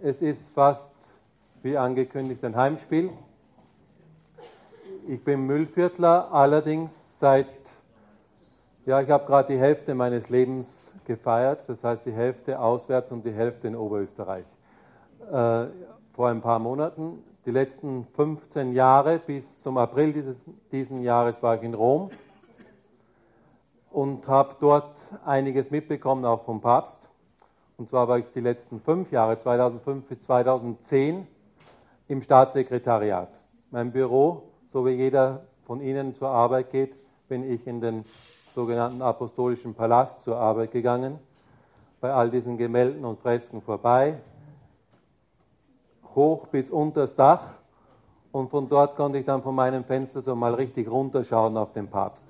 [0.00, 0.92] Es ist fast
[1.64, 3.10] wie angekündigt ein Heimspiel.
[5.08, 7.48] Ich bin Müllviertler, allerdings seit,
[8.86, 13.24] ja, ich habe gerade die Hälfte meines Lebens gefeiert, das heißt die Hälfte auswärts und
[13.24, 14.44] die Hälfte in Oberösterreich.
[15.32, 15.66] Äh,
[16.12, 17.24] vor ein paar Monaten.
[17.44, 22.10] Die letzten 15 Jahre bis zum April dieses diesen Jahres war ich in Rom
[23.90, 24.94] und habe dort
[25.24, 27.07] einiges mitbekommen, auch vom Papst.
[27.78, 31.28] Und zwar war ich die letzten fünf Jahre, 2005 bis 2010,
[32.08, 33.28] im Staatssekretariat.
[33.70, 34.42] Mein Büro,
[34.72, 36.96] so wie jeder von Ihnen zur Arbeit geht,
[37.28, 38.04] bin ich in den
[38.52, 41.20] sogenannten Apostolischen Palast zur Arbeit gegangen.
[42.00, 44.18] Bei all diesen Gemälden und Fresken vorbei,
[46.16, 47.44] hoch bis unter das Dach.
[48.32, 51.86] Und von dort konnte ich dann von meinem Fenster so mal richtig runterschauen auf den
[51.86, 52.26] Papst.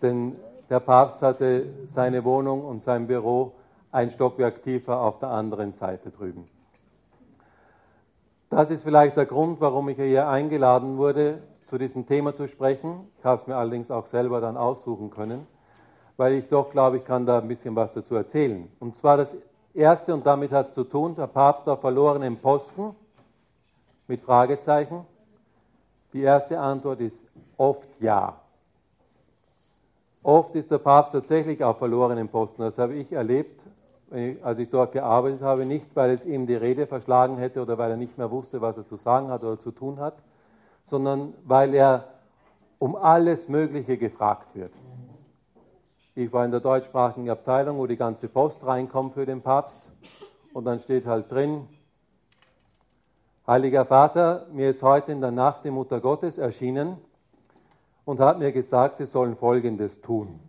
[0.00, 0.36] Denn
[0.70, 3.52] der Papst hatte seine Wohnung und sein Büro
[3.94, 6.48] ein Stockwerk tiefer auf der anderen Seite drüben.
[8.50, 13.08] Das ist vielleicht der Grund, warum ich hier eingeladen wurde, zu diesem Thema zu sprechen.
[13.18, 15.46] Ich habe es mir allerdings auch selber dann aussuchen können,
[16.16, 18.68] weil ich doch glaube, ich kann da ein bisschen was dazu erzählen.
[18.80, 19.36] Und zwar das
[19.72, 22.96] Erste, und damit hat es zu tun, der Papst auf verlorenen Posten
[24.08, 25.06] mit Fragezeichen.
[26.12, 27.24] Die erste Antwort ist
[27.56, 28.40] oft ja.
[30.22, 32.62] Oft ist der Papst tatsächlich auf verlorenen Posten.
[32.62, 33.60] Das habe ich erlebt,
[34.42, 37.90] als ich dort gearbeitet habe, nicht weil es ihm die Rede verschlagen hätte oder weil
[37.90, 40.14] er nicht mehr wusste, was er zu sagen hat oder zu tun hat,
[40.86, 42.04] sondern weil er
[42.78, 44.72] um alles Mögliche gefragt wird.
[46.14, 49.90] Ich war in der deutschsprachigen Abteilung, wo die ganze Post reinkommt für den Papst
[50.52, 51.66] und dann steht halt drin,
[53.46, 56.96] Heiliger Vater, mir ist heute in der Nacht die Mutter Gottes erschienen
[58.06, 60.40] und hat mir gesagt, sie sollen Folgendes tun.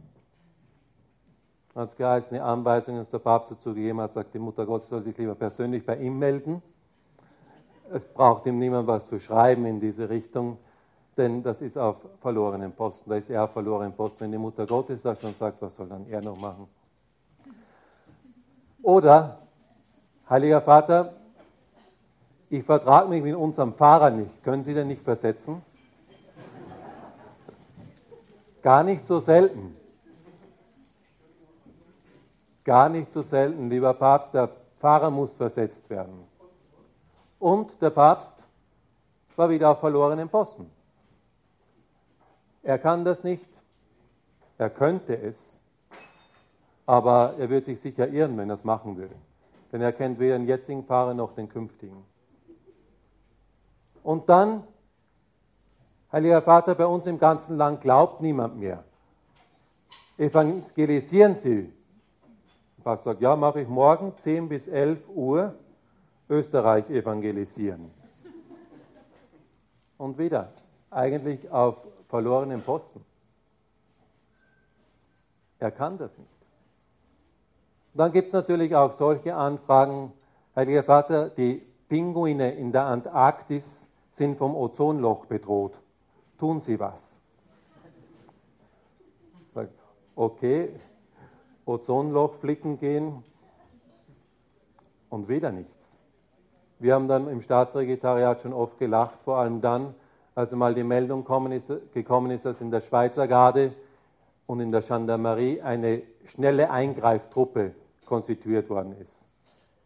[1.75, 4.87] Hat es geheißen, eine Anweisung, dass der Papst dazu gegeben hat, sagt, die Mutter Gottes
[4.87, 6.61] soll sich lieber persönlich bei ihm melden.
[7.91, 10.57] Es braucht ihm niemand was zu schreiben in diese Richtung,
[11.17, 13.09] denn das ist auf verlorenen Posten.
[13.09, 14.21] Da ist er auf verlorenen Posten.
[14.21, 16.67] Wenn die Mutter Gottes da schon sagt, was soll dann er noch machen?
[18.81, 19.39] Oder,
[20.30, 21.14] Heiliger Vater,
[22.49, 24.43] ich vertrage mich mit unserem Fahrer nicht.
[24.43, 25.61] Können Sie den nicht versetzen?
[28.61, 29.75] Gar nicht so selten.
[32.65, 34.49] Gar nicht so selten, lieber Papst, der
[34.80, 36.26] Pfarrer muss versetzt werden.
[37.39, 38.33] Und der Papst
[39.37, 40.70] war wieder auf verlorenen Posten.
[42.64, 43.48] Er kann das nicht,
[44.58, 45.37] er könnte es,
[46.86, 49.11] aber er wird sich sicher irren, wenn er es machen will.
[49.71, 52.03] Denn er kennt weder den jetzigen Pfarrer noch den künftigen.
[54.03, 54.64] Und dann
[56.15, 58.86] Heiliger Vater, bei uns im ganzen Land glaubt niemand mehr.
[60.17, 61.73] Evangelisieren Sie.
[62.85, 65.55] Pastor sagt, ja, mache ich morgen 10 bis 11 Uhr
[66.29, 67.91] Österreich evangelisieren.
[69.97, 70.51] Und wieder,
[70.91, 73.03] eigentlich auf verlorenen Posten.
[75.57, 76.29] Er kann das nicht.
[77.95, 80.13] dann gibt es natürlich auch solche Anfragen,
[80.55, 85.73] Heiliger Vater, die Pinguine in der Antarktis sind vom Ozonloch bedroht
[86.37, 87.02] tun Sie was.
[89.53, 89.73] Sagt,
[90.15, 90.69] okay,
[91.65, 93.23] Ozonloch flicken gehen
[95.09, 95.98] und wieder nichts.
[96.80, 99.95] Wir haben dann im Staatssekretariat schon oft gelacht, vor allem dann,
[100.36, 101.26] als mal die Meldung
[101.93, 103.73] gekommen ist, dass in der Schweizer Garde
[104.48, 107.73] und in der Gendarmerie eine schnelle Eingreiftruppe
[108.05, 109.26] konstituiert worden ist.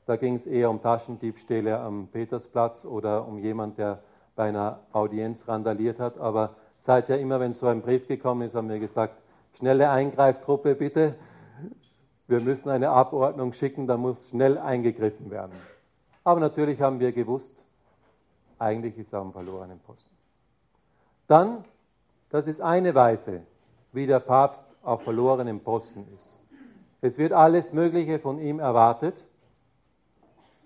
[0.05, 3.99] Da ging es eher um Taschendiebstähle am Petersplatz oder um jemand, der
[4.35, 6.17] bei einer Audienz randaliert hat.
[6.17, 9.13] Aber seither immer, wenn so ein Brief gekommen ist, haben wir gesagt,
[9.53, 11.13] schnelle Eingreiftruppe bitte.
[12.29, 15.53] Wir müssen eine Abordnung schicken, da muss schnell eingegriffen werden.
[16.23, 17.51] Aber natürlich haben wir gewusst,
[18.59, 20.15] eigentlich ist er am verlorenen Posten.
[21.27, 21.63] Dann,
[22.29, 23.41] das ist eine Weise,
[23.93, 26.39] wie der Papst auf verlorenem Posten ist.
[27.01, 29.25] Es wird alles Mögliche von ihm erwartet,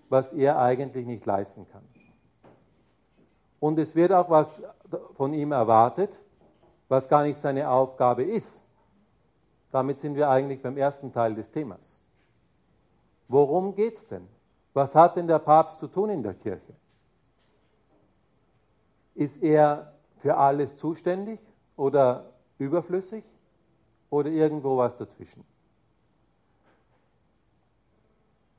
[0.09, 1.83] was er eigentlich nicht leisten kann.
[3.62, 4.62] Und es wird auch was
[5.15, 6.19] von ihm erwartet,
[6.89, 8.62] was gar nicht seine Aufgabe ist.
[9.74, 11.96] Damit sind wir eigentlich beim ersten Teil des Themas.
[13.28, 14.28] Worum geht es denn?
[14.74, 16.75] Was hat denn der Papst zu tun in der Kirche?
[19.16, 21.40] Ist er für alles zuständig
[21.75, 23.24] oder überflüssig
[24.12, 25.44] oder irgendwo was dazwischen?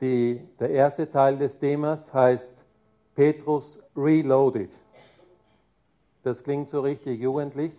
[0.01, 2.53] Die, der erste Teil des Themas heißt
[3.15, 4.71] Petrus Reloaded.
[6.25, 7.73] Das klingt so richtig jugendlich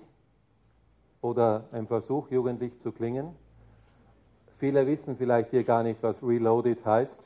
[1.26, 3.36] oder ein Versuch, jugendlich zu klingen.
[4.60, 7.20] Viele wissen vielleicht hier gar nicht, was Reloaded heißt.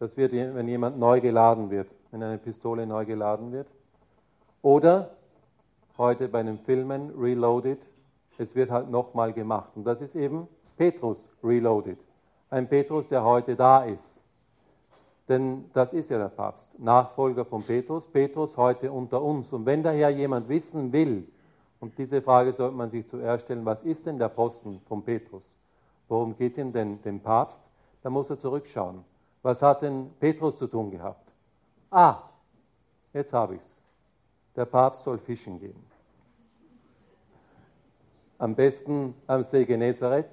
[0.00, 3.68] Das wird, wenn jemand neu geladen wird, wenn eine Pistole neu geladen wird.
[4.62, 5.10] Oder
[5.98, 7.78] heute bei den Filmen Reloaded,
[8.38, 9.70] es wird halt nochmal gemacht.
[9.76, 11.98] Und das ist eben Petrus Reloaded.
[12.50, 14.20] Ein Petrus, der heute da ist.
[15.28, 19.52] Denn das ist ja der Papst, Nachfolger von Petrus, Petrus heute unter uns.
[19.52, 21.28] Und wenn daher jemand wissen will,
[21.80, 25.44] und diese Frage sollte man sich zuerst stellen, was ist denn der Posten von Petrus?
[26.08, 27.60] Worum geht es ihm denn, dem Papst?
[28.02, 29.04] Da muss er zurückschauen.
[29.42, 31.32] Was hat denn Petrus zu tun gehabt?
[31.90, 32.18] Ah,
[33.14, 33.82] jetzt habe ich es.
[34.54, 35.82] Der Papst soll fischen gehen.
[38.38, 40.30] Am besten am See Genezareth.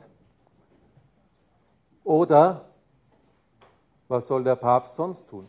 [2.03, 2.65] Oder
[4.07, 5.47] was soll der Papst sonst tun?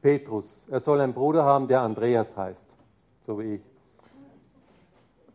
[0.00, 2.68] Petrus, er soll einen Bruder haben, der Andreas heißt,
[3.26, 3.75] so wie ich.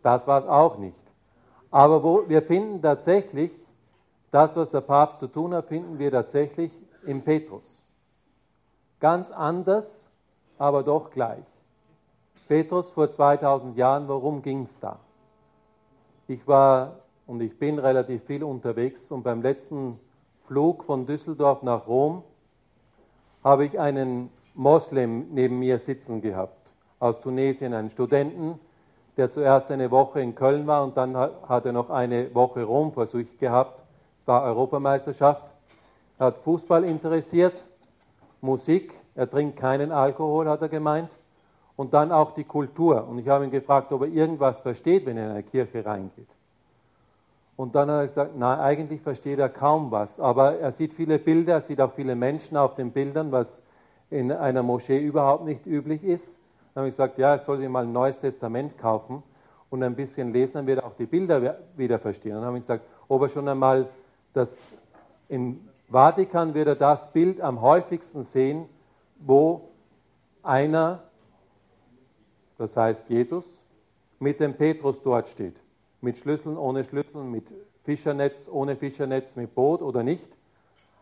[0.03, 0.95] Das war es auch nicht.
[1.69, 3.51] Aber wo, wir finden tatsächlich,
[4.31, 6.71] das, was der Papst zu tun hat, finden wir tatsächlich
[7.05, 7.83] im Petrus.
[8.99, 9.85] Ganz anders,
[10.57, 11.43] aber doch gleich.
[12.47, 14.99] Petrus vor 2000 Jahren, worum ging es da?
[16.27, 19.99] Ich war und ich bin relativ viel unterwegs und beim letzten
[20.47, 22.23] Flug von Düsseldorf nach Rom
[23.43, 28.59] habe ich einen Moslem neben mir sitzen gehabt, aus Tunesien, einen Studenten,
[29.17, 32.93] der zuerst eine Woche in Köln war und dann hat er noch eine Woche Rom
[32.93, 33.79] vor sich gehabt.
[34.19, 35.53] Es war Europameisterschaft.
[36.17, 37.63] Er hat Fußball interessiert,
[38.41, 41.09] Musik, er trinkt keinen Alkohol, hat er gemeint,
[41.75, 43.07] und dann auch die Kultur.
[43.07, 46.29] Und ich habe ihn gefragt, ob er irgendwas versteht, wenn er in eine Kirche reingeht.
[47.55, 51.19] Und dann hat er gesagt, nein, eigentlich versteht er kaum was, aber er sieht viele
[51.19, 53.61] Bilder, er sieht auch viele Menschen auf den Bildern, was
[54.09, 56.40] in einer Moschee überhaupt nicht üblich ist.
[56.73, 59.23] Dann habe ich gesagt, ja, er soll sich mal ein neues Testament kaufen
[59.69, 62.33] und ein bisschen lesen, dann wird er auch die Bilder wieder verstehen.
[62.33, 63.87] Dann habe ich gesagt, ob er schon einmal
[64.33, 64.57] das
[65.27, 68.65] im Vatikan wird er das Bild am häufigsten sehen,
[69.19, 69.69] wo
[70.43, 71.03] einer,
[72.57, 73.45] das heißt Jesus,
[74.19, 75.55] mit dem Petrus dort steht.
[75.99, 77.45] Mit Schlüsseln, ohne Schlüsseln, mit
[77.83, 80.37] Fischernetz, ohne Fischernetz, mit Boot oder nicht.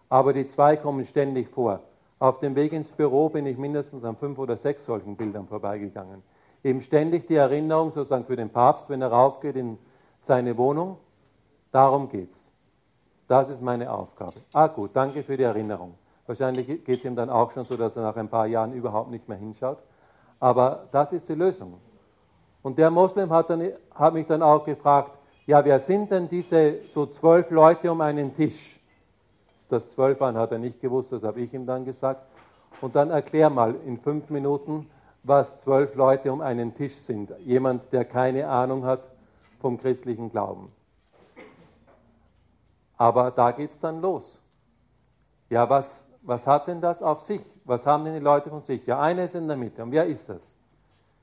[0.09, 1.81] Aber die zwei kommen ständig vor.
[2.19, 6.21] Auf dem Weg ins Büro bin ich mindestens an fünf oder sechs solchen Bildern vorbeigegangen.
[6.63, 9.77] Eben ständig die Erinnerung, sozusagen für den Papst, wenn er raufgeht in
[10.19, 10.97] seine Wohnung.
[11.71, 12.51] Darum geht's.
[13.29, 14.33] Das ist meine Aufgabe.
[14.51, 15.95] Ah gut, danke für die Erinnerung.
[16.27, 19.11] Wahrscheinlich geht es ihm dann auch schon so, dass er nach ein paar Jahren überhaupt
[19.11, 19.77] nicht mehr hinschaut.
[20.39, 21.75] Aber das ist die Lösung.
[22.61, 25.11] Und der Moslem hat, dann, hat mich dann auch gefragt,
[25.45, 28.78] ja, wer sind denn diese so zwölf Leute um einen Tisch?
[29.69, 32.21] Das zwölf waren, hat er nicht gewusst, das habe ich ihm dann gesagt.
[32.81, 34.89] Und dann erklär mal in fünf Minuten,
[35.23, 37.31] was zwölf Leute um einen Tisch sind.
[37.39, 39.01] Jemand, der keine Ahnung hat
[39.59, 40.71] vom christlichen Glauben.
[42.97, 44.39] Aber da geht es dann los.
[45.49, 47.41] Ja, was, was hat denn das auf sich?
[47.65, 48.85] Was haben denn die Leute von sich?
[48.85, 49.83] Ja, einer ist in der Mitte.
[49.83, 50.55] Und wer ist das?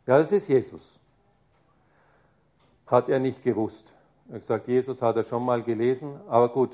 [0.07, 0.99] Ja, das ist Jesus.
[2.87, 3.93] Hat er nicht gewusst.
[4.29, 6.71] Er hat gesagt, Jesus hat er schon mal gelesen, aber gut,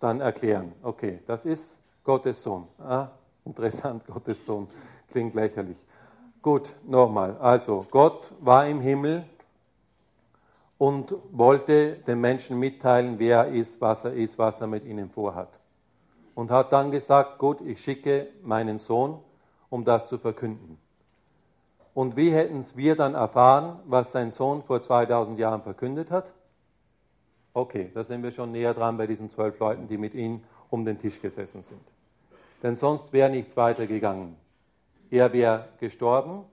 [0.00, 0.72] dann erklären.
[0.82, 2.66] Okay, das ist Gottes Sohn.
[2.78, 3.08] Ah,
[3.44, 4.68] interessant, Gottes Sohn.
[5.10, 5.78] Klingt lächerlich.
[6.42, 7.36] Gut, nochmal.
[7.38, 9.24] Also, Gott war im Himmel
[10.78, 15.10] und wollte den Menschen mitteilen, wer er ist, was er ist, was er mit ihnen
[15.10, 15.48] vorhat.
[16.34, 19.18] Und hat dann gesagt, gut, ich schicke meinen Sohn,
[19.70, 20.78] um das zu verkünden.
[21.94, 26.26] Und wie hätten es wir dann erfahren, was sein Sohn vor 2000 Jahren verkündet hat?
[27.54, 30.84] Okay, da sind wir schon näher dran bei diesen zwölf Leuten, die mit ihm um
[30.84, 31.80] den Tisch gesessen sind.
[32.62, 34.36] Denn sonst wäre nichts weitergegangen.
[35.10, 36.44] Er wäre gestorben.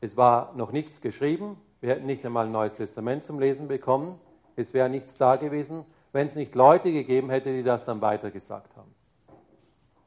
[0.00, 1.56] Es war noch nichts geschrieben.
[1.80, 4.18] Wir hätten nicht einmal ein neues Testament zum Lesen bekommen.
[4.56, 8.76] Es wäre nichts da gewesen, wenn es nicht Leute gegeben hätte, die das dann weitergesagt
[8.76, 8.94] haben.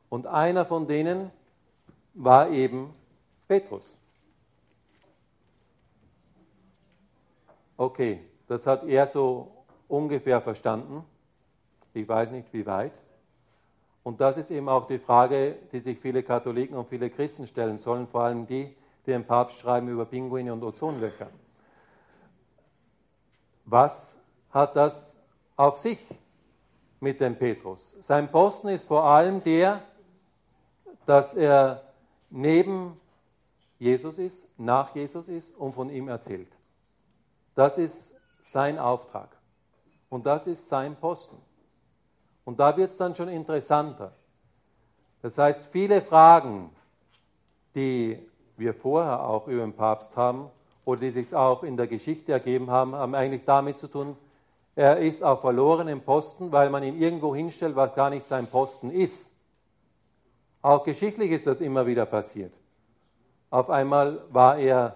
[0.10, 1.32] Und einer von denen
[2.14, 2.94] war eben
[3.48, 3.84] Petrus.
[7.78, 9.52] Okay, das hat er so
[9.88, 11.04] ungefähr verstanden.
[11.94, 12.94] Ich weiß nicht, wie weit.
[14.04, 17.78] Und das ist eben auch die Frage, die sich viele Katholiken und viele Christen stellen
[17.78, 21.30] sollen, vor allem die, die den Papst schreiben über Pinguine und Ozonlöcher.
[23.66, 24.18] Was
[24.52, 25.16] hat das
[25.56, 26.00] auf sich
[27.00, 27.96] mit dem Petrus?
[28.02, 29.82] Sein Posten ist vor allem der,
[31.06, 31.82] dass er
[32.30, 33.00] neben
[33.80, 36.52] Jesus ist, nach Jesus ist und von ihm erzählt.
[37.56, 38.13] Das ist
[38.54, 39.30] sein Auftrag.
[40.10, 41.38] Und das ist sein Posten.
[42.46, 44.14] Und da wird es dann schon interessanter.
[45.22, 46.70] Das heißt, viele Fragen,
[47.76, 48.20] die
[48.56, 50.50] wir vorher auch über den Papst haben
[50.86, 54.16] oder die sich auch in der Geschichte ergeben haben, haben eigentlich damit zu tun,
[54.76, 58.92] er ist auf verlorenem Posten, weil man ihn irgendwo hinstellt, was gar nicht sein Posten
[58.92, 59.36] ist.
[60.62, 62.54] Auch geschichtlich ist das immer wieder passiert.
[63.50, 64.96] Auf einmal war er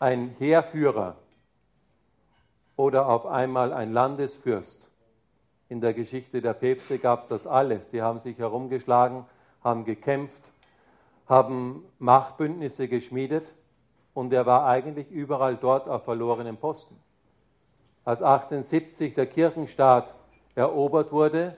[0.00, 1.16] ein Heerführer
[2.76, 4.88] oder auf einmal ein Landesfürst.
[5.68, 7.90] In der Geschichte der Päpste gab es das alles.
[7.90, 9.24] Die haben sich herumgeschlagen,
[9.62, 10.52] haben gekämpft,
[11.28, 13.52] haben Machtbündnisse geschmiedet
[14.14, 16.98] und er war eigentlich überall dort auf verlorenen Posten.
[18.04, 20.14] Als 1870 der Kirchenstaat
[20.54, 21.56] erobert wurde,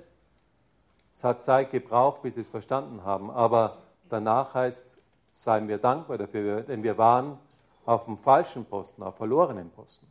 [1.14, 3.78] es hat Zeit gebraucht, bis sie es verstanden haben, aber
[4.10, 4.98] danach heißt,
[5.32, 7.38] seien wir dankbar dafür, denn wir waren
[7.86, 10.06] auf dem falschen Posten, auf verlorenen Posten.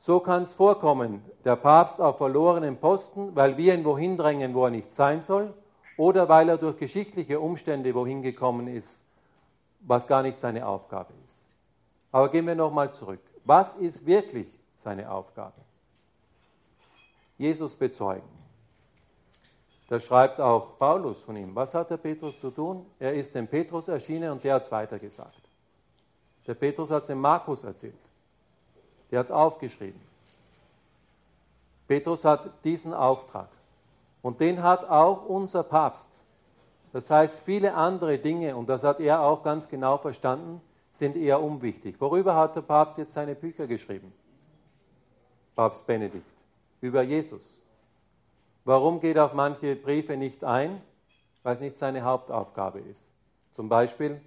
[0.00, 4.64] So kann es vorkommen, der Papst auf verlorenen Posten, weil wir ihn wohin drängen, wo
[4.64, 5.52] er nicht sein soll,
[5.98, 9.06] oder weil er durch geschichtliche Umstände wohin gekommen ist,
[9.80, 11.46] was gar nicht seine Aufgabe ist.
[12.12, 13.20] Aber gehen wir nochmal zurück.
[13.44, 15.60] Was ist wirklich seine Aufgabe?
[17.36, 18.28] Jesus bezeugen.
[19.90, 21.54] Da schreibt auch Paulus von ihm.
[21.54, 22.86] Was hat der Petrus zu tun?
[22.98, 25.42] Er ist dem Petrus erschienen und der hat es weitergesagt.
[26.46, 28.09] Der Petrus hat es dem Markus erzählt.
[29.10, 30.00] Der hat es aufgeschrieben.
[31.88, 33.48] Petrus hat diesen Auftrag.
[34.22, 36.10] Und den hat auch unser Papst.
[36.92, 41.42] Das heißt, viele andere Dinge, und das hat er auch ganz genau verstanden, sind eher
[41.42, 42.00] unwichtig.
[42.00, 44.12] Worüber hat der Papst jetzt seine Bücher geschrieben?
[45.54, 46.24] Papst Benedikt.
[46.80, 47.60] Über Jesus.
[48.64, 50.80] Warum geht er auf manche Briefe nicht ein?
[51.42, 53.12] Weil es nicht seine Hauptaufgabe ist.
[53.54, 54.20] Zum Beispiel,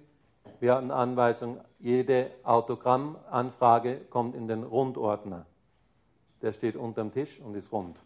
[0.60, 5.46] wir hatten Anweisung, jede Autogrammanfrage kommt in den Rundordner.
[6.42, 7.96] Der steht unterm Tisch und ist rund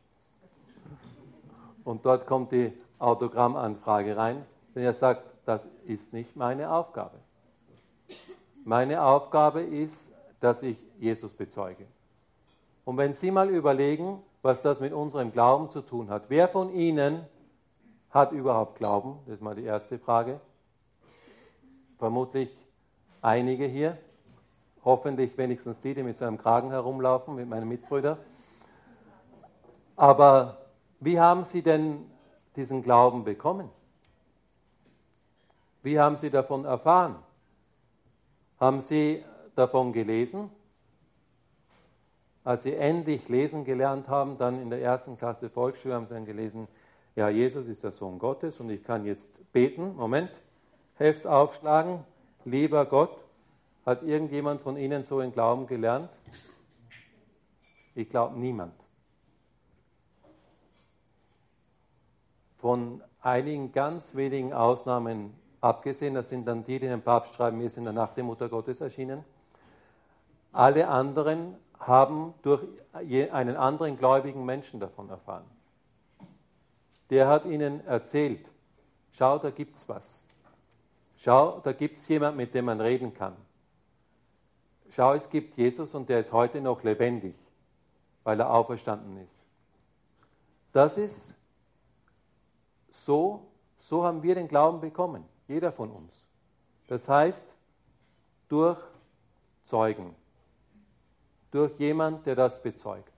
[1.88, 7.16] und dort kommt die Autogrammanfrage rein, denn er sagt, das ist nicht meine Aufgabe.
[8.62, 11.86] Meine Aufgabe ist, dass ich Jesus bezeuge.
[12.84, 16.74] Und wenn Sie mal überlegen, was das mit unserem Glauben zu tun hat, wer von
[16.74, 17.24] Ihnen
[18.10, 19.20] hat überhaupt Glauben?
[19.24, 20.40] Das ist mal die erste Frage.
[21.98, 22.48] Vermutlich
[23.22, 23.98] einige hier.
[24.84, 28.16] Hoffentlich wenigstens die, die mit so einem Kragen herumlaufen, mit meinen Mitbrüdern.
[29.96, 30.58] Aber
[31.00, 32.06] wie haben Sie denn
[32.54, 33.68] diesen Glauben bekommen?
[35.82, 37.16] Wie haben Sie davon erfahren?
[38.60, 39.24] Haben Sie
[39.56, 40.50] davon gelesen?
[42.44, 46.24] Als Sie endlich lesen gelernt haben, dann in der ersten Klasse Volksschule haben Sie dann
[46.24, 46.68] gelesen,
[47.16, 49.96] ja, Jesus ist der Sohn Gottes und ich kann jetzt beten.
[49.96, 50.30] Moment,
[50.98, 52.04] Heft aufschlagen.
[52.44, 53.16] Lieber Gott,
[53.86, 56.10] hat irgendjemand von Ihnen so in Glauben gelernt?
[57.94, 58.74] Ich glaube niemand.
[62.58, 67.70] von einigen ganz wenigen Ausnahmen abgesehen, das sind dann die, die den Papst schreiben, wir
[67.70, 69.24] sind in der Mutter Gottes erschienen.
[70.52, 72.62] Alle anderen haben durch
[73.32, 75.44] einen anderen gläubigen Menschen davon erfahren.
[77.10, 78.50] Der hat ihnen erzählt,
[79.12, 80.22] schau, da gibt's was.
[81.18, 83.36] Schau, da gibt es jemand, mit dem man reden kann.
[84.90, 87.34] Schau, es gibt Jesus und der ist heute noch lebendig,
[88.22, 89.44] weil er auferstanden ist.
[90.72, 91.34] Das ist
[92.90, 93.48] so,
[93.78, 96.26] so haben wir den Glauben bekommen, jeder von uns.
[96.86, 97.56] Das heißt,
[98.48, 98.78] durch
[99.64, 100.14] Zeugen,
[101.50, 103.12] durch jemand, der das bezeugt.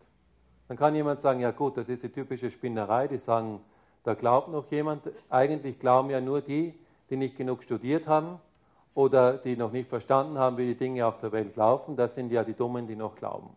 [0.69, 3.61] Dann kann jemand sagen, ja gut, das ist die typische Spinnerei, die sagen,
[4.04, 5.02] da glaubt noch jemand.
[5.28, 6.75] Eigentlich glauben ja nur die,
[7.11, 8.40] die nicht genug studiert haben
[8.95, 11.97] oder die noch nicht verstanden haben, wie die Dinge auf der Welt laufen.
[11.97, 13.50] Das sind ja die Dummen, die noch glauben.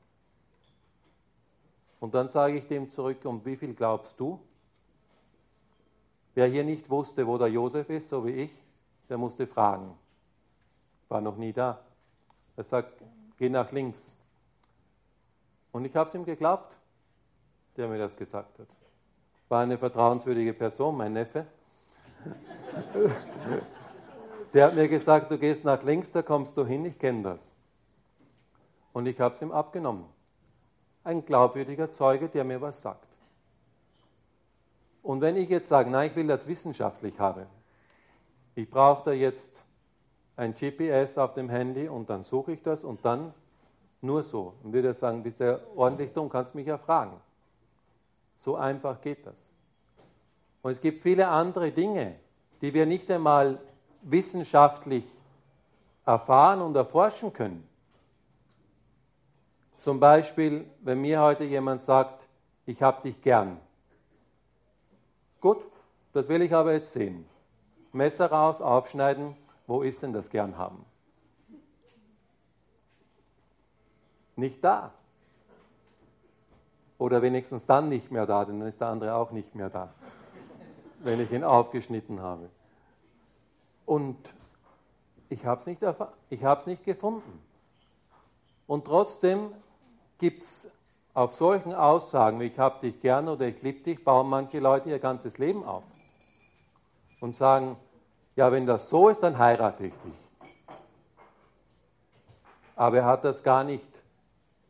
[1.99, 4.39] Und dann sage ich dem zurück, um wie viel glaubst du?
[6.35, 8.51] Wer hier nicht wusste, wo der Josef ist, so wie ich,
[9.07, 9.95] der musste fragen.
[11.07, 11.79] War noch nie da.
[12.57, 13.01] Er sagt,
[13.37, 14.15] geh nach links.
[15.71, 16.75] Und ich habe es ihm geglaubt,
[17.77, 18.67] der mir das gesagt hat.
[19.49, 21.45] War eine vertrauenswürdige Person, mein Neffe.
[24.53, 27.53] Der hat mir gesagt, du gehst nach links, da kommst du hin, ich kenne das.
[28.93, 30.05] Und ich habe es ihm abgenommen.
[31.03, 33.07] Ein glaubwürdiger Zeuge, der mir was sagt.
[35.01, 37.45] Und wenn ich jetzt sage, nein, ich will das wissenschaftlich haben,
[38.55, 39.63] ich brauche da jetzt
[40.35, 43.33] ein GPS auf dem Handy und dann suche ich das und dann
[44.01, 44.53] nur so.
[44.63, 47.19] Und würde sagen, bist du ordentlich dumm, kannst mich ja fragen.
[48.35, 49.52] So einfach geht das.
[50.63, 52.15] Und es gibt viele andere Dinge,
[52.61, 53.59] die wir nicht einmal
[54.01, 55.05] wissenschaftlich
[56.05, 57.67] erfahren und erforschen können.
[59.81, 62.23] Zum Beispiel, wenn mir heute jemand sagt,
[62.65, 63.59] ich habe dich gern,
[65.43, 65.57] Gut,
[66.13, 67.25] das will ich aber jetzt sehen.
[67.91, 69.35] Messer raus, aufschneiden,
[69.67, 70.85] wo ist denn das gern haben?
[74.37, 74.93] Nicht da.
[76.97, 79.93] Oder wenigstens dann nicht mehr da, denn dann ist der andere auch nicht mehr da.
[81.03, 82.49] Wenn ich ihn aufgeschnitten habe.
[83.85, 84.17] Und
[85.29, 87.41] ich habe es nicht, nicht gefunden.
[88.67, 89.51] Und trotzdem
[90.17, 90.71] gibt es
[91.13, 94.89] auf solchen Aussagen, wie ich habe dich gern oder ich liebe dich, bauen manche Leute
[94.89, 95.83] ihr ganzes Leben auf.
[97.19, 97.77] Und sagen,
[98.35, 100.75] ja, wenn das so ist, dann heirate ich dich.
[102.75, 104.03] Aber er hat das gar nicht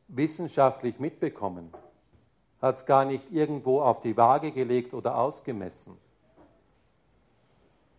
[0.08, 1.74] wissenschaftlich mitbekommen,
[2.62, 5.98] hat es gar nicht irgendwo auf die Waage gelegt oder ausgemessen.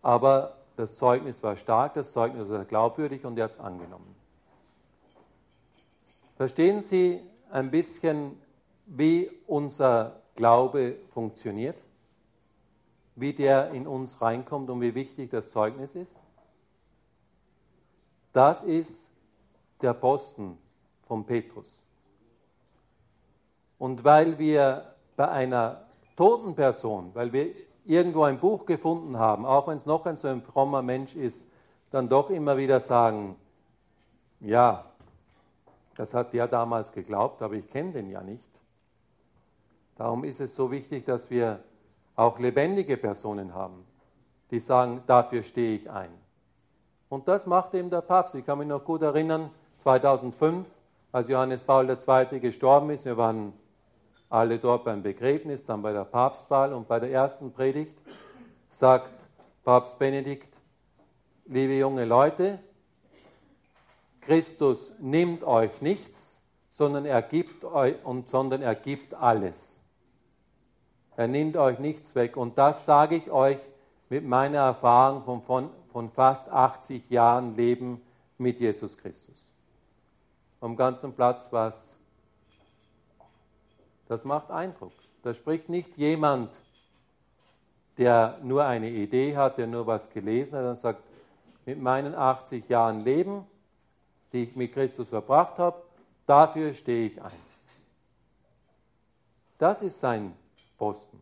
[0.05, 4.15] Aber das Zeugnis war stark, das Zeugnis war glaubwürdig und er hat es angenommen.
[6.37, 8.39] Verstehen Sie ein bisschen,
[8.85, 11.75] wie unser Glaube funktioniert?
[13.15, 16.21] Wie der in uns reinkommt und wie wichtig das Zeugnis ist?
[18.31, 19.09] Das ist
[19.81, 20.59] der Posten
[21.07, 21.83] von Petrus.
[23.79, 27.55] Und weil wir bei einer toten Person, weil wir
[27.85, 31.45] irgendwo ein Buch gefunden haben, auch wenn es noch ein so ein frommer Mensch ist,
[31.91, 33.35] dann doch immer wieder sagen,
[34.39, 34.85] ja,
[35.95, 38.43] das hat der damals geglaubt, aber ich kenne den ja nicht.
[39.95, 41.59] Darum ist es so wichtig, dass wir
[42.15, 43.85] auch lebendige Personen haben,
[44.51, 46.09] die sagen, dafür stehe ich ein.
[47.07, 48.35] Und das macht eben der Papst.
[48.35, 50.67] Ich kann mich noch gut erinnern, 2005,
[51.11, 52.39] als Johannes Paul II.
[52.39, 53.53] gestorben ist, wir waren
[54.29, 57.97] alle dort beim Begräbnis, dann bei der Papstwahl und bei der ersten Predigt
[58.69, 59.11] sagt
[59.63, 60.53] Papst Benedikt,
[61.45, 62.59] liebe junge Leute,
[64.21, 69.79] Christus nimmt euch nichts, sondern er gibt euch und sondern er gibt alles.
[71.15, 73.59] Er nimmt euch nichts weg und das sage ich euch
[74.09, 78.01] mit meiner Erfahrung von, von, von fast 80 Jahren Leben
[78.37, 79.51] mit Jesus Christus.
[80.59, 81.94] Am ganzen Platz war es
[84.07, 84.93] das macht Eindruck.
[85.23, 86.51] Da spricht nicht jemand,
[87.97, 91.01] der nur eine Idee hat, der nur was gelesen hat und sagt,
[91.65, 93.45] mit meinen 80 Jahren Leben,
[94.31, 95.81] die ich mit Christus verbracht habe,
[96.27, 97.31] dafür stehe ich ein.
[99.57, 100.33] Das ist sein
[100.77, 101.19] Posten.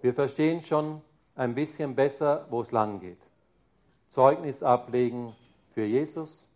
[0.00, 1.02] Wir verstehen schon
[1.34, 3.20] ein bisschen besser, wo es lang geht.
[4.08, 5.34] Zeugnis ablegen
[5.72, 6.46] für Jesus,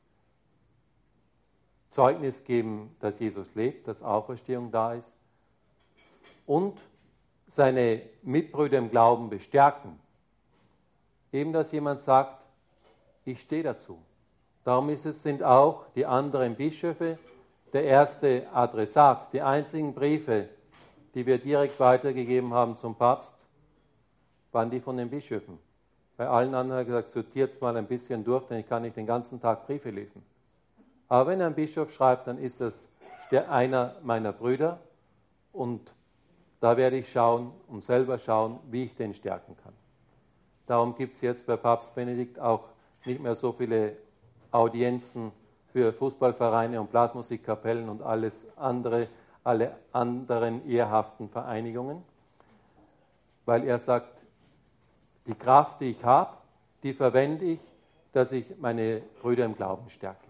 [1.89, 5.15] Zeugnis geben, dass Jesus lebt, dass Auferstehung da ist
[6.47, 6.79] und
[7.47, 9.99] seine Mitbrüder im Glauben bestärken.
[11.33, 12.43] Eben, dass jemand sagt,
[13.25, 13.99] ich stehe dazu.
[14.65, 17.19] Darum ist es, sind auch die anderen Bischöfe
[17.73, 19.33] der erste Adressat.
[19.33, 20.49] Die einzigen Briefe,
[21.15, 23.35] die wir direkt weitergegeben haben zum Papst,
[24.53, 25.59] waren die von den Bischöfen.
[26.17, 28.97] Bei allen anderen hat er gesagt, sortiert mal ein bisschen durch, denn ich kann nicht
[28.97, 30.23] den ganzen Tag Briefe lesen.
[31.09, 32.89] Aber wenn ein Bischof schreibt, dann ist es
[33.31, 34.79] einer meiner Brüder
[35.53, 35.95] und
[36.61, 39.73] da werde ich schauen und selber schauen, wie ich den stärken kann.
[40.67, 42.65] Darum gibt es jetzt bei Papst Benedikt auch
[43.05, 43.97] nicht mehr so viele
[44.51, 45.33] Audienzen
[45.73, 49.09] für Fußballvereine und Blasmusikkapellen und alles andere,
[49.45, 52.03] alle anderen ehrhaften Vereinigungen,
[53.45, 54.13] weil er sagt,
[55.27, 56.37] die Kraft, die ich habe,
[56.83, 57.61] die verwende ich,
[58.13, 60.25] dass ich meine Brüder im Glauben stärke.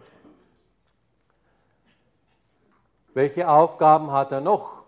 [3.19, 4.85] Welche Aufgaben hat er noch?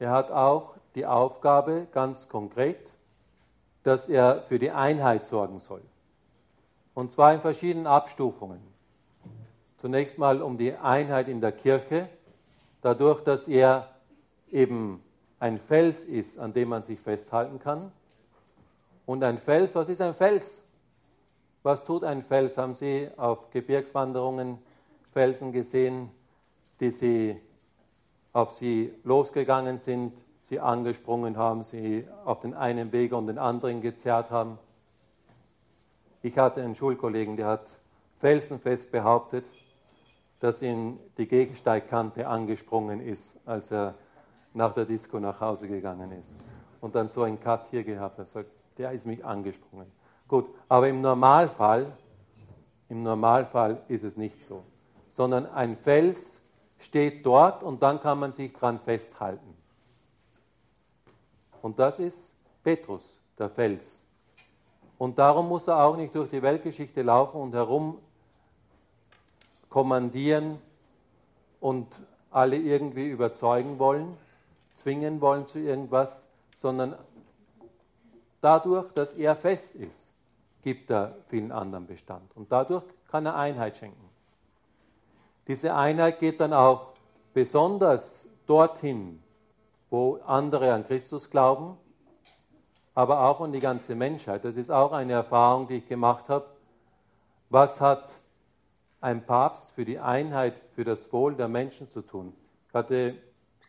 [0.00, 2.92] Er hat auch die Aufgabe, ganz konkret,
[3.84, 5.82] dass er für die Einheit sorgen soll.
[6.94, 8.58] Und zwar in verschiedenen Abstufungen.
[9.76, 12.08] Zunächst mal um die Einheit in der Kirche,
[12.82, 13.90] dadurch, dass er
[14.50, 15.00] eben
[15.38, 17.92] ein Fels ist, an dem man sich festhalten kann.
[19.06, 20.64] Und ein Fels, was ist ein Fels?
[21.62, 22.58] Was tut ein Fels?
[22.58, 24.58] Haben Sie auf Gebirgswanderungen
[25.12, 26.10] Felsen gesehen,
[26.80, 27.40] die sie
[28.32, 30.12] auf sie losgegangen sind,
[30.42, 34.58] sie angesprungen haben, sie auf den einen Weg und den anderen gezerrt haben.
[36.22, 37.80] Ich hatte einen Schulkollegen, der hat
[38.18, 39.44] felsenfest behauptet,
[40.40, 43.94] dass ihn die Gegensteigkante angesprungen ist, als er
[44.54, 46.34] nach der Disco nach Hause gegangen ist.
[46.80, 49.86] Und dann so einen Cut hier gehabt hat, sagt, der ist mich angesprungen.
[50.28, 51.92] Gut, aber im Normalfall,
[52.88, 54.62] im Normalfall ist es nicht so,
[55.08, 56.37] sondern ein Fels
[56.78, 59.56] steht dort und dann kann man sich dran festhalten.
[61.62, 64.04] Und das ist Petrus, der Fels.
[64.96, 67.98] Und darum muss er auch nicht durch die Weltgeschichte laufen und herum
[69.68, 70.58] kommandieren
[71.60, 71.86] und
[72.30, 74.16] alle irgendwie überzeugen wollen,
[74.74, 76.96] zwingen wollen zu irgendwas, sondern
[78.40, 80.12] dadurch, dass er fest ist,
[80.62, 82.36] gibt er vielen anderen Bestand.
[82.36, 84.07] Und dadurch kann er Einheit schenken.
[85.48, 86.92] Diese Einheit geht dann auch
[87.32, 89.22] besonders dorthin,
[89.88, 91.78] wo andere an Christus glauben,
[92.94, 94.44] aber auch an die ganze Menschheit.
[94.44, 96.46] Das ist auch eine Erfahrung, die ich gemacht habe.
[97.48, 98.12] Was hat
[99.00, 102.34] ein Papst für die Einheit, für das Wohl der Menschen zu tun?
[102.68, 103.14] Ich hatte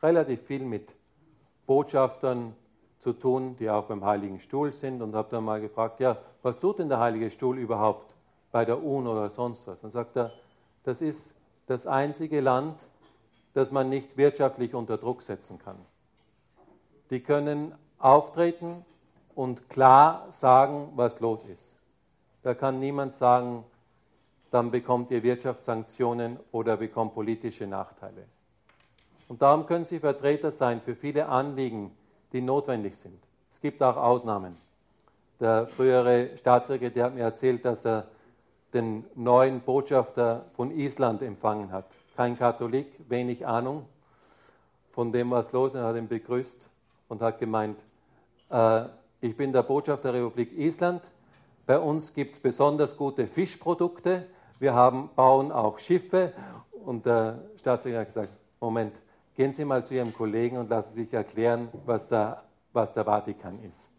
[0.04, 0.94] relativ viel mit
[1.66, 2.56] Botschaftern
[2.98, 6.60] zu tun, die auch beim Heiligen Stuhl sind und habe dann mal gefragt, ja, was
[6.60, 8.16] tut denn der Heilige Stuhl überhaupt
[8.52, 9.80] bei der UNO oder sonst was?
[9.80, 10.34] Dann sagt er,
[10.84, 11.39] das ist
[11.70, 12.80] das einzige Land,
[13.54, 15.78] das man nicht wirtschaftlich unter Druck setzen kann.
[17.12, 18.84] Die können auftreten
[19.36, 21.78] und klar sagen, was los ist.
[22.42, 23.64] Da kann niemand sagen,
[24.50, 28.26] dann bekommt ihr Wirtschaftssanktionen oder bekommt politische Nachteile.
[29.28, 31.92] Und darum können Sie Vertreter sein für viele Anliegen,
[32.34, 33.22] die notwendig sind.
[33.52, 34.58] Es gibt auch Ausnahmen.
[35.40, 38.08] Der frühere Staatssekretär hat mir erzählt, dass er
[38.74, 41.86] den neuen Botschafter von Island empfangen hat.
[42.16, 43.86] Kein Katholik, wenig Ahnung
[44.92, 45.80] von dem, was los ist.
[45.80, 46.70] Er hat ihn begrüßt
[47.08, 47.80] und hat gemeint,
[48.50, 48.86] äh,
[49.22, 51.02] ich bin der Botschafter der Republik Island.
[51.66, 54.26] Bei uns gibt es besonders gute Fischprodukte.
[54.60, 56.34] Wir haben, bauen auch Schiffe.
[56.86, 58.30] Und der Staatssekretär hat gesagt,
[58.60, 58.94] Moment,
[59.36, 63.64] gehen Sie mal zu Ihrem Kollegen und lassen sich erklären, was der, was der Vatikan
[63.64, 63.90] ist.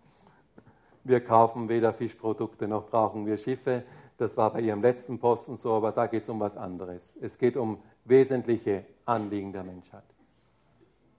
[1.04, 3.85] Wir kaufen weder Fischprodukte noch brauchen wir Schiffe.
[4.20, 7.16] Das war bei Ihrem letzten Posten so, aber da geht es um was anderes.
[7.22, 10.04] Es geht um wesentliche Anliegen der Menschheit.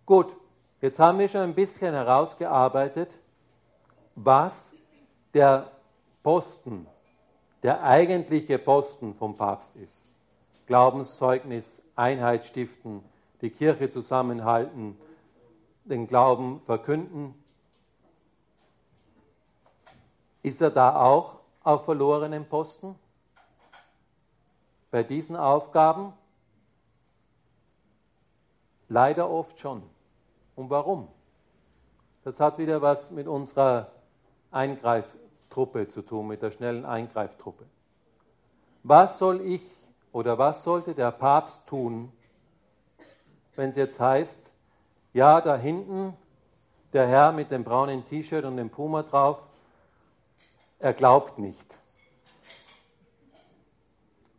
[0.06, 0.28] Gut,
[0.82, 3.18] jetzt haben wir schon ein bisschen herausgearbeitet,
[4.14, 4.76] was
[5.34, 5.72] der
[6.22, 6.86] Posten,
[7.64, 10.06] der eigentliche Posten vom Papst ist.
[10.68, 13.02] Glaubenszeugnis, Einheit stiften,
[13.42, 14.96] die Kirche zusammenhalten,
[15.86, 17.34] den Glauben verkünden.
[20.44, 22.95] Ist er da auch auf verlorenen Posten?
[24.89, 26.13] Bei diesen Aufgaben?
[28.89, 29.84] Leider oft schon.
[30.56, 31.08] Und warum?
[32.24, 33.91] Das hat wieder was mit unserer
[34.52, 37.65] Eingreiftruppe zu tun, mit der schnellen Eingreiftruppe.
[38.84, 39.63] Was soll ich
[40.12, 42.12] oder was sollte der Papst tun,
[43.56, 44.52] wenn es jetzt heißt,
[45.13, 46.15] ja, da hinten
[46.93, 49.39] der Herr mit dem braunen T-Shirt und dem Puma drauf,
[50.82, 51.78] er glaubt nicht.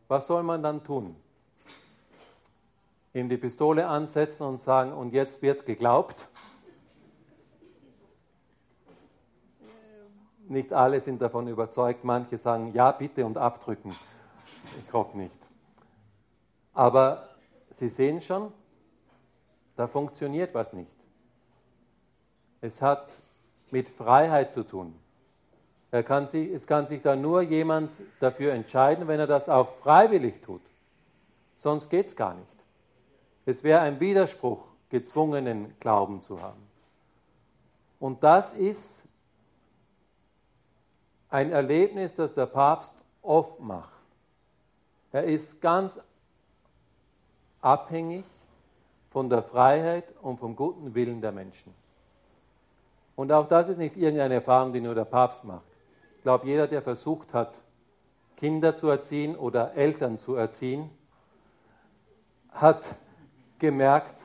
[0.09, 1.17] Was soll man dann tun?
[3.15, 6.29] Ihm die Pistole ansetzen und sagen, und jetzt wird geglaubt?
[10.49, 13.95] Nicht alle sind davon überzeugt, manche sagen, ja, bitte und abdrücken.
[14.85, 15.39] Ich hoffe nicht.
[16.75, 17.29] Aber
[17.71, 18.53] Sie sehen schon,
[19.77, 20.93] da funktioniert was nicht.
[22.61, 23.17] Es hat
[23.71, 24.95] mit Freiheit zu tun.
[25.93, 29.69] Er kann sich, es kann sich da nur jemand dafür entscheiden, wenn er das auch
[29.75, 30.63] freiwillig tut.
[31.57, 32.57] Sonst geht es gar nicht.
[33.45, 36.63] Es wäre ein Widerspruch, gezwungenen Glauben zu haben.
[38.01, 39.07] Und das ist
[41.29, 43.93] ein Erlebnis, das der Papst oft macht.
[45.13, 46.01] Er ist ganz
[47.61, 48.25] abhängig
[49.11, 51.75] von der Freiheit und vom guten Willen der Menschen.
[53.15, 55.72] Und auch das ist nicht irgendeine Erfahrung, die nur der Papst macht.
[56.23, 57.53] Ich glaube, jeder, der versucht hat,
[58.37, 60.89] Kinder zu erziehen oder Eltern zu erziehen,
[62.53, 62.85] hat
[63.59, 64.21] gemerkt,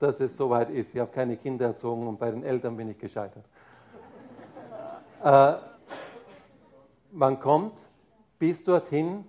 [0.00, 0.92] dass es soweit ist.
[0.92, 3.44] Ich habe keine Kinder erzogen und bei den Eltern bin ich gescheitert.
[5.22, 5.54] äh,
[7.12, 7.78] man kommt
[8.40, 9.24] bis dorthin,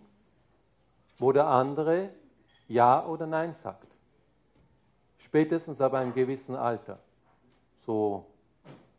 [1.20, 2.10] wo der andere
[2.68, 3.86] Ja oder Nein sagt.
[5.20, 6.98] Spätestens ab einem gewissen Alter,
[7.86, 8.26] so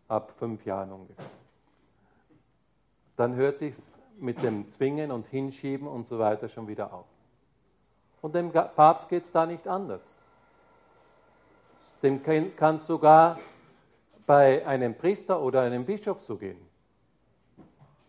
[0.07, 1.25] ab fünf Jahren ungefähr.
[3.17, 3.77] Dann hört sich
[4.19, 7.07] mit dem Zwingen und Hinschieben und so weiter schon wieder auf.
[8.23, 10.03] Und dem Papst geht es da nicht anders.
[12.03, 13.39] Dem kann es sogar
[14.27, 16.59] bei einem Priester oder einem Bischof so gehen.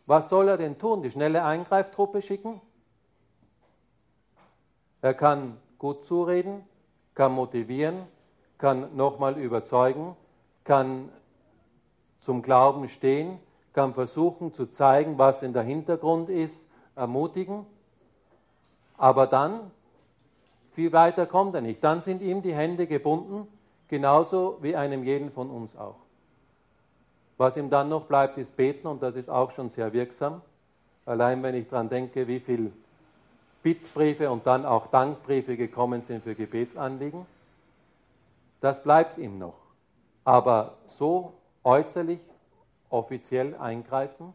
[0.06, 1.02] Was soll er denn tun?
[1.02, 2.62] Die schnelle Eingreiftruppe schicken?
[5.02, 6.64] Er kann gut zureden,
[7.14, 8.08] kann motivieren,
[8.58, 10.16] kann nochmal überzeugen,
[10.64, 11.10] kann
[12.20, 13.40] zum Glauben stehen,
[13.76, 17.66] kann versuchen zu zeigen, was in der Hintergrund ist, ermutigen.
[18.98, 19.70] Aber dann,
[20.72, 21.84] viel weiter kommt er nicht.
[21.84, 23.48] Dann sind ihm die Hände gebunden,
[23.90, 25.98] genauso wie einem jeden von uns auch.
[27.38, 30.42] Was ihm dann noch bleibt, ist beten und das ist auch schon sehr wirksam.
[31.06, 32.72] Allein wenn ich daran denke, wie viele
[33.62, 37.26] Bittbriefe und dann auch Dankbriefe gekommen sind für Gebetsanliegen.
[38.62, 39.58] Das bleibt ihm noch.
[40.24, 41.34] Aber so
[41.64, 42.20] äußerlich,
[42.90, 44.34] offiziell eingreifen,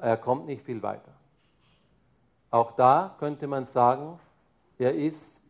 [0.00, 1.12] er kommt nicht viel weiter.
[2.50, 4.20] Auch da könnte man sagen,
[4.78, 5.40] er ist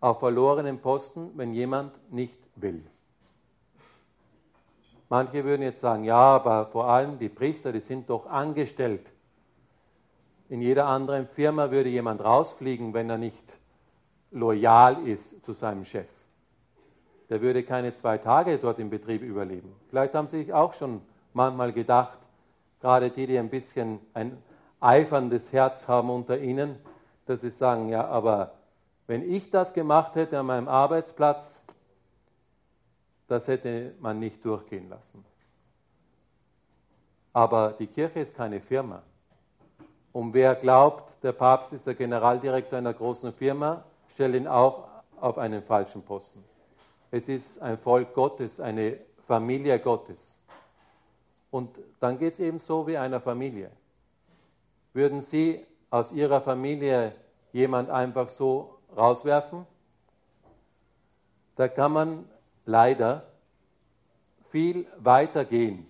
[0.00, 2.84] auf verlorenen Posten, wenn jemand nicht will.
[5.08, 9.06] Manche würden jetzt sagen, ja, aber vor allem die Priester, die sind doch angestellt.
[10.48, 13.58] In jeder anderen Firma würde jemand rausfliegen, wenn er nicht
[14.30, 16.08] loyal ist zu seinem Chef.
[17.30, 19.74] Der würde keine zwei Tage dort im Betrieb überleben.
[19.88, 21.00] Vielleicht haben Sie sich auch schon
[21.32, 22.18] manchmal gedacht,
[22.80, 24.36] gerade die, die ein bisschen ein
[24.80, 26.76] eiferndes Herz haben unter Ihnen,
[27.26, 28.54] dass sie sagen, ja, aber
[29.06, 31.64] wenn ich das gemacht hätte an meinem Arbeitsplatz,
[33.28, 35.24] das hätte man nicht durchgehen lassen.
[37.32, 39.02] Aber die Kirche ist keine Firma.
[40.12, 44.88] Und wer glaubt, der Papst ist der Generaldirektor einer großen Firma, stellt ihn auch
[45.20, 46.42] auf einen falschen Posten.
[47.10, 50.40] Es ist ein Volk Gottes, eine Familie Gottes.
[51.50, 53.70] Und dann geht es eben so wie einer Familie.
[54.92, 57.14] Würden Sie aus Ihrer Familie
[57.52, 59.66] jemand einfach so rauswerfen?
[61.56, 62.28] Da kann man
[62.64, 63.24] leider
[64.50, 65.86] viel weiter gehen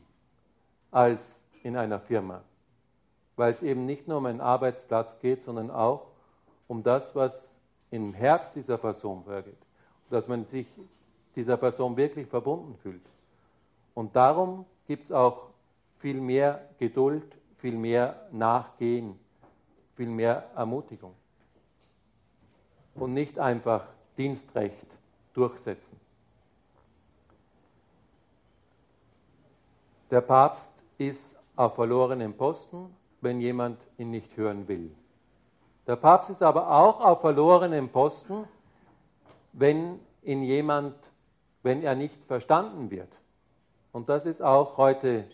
[0.90, 2.42] als in einer Firma,
[3.36, 6.06] weil es eben nicht nur um einen Arbeitsplatz geht, sondern auch
[6.66, 9.58] um das, was im Herz dieser Person vorgeht,
[10.08, 10.66] dass man sich
[11.40, 13.02] dieser Person wirklich verbunden fühlt.
[13.94, 15.48] Und darum gibt es auch
[15.98, 17.24] viel mehr Geduld,
[17.56, 19.18] viel mehr Nachgehen,
[19.96, 21.14] viel mehr Ermutigung.
[22.94, 23.86] Und nicht einfach
[24.18, 24.86] Dienstrecht
[25.32, 25.98] durchsetzen.
[30.10, 34.94] Der Papst ist auf verlorenen Posten, wenn jemand ihn nicht hören will.
[35.86, 38.44] Der Papst ist aber auch auf verlorenen Posten,
[39.54, 40.94] wenn ihn jemand,
[41.62, 43.18] wenn er nicht verstanden wird.
[43.92, 45.24] Und das ist auch heute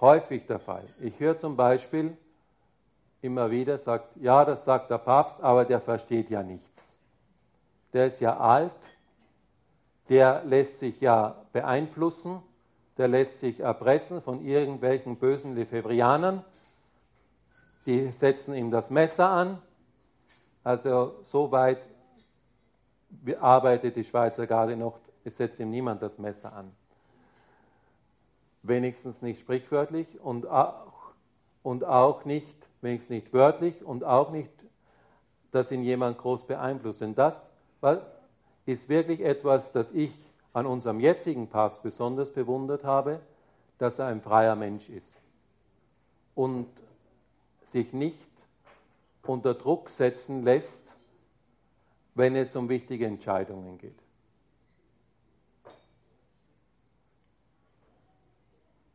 [0.00, 0.84] häufig der Fall.
[1.00, 2.16] Ich höre zum Beispiel
[3.20, 6.98] immer wieder, sagt, ja, das sagt der Papst, aber der versteht ja nichts.
[7.92, 8.72] Der ist ja alt,
[10.08, 12.42] der lässt sich ja beeinflussen,
[12.98, 16.44] der lässt sich erpressen von irgendwelchen bösen Lefebvrianern,
[17.86, 19.62] die setzen ihm das Messer an.
[20.64, 21.88] Also so weit
[23.40, 26.72] arbeitet die Schweizer Garde noch, es setzt ihm niemand das Messer an
[28.62, 30.92] wenigstens nicht sprichwörtlich und auch,
[31.62, 34.50] und auch nicht, wenigstens nicht wörtlich und auch nicht,
[35.50, 37.00] dass ihn jemand groß beeinflusst.
[37.00, 37.50] Denn das
[38.64, 40.12] ist wirklich etwas, das ich
[40.52, 43.20] an unserem jetzigen Papst besonders bewundert habe,
[43.78, 45.20] dass er ein freier Mensch ist
[46.34, 46.68] und
[47.64, 48.30] sich nicht
[49.26, 50.96] unter Druck setzen lässt,
[52.14, 54.01] wenn es um wichtige Entscheidungen geht.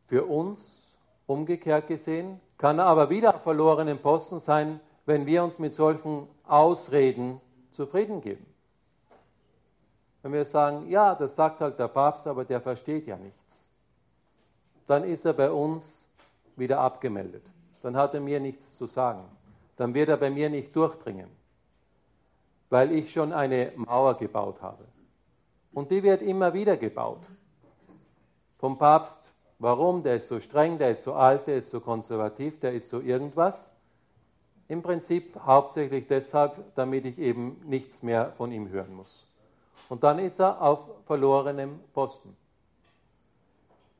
[0.08, 5.74] Für uns, umgekehrt gesehen, kann er aber wieder verlorenen Posten sein, wenn wir uns mit
[5.74, 7.40] solchen Ausreden
[7.72, 8.46] zufrieden geben.
[10.22, 13.70] Wenn wir sagen, ja, das sagt halt der Papst, aber der versteht ja nichts,
[14.86, 16.08] dann ist er bei uns
[16.56, 17.44] wieder abgemeldet.
[17.82, 19.24] Dann hat er mir nichts zu sagen.
[19.76, 21.28] Dann wird er bei mir nicht durchdringen,
[22.70, 24.84] weil ich schon eine Mauer gebaut habe.
[25.72, 27.20] Und die wird immer wieder gebaut.
[28.58, 29.27] Vom Papst
[29.58, 30.02] Warum?
[30.02, 33.00] Der ist so streng, der ist so alt, der ist so konservativ, der ist so
[33.00, 33.72] irgendwas.
[34.68, 39.26] Im Prinzip hauptsächlich deshalb, damit ich eben nichts mehr von ihm hören muss.
[39.88, 42.36] Und dann ist er auf verlorenem Posten.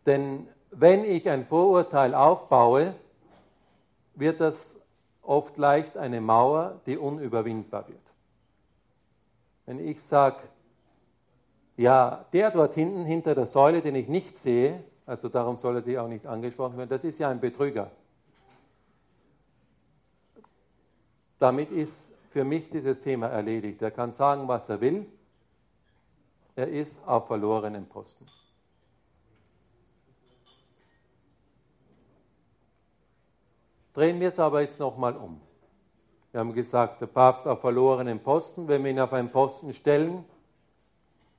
[0.07, 2.94] Denn wenn ich ein Vorurteil aufbaue,
[4.14, 4.79] wird das
[5.23, 7.99] oft leicht eine Mauer, die unüberwindbar wird.
[9.66, 10.38] Wenn ich sage,
[11.77, 15.81] ja, der dort hinten hinter der Säule, den ich nicht sehe, also darum soll er
[15.81, 16.90] sich auch nicht angesprochen werden.
[16.90, 17.90] Das ist ja ein Betrüger.
[21.38, 23.81] Damit ist für mich dieses Thema erledigt.
[23.81, 25.07] Er kann sagen, was er will.
[26.57, 28.27] Er ist auf verlorenen Posten.
[33.94, 35.40] Drehen wir es aber jetzt nochmal um.
[36.33, 40.27] Wir haben gesagt, der Papst auf verlorenen Posten, wenn wir ihn auf einen Posten stellen,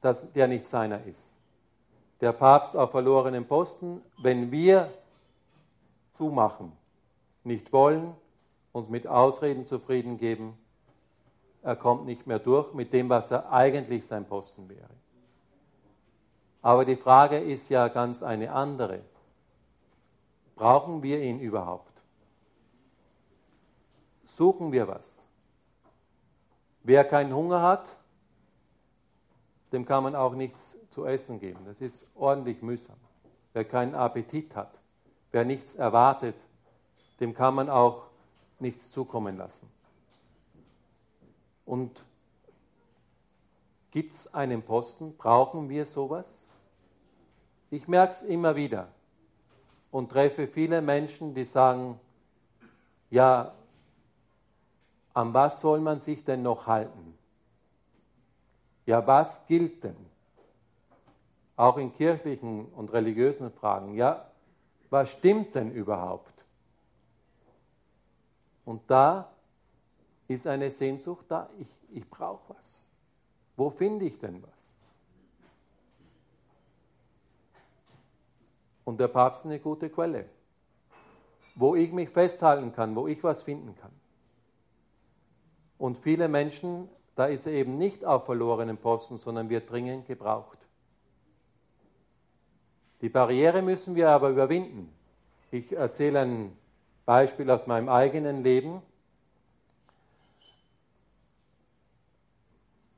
[0.02, 1.39] dass der nicht seiner ist
[2.22, 4.92] der Papst auf verlorenen Posten, wenn wir
[6.14, 6.72] zumachen,
[7.44, 8.14] nicht wollen,
[8.72, 10.58] uns mit Ausreden zufrieden geben,
[11.62, 14.90] er kommt nicht mehr durch mit dem, was er eigentlich sein Posten wäre.
[16.62, 19.02] Aber die Frage ist ja ganz eine andere.
[20.56, 21.90] Brauchen wir ihn überhaupt?
[24.26, 25.14] Suchen wir was?
[26.84, 27.96] Wer keinen Hunger hat,
[29.72, 31.60] dem kann man auch nichts zu essen geben.
[31.66, 32.98] Das ist ordentlich mühsam.
[33.54, 34.80] Wer keinen Appetit hat,
[35.32, 36.36] wer nichts erwartet,
[37.20, 38.04] dem kann man auch
[38.60, 39.68] nichts zukommen lassen.
[41.66, 42.04] Und
[43.92, 45.16] Gibt es einen Posten?
[45.18, 46.28] Brauchen wir sowas?
[47.72, 48.88] Ich merke es immer wieder
[49.92, 52.00] und treffe viele Menschen, die sagen,
[53.10, 53.54] ja,
[55.14, 57.18] an was soll man sich denn noch halten?
[58.86, 60.09] Ja, was gilt denn?
[61.60, 63.94] Auch in kirchlichen und religiösen Fragen.
[63.94, 64.32] Ja,
[64.90, 66.32] was stimmt denn überhaupt?
[68.64, 69.30] Und da
[70.30, 72.82] ist eine Sehnsucht da, ich, ich brauche was.
[73.58, 74.74] Wo finde ich denn was?
[78.86, 80.30] Und der Papst ist eine gute Quelle,
[81.56, 83.92] wo ich mich festhalten kann, wo ich was finden kann.
[85.78, 90.59] Und viele Menschen, da ist er eben nicht auf verlorenen Posten, sondern wird dringend gebraucht.
[93.02, 94.94] Die Barriere müssen wir aber überwinden.
[95.52, 96.58] Ich erzähle ein
[97.06, 98.82] Beispiel aus meinem eigenen Leben.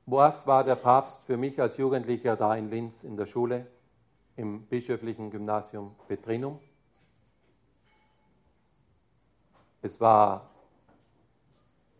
[0.06, 3.66] Was war der Papst für mich als Jugendlicher da in Linz in der Schule,
[4.36, 6.58] im bischöflichen Gymnasium Petrinum?
[9.80, 10.50] Es war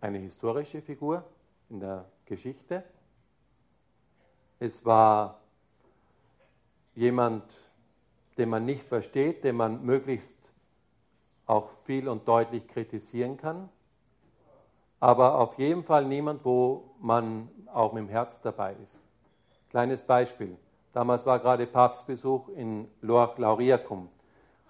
[0.00, 1.24] eine historische Figur
[1.70, 2.84] in der Geschichte.
[4.58, 5.40] Es war
[6.94, 7.44] jemand,
[8.42, 10.37] den man nicht versteht, den man möglichst
[11.46, 13.68] auch viel und deutlich kritisieren kann,
[14.98, 19.00] aber auf jeden Fall niemand, wo man auch mit dem Herz dabei ist.
[19.70, 20.57] Kleines Beispiel.
[20.92, 24.09] Damals war gerade Papstbesuch in Lauriacum.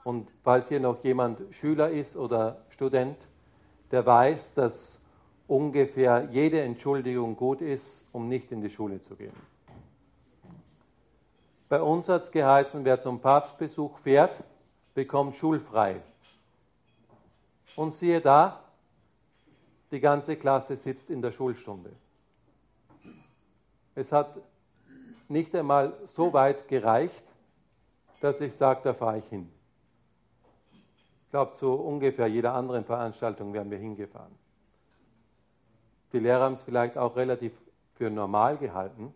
[0.04, 3.26] Und falls hier noch jemand Schüler ist oder Student,
[3.90, 5.00] der weiß, dass
[5.48, 9.51] ungefähr jede Entschuldigung gut ist, um nicht in die Schule zu gehen.
[11.72, 14.44] Bei uns hat es geheißen, wer zum Papstbesuch fährt,
[14.92, 16.02] bekommt schulfrei.
[17.76, 18.60] Und siehe da,
[19.90, 21.90] die ganze Klasse sitzt in der Schulstunde.
[23.94, 24.36] Es hat
[25.28, 27.24] nicht einmal so weit gereicht,
[28.20, 29.50] dass ich sage, da fahre ich hin.
[31.24, 34.36] Ich glaube, zu ungefähr jeder anderen Veranstaltung wären wir hingefahren.
[36.12, 37.54] Die Lehrer haben es vielleicht auch relativ
[37.94, 39.14] für normal gehalten.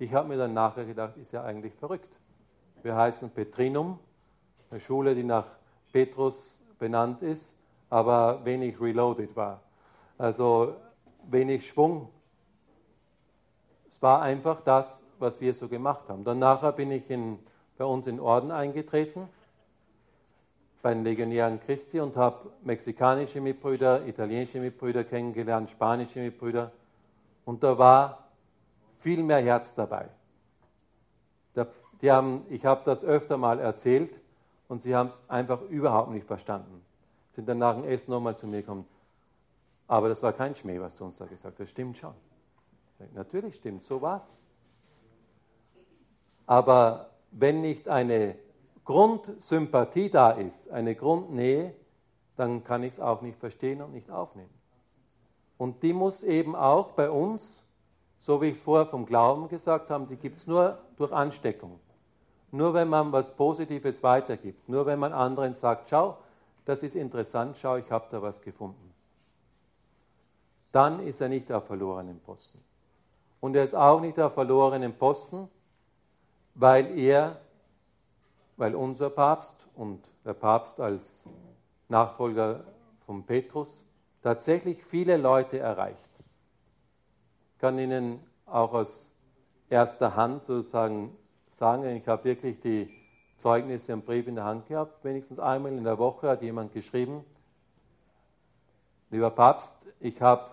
[0.00, 2.08] Ich habe mir dann nachher gedacht, ist ja eigentlich verrückt.
[2.82, 3.98] Wir heißen Petrinum,
[4.70, 5.44] eine Schule, die nach
[5.92, 7.54] Petrus benannt ist,
[7.90, 9.60] aber wenig reloaded war.
[10.16, 10.74] Also
[11.28, 12.08] wenig Schwung.
[13.90, 16.24] Es war einfach das, was wir so gemacht haben.
[16.24, 17.38] Dann nachher bin ich in,
[17.76, 19.28] bei uns in Orden eingetreten
[20.80, 26.72] bei den Legionären Christi und habe mexikanische Mitbrüder, italienische Mitbrüder kennengelernt, spanische Mitbrüder.
[27.44, 28.29] Und da war
[29.00, 30.08] viel mehr Herz dabei.
[32.00, 34.10] Die haben, ich habe das öfter mal erzählt
[34.68, 36.82] und sie haben es einfach überhaupt nicht verstanden.
[37.32, 38.86] Sind dann nach dem Essen nochmal zu mir gekommen.
[39.86, 41.60] Aber das war kein Schmäh, was du uns da gesagt hast.
[41.60, 42.14] Das stimmt schon.
[42.98, 44.38] Sage, Natürlich stimmt, so war's.
[46.46, 48.36] Aber wenn nicht eine
[48.84, 51.74] Grundsympathie da ist, eine Grundnähe,
[52.36, 54.50] dann kann ich es auch nicht verstehen und nicht aufnehmen.
[55.58, 57.62] Und die muss eben auch bei uns,
[58.20, 61.80] so wie ich es vorher vom Glauben gesagt habe, die gibt es nur durch Ansteckung.
[62.52, 66.16] Nur wenn man was Positives weitergibt, nur wenn man anderen sagt, schau,
[66.64, 68.94] das ist interessant, schau, ich habe da was gefunden.
[70.72, 72.62] Dann ist er nicht auf verlorenen Posten.
[73.40, 75.48] Und er ist auch nicht auf verlorenen Posten,
[76.54, 77.40] weil er
[78.60, 81.24] weil unser Papst und der Papst als
[81.88, 82.62] Nachfolger
[83.06, 83.82] von Petrus
[84.22, 86.09] tatsächlich viele Leute erreicht.
[87.60, 89.12] Kann Ihnen auch aus
[89.68, 91.14] erster Hand sozusagen
[91.50, 92.88] sagen, ich habe wirklich die
[93.36, 95.04] Zeugnisse und Briefe in der Hand gehabt.
[95.04, 97.22] Wenigstens einmal in der Woche hat jemand geschrieben,
[99.10, 100.50] lieber Papst, ich habe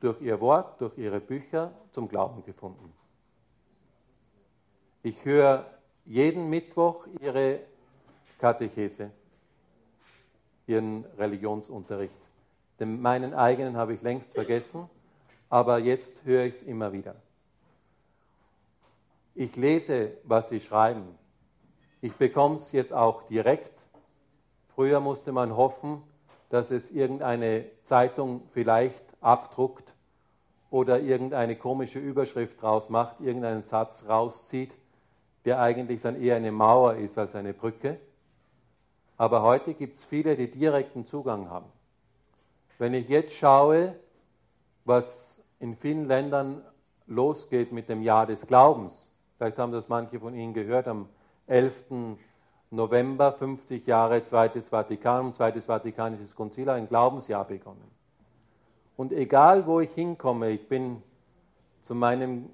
[0.00, 2.92] durch Ihr Wort, durch Ihre Bücher zum Glauben gefunden.
[5.02, 5.64] Ich höre
[6.04, 7.60] jeden Mittwoch ihre
[8.38, 9.10] Katechese,
[10.66, 12.20] ihren Religionsunterricht.
[12.78, 14.90] Den meinen eigenen habe ich längst vergessen,
[15.50, 17.16] aber jetzt höre ich es immer wieder.
[19.34, 21.04] Ich lese, was sie schreiben.
[22.00, 23.72] Ich bekomme es jetzt auch direkt.
[24.74, 26.02] Früher musste man hoffen,
[26.48, 29.92] dass es irgendeine Zeitung vielleicht abdruckt
[30.70, 34.72] oder irgendeine komische Überschrift draus macht, irgendeinen Satz rauszieht
[35.44, 37.98] der eigentlich dann eher eine Mauer ist als eine Brücke.
[39.16, 41.66] Aber heute gibt es viele, die direkten Zugang haben.
[42.78, 43.94] Wenn ich jetzt schaue,
[44.84, 46.62] was in vielen Ländern
[47.06, 51.08] losgeht mit dem Jahr des Glaubens, vielleicht haben das manche von Ihnen gehört, am
[51.46, 52.16] 11.
[52.70, 57.90] November, 50 Jahre Zweites Vatikan, Zweites Vatikanisches Konzil, ein Glaubensjahr begonnen.
[58.96, 61.02] Und egal, wo ich hinkomme, ich bin
[61.82, 62.50] zu meinem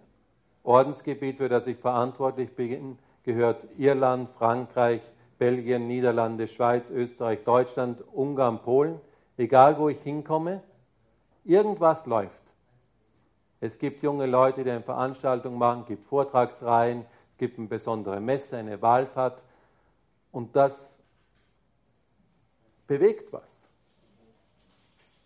[0.62, 5.02] Ordensgebiet, für das ich verantwortlich bin, gehört Irland, Frankreich,
[5.38, 9.00] Belgien, Niederlande, Schweiz, Österreich, Deutschland, Ungarn, Polen.
[9.36, 10.62] Egal wo ich hinkomme,
[11.44, 12.45] irgendwas läuft.
[13.66, 18.20] Es gibt junge Leute, die eine Veranstaltung machen, es gibt Vortragsreihen, es gibt eine besondere
[18.20, 19.42] Messe, eine Wahlfahrt.
[20.30, 21.02] Und das
[22.86, 23.68] bewegt was.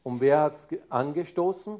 [0.03, 1.78] Und wer hat es angestoßen?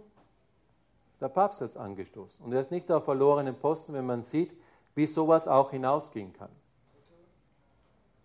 [1.23, 2.45] Der Papst hat es angestoßen.
[2.45, 4.53] Und er ist nicht auf verlorenen Posten, wenn man sieht,
[4.95, 6.51] wie sowas auch hinausgehen kann.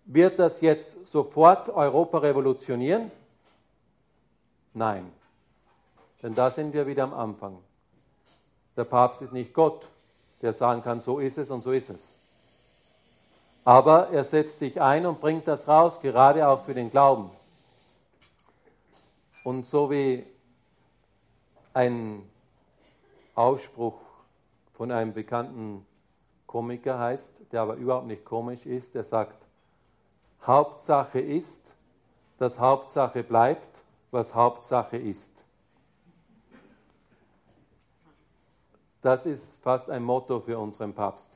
[0.03, 3.11] Wird das jetzt sofort Europa revolutionieren?
[4.73, 5.09] Nein.
[6.21, 7.59] Denn da sind wir wieder am Anfang.
[8.78, 9.88] Der Papst ist nicht Gott,
[10.41, 12.15] der sagen kann, so ist es und so ist es.
[13.63, 17.32] Aber er setzt sich ein und bringt das raus, gerade auch für den Glauben.
[19.43, 20.26] Und so wie
[21.73, 22.23] ein
[23.34, 23.99] Ausspruch
[24.73, 25.86] von einem bekannten
[26.47, 29.38] Komiker heißt, der aber überhaupt nicht komisch ist, der sagt,
[30.45, 31.76] Hauptsache ist,
[32.38, 35.34] dass Hauptsache bleibt, was Hauptsache ist.
[39.06, 41.30] Das ist fast ein Motto für unseren Papst.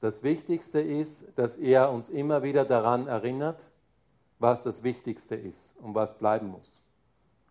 [0.00, 3.70] Das Wichtigste ist, dass er uns immer wieder daran erinnert,
[4.38, 6.80] was das Wichtigste ist und was bleiben muss.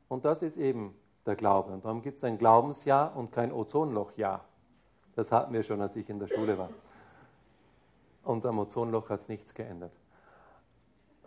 [0.08, 0.95] Und das ist eben
[1.28, 1.74] der Glaube.
[1.74, 4.43] Und darum gibt es ein Glaubensjahr und kein Ozonlochjahr.
[5.16, 6.72] Das hatten wir schon, als ich in der Schule war.
[8.24, 9.93] Und am Ozonloch hat es nichts geändert.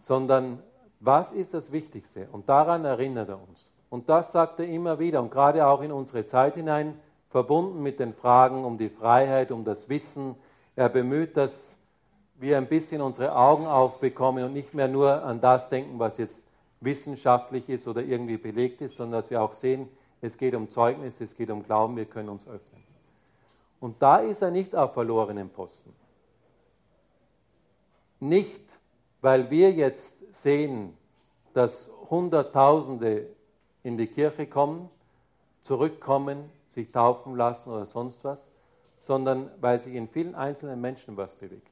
[0.01, 0.61] Sondern
[0.99, 2.29] was ist das Wichtigste?
[2.33, 3.70] Und daran erinnert er uns.
[3.91, 6.99] Und das sagt er immer wieder und gerade auch in unsere Zeit hinein,
[7.30, 10.34] verbunden mit den Fragen um die Freiheit, um das Wissen.
[10.74, 11.76] Er bemüht, dass
[12.37, 16.47] wir ein bisschen unsere Augen aufbekommen und nicht mehr nur an das denken, was jetzt
[16.80, 19.89] wissenschaftlich ist oder irgendwie belegt ist, sondern dass wir auch sehen,
[20.20, 22.82] es geht um Zeugnis, es geht um Glauben, wir können uns öffnen.
[23.80, 25.93] Und da ist er nicht auf verlorenen Posten.
[28.20, 28.61] Nicht,
[29.20, 30.97] weil wir jetzt sehen,
[31.53, 33.26] dass Hunderttausende
[33.87, 34.91] in die Kirche kommen,
[35.62, 38.49] zurückkommen, sich taufen lassen oder sonst was,
[39.03, 41.70] sondern weil sich in vielen einzelnen Menschen was bewegt.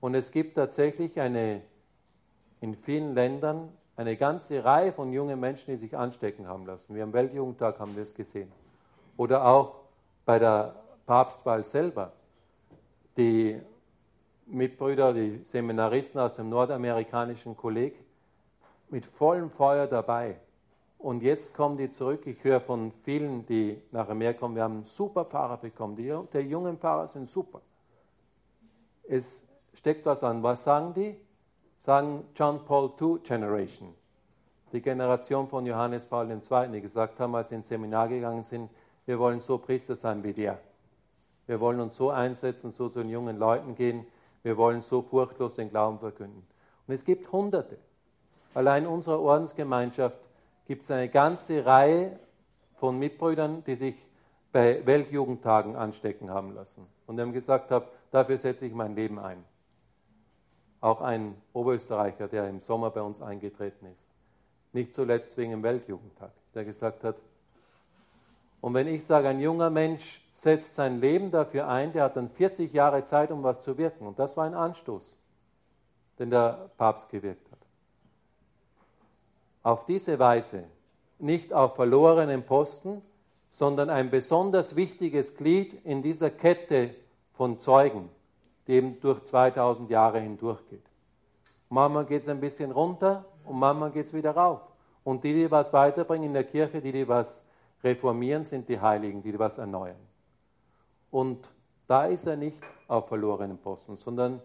[0.00, 1.62] Und es gibt tatsächlich eine,
[2.60, 6.92] in vielen Ländern eine ganze Reihe von jungen Menschen, die sich anstecken haben lassen.
[6.96, 8.50] Wir am Weltjugendtag haben wir es gesehen.
[9.16, 9.76] Oder auch
[10.24, 10.74] bei der
[11.06, 12.10] Papstwahl selber.
[13.16, 13.60] Die
[14.46, 17.94] Mitbrüder, die Seminaristen aus dem nordamerikanischen Kolleg
[18.90, 20.38] mit vollem Feuer dabei.
[21.04, 22.26] Und jetzt kommen die zurück.
[22.26, 25.96] Ich höre von vielen, die nach Amerika kommen, wir haben einen super Fahrer bekommen.
[25.96, 27.60] Die, die jungen Fahrer sind super.
[29.06, 30.42] Es steckt was an.
[30.42, 31.14] Was sagen die?
[31.76, 33.92] Sagen John Paul II Generation.
[34.72, 38.70] Die Generation von Johannes Paul II, die gesagt haben, als sie ins Seminar gegangen sind,
[39.04, 40.58] wir wollen so Priester sein wie der.
[41.46, 44.06] Wir wollen uns so einsetzen, so zu den jungen Leuten gehen.
[44.42, 46.46] Wir wollen so furchtlos den Glauben verkünden.
[46.86, 47.76] Und es gibt Hunderte.
[48.54, 50.16] Allein in unserer Ordensgemeinschaft
[50.66, 52.18] gibt es eine ganze Reihe
[52.76, 53.96] von Mitbrüdern, die sich
[54.52, 56.86] bei Weltjugendtagen anstecken haben lassen.
[57.06, 57.72] Und haben gesagt,
[58.10, 59.44] dafür setze ich mein Leben ein
[60.84, 64.12] auch ein Oberösterreicher, der im Sommer bei uns eingetreten ist.
[64.74, 67.16] Nicht zuletzt wegen dem Weltjugendtag, der gesagt hat,
[68.60, 72.30] und wenn ich sage, ein junger Mensch setzt sein Leben dafür ein, der hat dann
[72.30, 74.06] 40 Jahre Zeit, um was zu wirken.
[74.06, 75.14] Und das war ein Anstoß,
[76.18, 77.53] den der Papst gewirkt hat.
[79.64, 80.64] Auf diese Weise,
[81.18, 83.02] nicht auf verlorenen Posten,
[83.48, 86.94] sondern ein besonders wichtiges Glied in dieser Kette
[87.32, 88.10] von Zeugen,
[88.66, 90.84] die eben durch 2000 Jahre hindurchgeht.
[91.70, 94.60] Manchmal geht es ein bisschen runter und manchmal geht es wieder rauf.
[95.02, 97.44] Und die, die was weiterbringen in der Kirche, die, die was
[97.82, 99.96] reformieren, sind die Heiligen, die, die was erneuern.
[101.10, 101.50] Und
[101.86, 104.42] da ist er nicht auf verlorenen Posten, sondern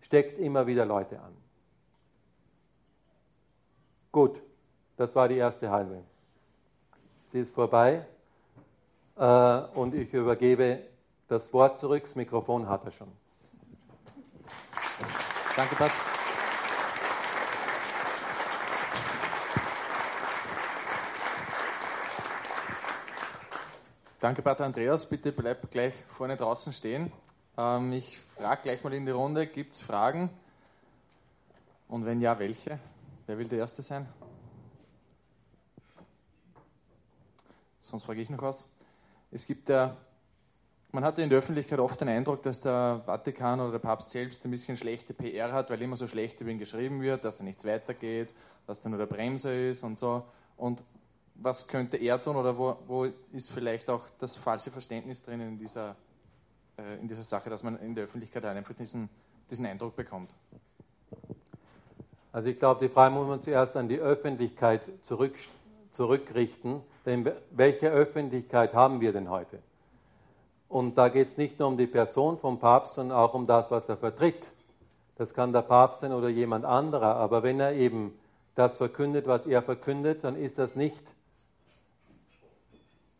[0.00, 1.45] steckt immer wieder Leute an.
[4.16, 4.40] Gut,
[4.96, 6.02] das war die erste halbe.
[7.26, 8.06] Sie ist vorbei
[9.14, 10.78] äh, und ich übergebe
[11.28, 12.02] das Wort zurück.
[12.04, 13.12] Das Mikrofon hat er schon.
[15.54, 15.90] Danke, Pat.
[24.18, 25.06] Danke, Pater Andreas.
[25.06, 27.12] Bitte bleib gleich vorne draußen stehen.
[27.58, 30.30] Ähm, ich frage gleich mal in die Runde, gibt es Fragen?
[31.86, 32.80] Und wenn ja, welche?
[33.26, 34.08] Wer will der Erste sein?
[37.80, 38.64] Sonst frage ich noch was.
[39.30, 39.96] Es gibt ja
[40.96, 44.42] man hatte in der Öffentlichkeit oft den Eindruck, dass der Vatikan oder der Papst selbst
[44.46, 47.44] ein bisschen schlechte PR hat, weil immer so schlecht über ihn geschrieben wird, dass da
[47.44, 48.32] nichts weitergeht,
[48.66, 50.24] dass er nur der Bremser ist und so.
[50.56, 50.82] Und
[51.34, 55.58] was könnte er tun oder wo, wo ist vielleicht auch das falsche Verständnis drin in
[55.58, 55.96] dieser,
[56.78, 59.10] äh, in dieser Sache, dass man in der Öffentlichkeit einfach diesen,
[59.50, 60.30] diesen Eindruck bekommt?
[62.36, 65.32] Also ich glaube, die Frage muss man zuerst an die Öffentlichkeit zurück,
[65.90, 66.82] zurückrichten.
[67.06, 69.58] Denn welche Öffentlichkeit haben wir denn heute?
[70.68, 73.70] Und da geht es nicht nur um die Person vom Papst, sondern auch um das,
[73.70, 74.52] was er vertritt.
[75.16, 77.16] Das kann der Papst sein oder jemand anderer.
[77.16, 78.12] Aber wenn er eben
[78.54, 81.14] das verkündet, was er verkündet, dann ist das nicht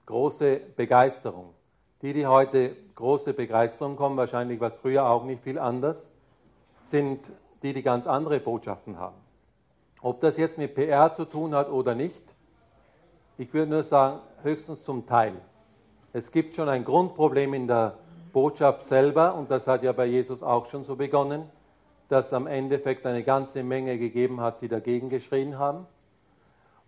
[0.04, 1.54] große Begeisterung.
[2.02, 6.10] Die, die heute große Begeisterung kommen, wahrscheinlich was früher auch nicht viel anders,
[6.82, 7.30] sind
[7.62, 9.16] die, die ganz andere Botschaften haben.
[10.00, 12.22] Ob das jetzt mit PR zu tun hat oder nicht,
[13.38, 15.34] ich würde nur sagen, höchstens zum Teil.
[16.12, 17.98] Es gibt schon ein Grundproblem in der
[18.32, 21.44] Botschaft selber und das hat ja bei Jesus auch schon so begonnen,
[22.08, 25.86] dass am Endeffekt eine ganze Menge gegeben hat, die dagegen geschrien haben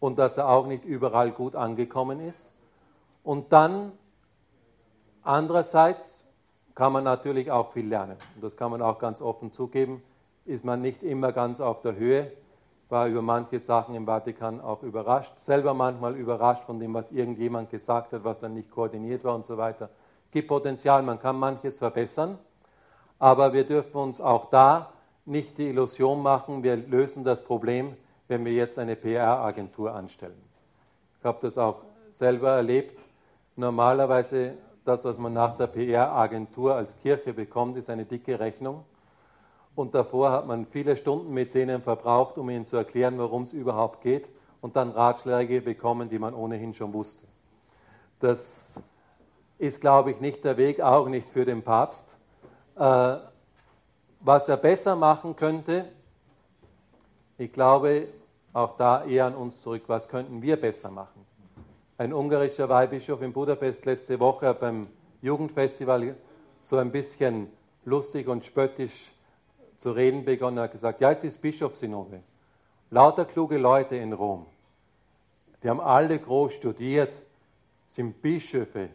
[0.00, 2.52] und dass er auch nicht überall gut angekommen ist.
[3.24, 3.92] Und dann
[5.22, 6.24] andererseits
[6.74, 8.16] kann man natürlich auch viel lernen.
[8.36, 10.02] Und das kann man auch ganz offen zugeben,
[10.48, 12.32] ist man nicht immer ganz auf der Höhe,
[12.88, 17.70] war über manche Sachen im Vatikan auch überrascht, selber manchmal überrascht von dem, was irgendjemand
[17.70, 19.90] gesagt hat, was dann nicht koordiniert war und so weiter.
[20.30, 22.38] Gibt Potenzial, man kann manches verbessern,
[23.18, 24.92] aber wir dürfen uns auch da
[25.26, 27.94] nicht die Illusion machen, wir lösen das Problem,
[28.26, 30.40] wenn wir jetzt eine PR-Agentur anstellen.
[31.18, 32.98] Ich habe das auch selber erlebt
[33.58, 38.84] Normalerweise das, was man nach der PR-Agentur als Kirche bekommt, ist eine dicke Rechnung.
[39.78, 43.52] Und davor hat man viele Stunden mit denen verbraucht, um ihnen zu erklären, worum es
[43.52, 44.26] überhaupt geht.
[44.60, 47.24] Und dann Ratschläge bekommen, die man ohnehin schon wusste.
[48.18, 48.82] Das
[49.56, 52.16] ist, glaube ich, nicht der Weg, auch nicht für den Papst.
[52.76, 53.18] Äh,
[54.20, 55.84] was er besser machen könnte,
[57.38, 58.08] ich glaube,
[58.52, 61.24] auch da eher an uns zurück, was könnten wir besser machen?
[61.98, 64.86] ein ungarischer Weihbischof in Budapest letzte Woche beim
[65.20, 66.14] Jugendfestival
[66.60, 67.48] so ein bisschen
[67.84, 69.10] lustig und spöttisch
[69.78, 70.58] zu reden begonnen.
[70.58, 72.22] Er hat gesagt, ja, jetzt ist Bischofssynode.
[72.90, 74.46] Lauter kluge Leute in Rom.
[75.62, 77.12] Die haben alle groß studiert,
[77.88, 78.90] sind Bischöfe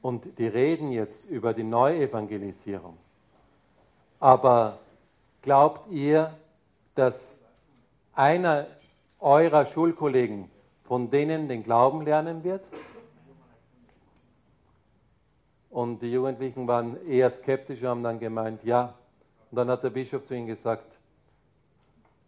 [0.00, 2.96] und die reden jetzt über die Neuevangelisierung.
[4.20, 4.78] Aber
[5.42, 6.32] glaubt ihr,
[6.94, 7.44] dass
[8.14, 8.66] einer
[9.18, 10.50] eurer Schulkollegen
[10.84, 12.62] von denen den Glauben lernen wird.
[15.70, 18.94] Und die Jugendlichen waren eher skeptisch und haben dann gemeint, ja.
[19.52, 20.98] Und dann hat der Bischof zu ihnen gesagt,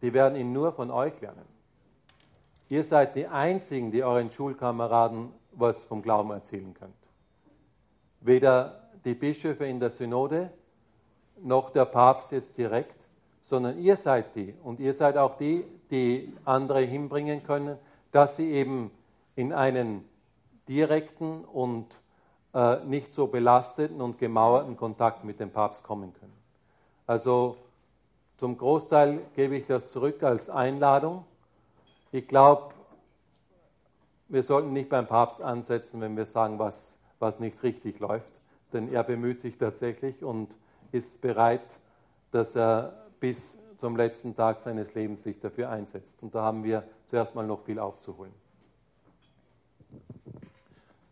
[0.03, 1.47] die werden ihn nur von euch lernen.
[2.69, 6.93] Ihr seid die Einzigen, die euren Schulkameraden was vom Glauben erzählen könnt.
[8.21, 10.51] Weder die Bischöfe in der Synode
[11.43, 13.09] noch der Papst jetzt direkt,
[13.41, 14.55] sondern ihr seid die.
[14.63, 17.79] Und ihr seid auch die, die andere hinbringen können,
[18.13, 18.91] dass sie eben
[19.35, 20.07] in einen
[20.69, 21.87] direkten und
[22.53, 26.44] äh, nicht so belasteten und gemauerten Kontakt mit dem Papst kommen können.
[27.07, 27.57] Also
[28.39, 31.25] zum Großteil gebe ich das zurück als Einladung.
[32.13, 32.75] Ich glaube,
[34.29, 38.33] wir sollten nicht beim Papst ansetzen, wenn wir sagen, was, was nicht richtig läuft,
[38.73, 40.57] denn er bemüht sich tatsächlich und
[40.93, 41.81] ist bereit,
[42.31, 46.23] dass er bis zum letzten Tag seines Lebens sich dafür einsetzt.
[46.23, 48.33] Und da haben wir zuerst mal noch viel aufzuholen.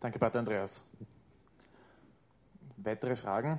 [0.00, 0.80] Danke, Pater Andreas.
[2.76, 3.58] Weitere Fragen?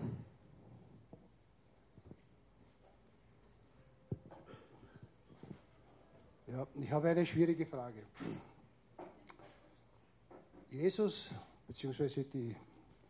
[6.54, 8.04] Ja, ich habe eine schwierige Frage.
[10.70, 11.32] Jesus
[11.68, 12.26] bzw.
[12.32, 12.56] die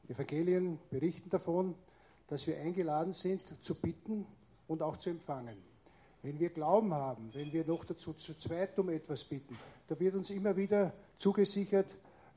[0.07, 1.75] Evangelien berichten davon,
[2.27, 4.25] dass wir eingeladen sind zu bitten
[4.69, 5.57] und auch zu empfangen.
[6.21, 10.15] Wenn wir Glauben haben, wenn wir noch dazu zu zweit um etwas bitten, da wird
[10.15, 11.91] uns immer wieder zugesichert,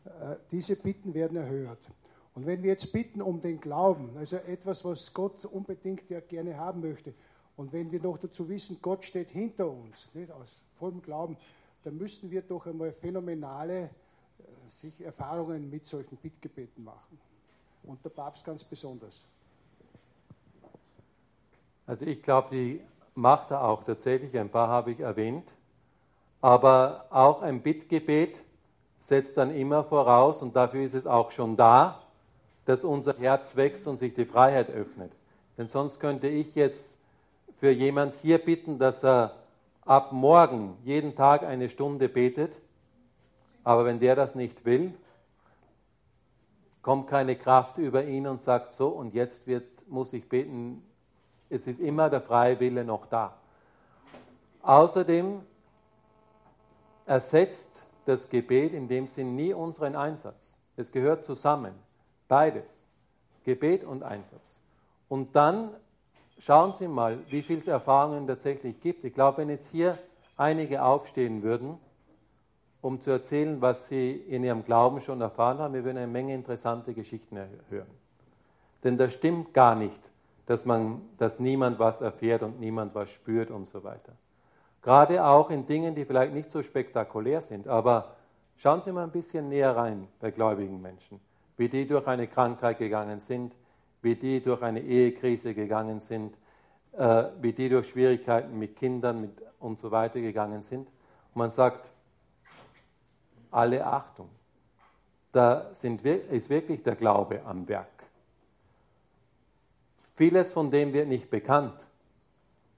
[0.06, 1.88] äh, diese Bitten werden erhört.
[2.34, 6.56] Und wenn wir jetzt bitten um den Glauben, also etwas, was Gott unbedingt ja gerne
[6.56, 7.14] haben möchte,
[7.54, 11.36] und wenn wir noch dazu wissen, Gott steht hinter uns, nicht aus vollem Glauben,
[11.84, 13.88] dann müssten wir doch einmal phänomenale äh,
[14.68, 17.18] sich Erfahrungen mit solchen Bittgebeten machen.
[17.84, 19.24] Und der Papst ganz besonders.
[21.86, 22.80] Also ich glaube, die
[23.14, 25.52] macht er auch tatsächlich, ein paar habe ich erwähnt.
[26.40, 28.42] Aber auch ein Bittgebet
[28.98, 32.02] setzt dann immer voraus, und dafür ist es auch schon da,
[32.64, 35.12] dass unser Herz wächst und sich die Freiheit öffnet.
[35.56, 36.98] Denn sonst könnte ich jetzt
[37.60, 39.34] für jemand hier bitten, dass er
[39.86, 42.60] ab morgen jeden Tag eine Stunde betet.
[43.64, 44.92] Aber wenn der das nicht will,
[46.82, 50.82] kommt keine Kraft über ihn und sagt so, und jetzt wird, muss ich beten,
[51.48, 53.34] es ist immer der freie Wille noch da.
[54.62, 55.42] Außerdem
[57.06, 60.56] ersetzt das Gebet in dem Sinn nie unseren Einsatz.
[60.76, 61.74] Es gehört zusammen.
[62.28, 62.86] Beides.
[63.44, 64.60] Gebet und Einsatz.
[65.08, 65.70] Und dann
[66.38, 69.04] schauen Sie mal, wie viel es Erfahrungen tatsächlich gibt.
[69.04, 69.98] Ich glaube, wenn jetzt hier
[70.36, 71.78] einige aufstehen würden,
[72.86, 76.34] um zu erzählen, was sie in ihrem Glauben schon erfahren haben, wir würden eine Menge
[76.34, 77.36] interessante Geschichten
[77.68, 77.90] hören.
[78.84, 80.10] Denn das stimmt gar nicht,
[80.46, 84.12] dass, man, dass niemand was erfährt und niemand was spürt und so weiter.
[84.82, 88.14] Gerade auch in Dingen, die vielleicht nicht so spektakulär sind, aber
[88.56, 91.18] schauen Sie mal ein bisschen näher rein bei gläubigen Menschen,
[91.56, 93.52] wie die durch eine Krankheit gegangen sind,
[94.06, 96.38] wie die durch eine Ehekrise gegangen sind,
[96.92, 100.86] äh, wie die durch Schwierigkeiten mit Kindern mit und so weiter gegangen sind.
[100.86, 101.90] Und man sagt,
[103.50, 104.28] alle Achtung,
[105.32, 107.88] da sind, ist wirklich der Glaube am Werk.
[110.14, 111.84] Vieles von dem wird nicht bekannt,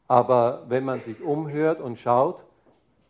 [0.06, 2.46] aber wenn man sich umhört und schaut,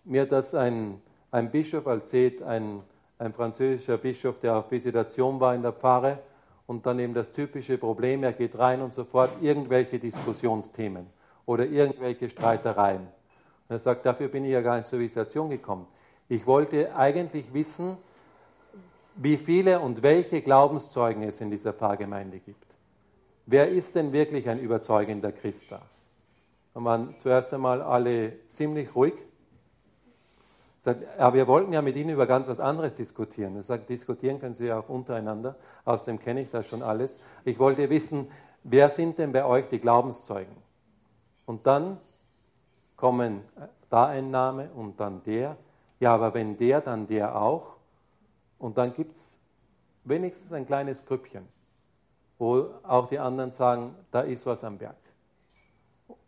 [0.05, 1.01] mir das ein,
[1.31, 2.83] ein Bischof erzählt, ein,
[3.19, 6.19] ein französischer Bischof, der auf Visitation war in der Pfarre,
[6.69, 11.07] und dann eben das typische Problem, er geht rein und sofort irgendwelche Diskussionsthemen
[11.47, 13.01] oder irgendwelche Streitereien.
[13.01, 15.87] Und er sagt, dafür bin ich ja gar nicht zur Visitation gekommen.
[16.29, 17.97] Ich wollte eigentlich wissen,
[19.17, 22.67] wie viele und welche Glaubenszeugen es in dieser Pfarrgemeinde gibt.
[23.47, 25.81] Wer ist denn wirklich ein überzeugender Christ da?
[26.75, 29.15] Und waren zuerst einmal alle ziemlich ruhig
[30.81, 33.57] Sagt, aber wir wollten ja mit Ihnen über ganz was anderes diskutieren.
[33.57, 35.57] Er sagt, diskutieren können Sie ja auch untereinander.
[35.85, 37.19] Außerdem kenne ich das schon alles.
[37.45, 38.29] Ich wollte wissen,
[38.63, 40.55] wer sind denn bei euch die Glaubenszeugen?
[41.47, 41.99] Und dann
[42.97, 43.43] kommen
[43.91, 45.57] da ein Name und dann der.
[45.99, 47.77] Ja, aber wenn der, dann der auch.
[48.59, 49.39] Und dann gibt es
[50.05, 51.49] wenigstens ein kleines Grüppchen,
[52.39, 54.97] wo auch die anderen sagen, da ist was am Berg.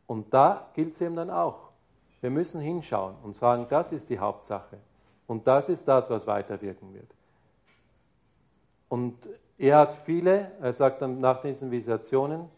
[0.06, 1.69] Und da gilt es eben dann auch.
[2.20, 4.78] Wir müssen hinschauen und sagen, das ist die Hauptsache.
[5.26, 7.08] Und das ist das, was weiterwirken wird.
[8.88, 9.16] Und
[9.58, 12.48] er hat viele, er sagt dann nach diesen Visitationen,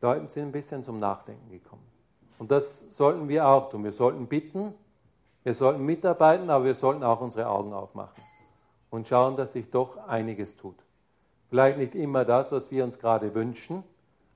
[0.00, 1.86] Leuten sind ein bisschen zum Nachdenken gekommen.
[2.38, 3.84] Und das sollten wir auch tun.
[3.84, 4.74] Wir sollten bitten,
[5.44, 8.22] wir sollten mitarbeiten, aber wir sollten auch unsere Augen aufmachen
[8.90, 10.76] und schauen, dass sich doch einiges tut.
[11.48, 13.82] Vielleicht nicht immer das, was wir uns gerade wünschen,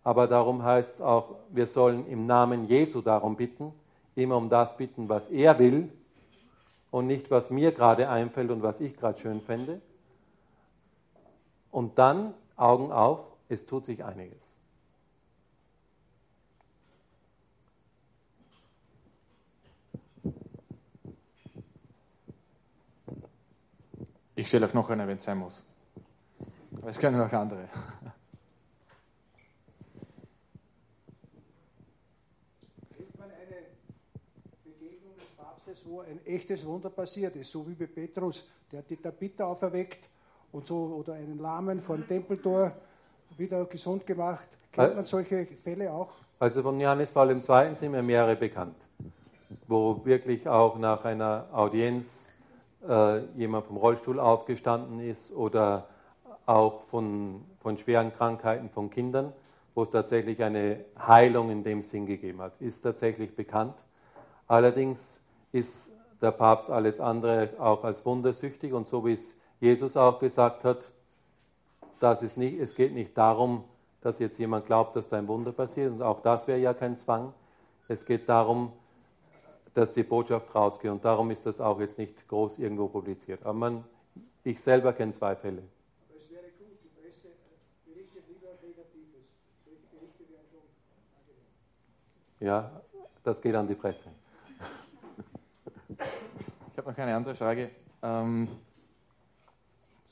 [0.04, 3.72] aber darum heißt es auch, wir sollen im Namen Jesu darum bitten,
[4.16, 5.92] immer um das bitten, was er will
[6.90, 9.80] und nicht, was mir gerade einfällt und was ich gerade schön fände.
[11.70, 14.56] Und dann Augen auf, es tut sich einiges.
[24.34, 25.66] Ich stelle auch noch eine, wenn es sein muss.
[26.76, 27.68] Aber es können auch andere.
[35.36, 39.44] Papstes, wo ein echtes Wunder passiert ist, so wie bei Petrus, der hat die Tabitha
[39.44, 40.08] auferweckt
[40.52, 42.72] und so, oder einen Lahmen vor dem Tempeltor
[43.36, 44.48] wieder gesund gemacht.
[44.72, 46.10] Kennt man solche Fälle auch?
[46.38, 47.74] Also von Johannes Paul II.
[47.74, 48.76] sind mir mehrere bekannt,
[49.66, 52.30] wo wirklich auch nach einer Audienz
[52.86, 55.88] äh, jemand vom Rollstuhl aufgestanden ist oder
[56.46, 59.32] auch von, von schweren Krankheiten von Kindern,
[59.74, 63.74] wo es tatsächlich eine Heilung in dem Sinn gegeben hat, ist tatsächlich bekannt.
[64.46, 65.20] Allerdings
[65.56, 70.64] ist der Papst alles andere auch als wundersüchtig und so wie es Jesus auch gesagt
[70.64, 70.90] hat,
[72.00, 73.64] dass es, nicht, es geht nicht darum,
[74.02, 76.96] dass jetzt jemand glaubt, dass da ein Wunder passiert und auch das wäre ja kein
[76.96, 77.32] Zwang.
[77.88, 78.72] Es geht darum,
[79.72, 83.42] dass die Botschaft rausgeht und darum ist das auch jetzt nicht groß irgendwo publiziert.
[83.44, 83.84] Aber man,
[84.44, 85.62] ich selber kenne zwei Fälle.
[86.08, 87.28] Aber es wäre gut, die Presse
[87.86, 89.24] berichtet lieber Negatives.
[89.64, 92.46] Berichte wären schon.
[92.46, 92.82] Ja,
[93.22, 94.08] das geht an die Presse.
[96.86, 97.70] Habe noch eine andere Frage.
[98.00, 98.46] Ähm,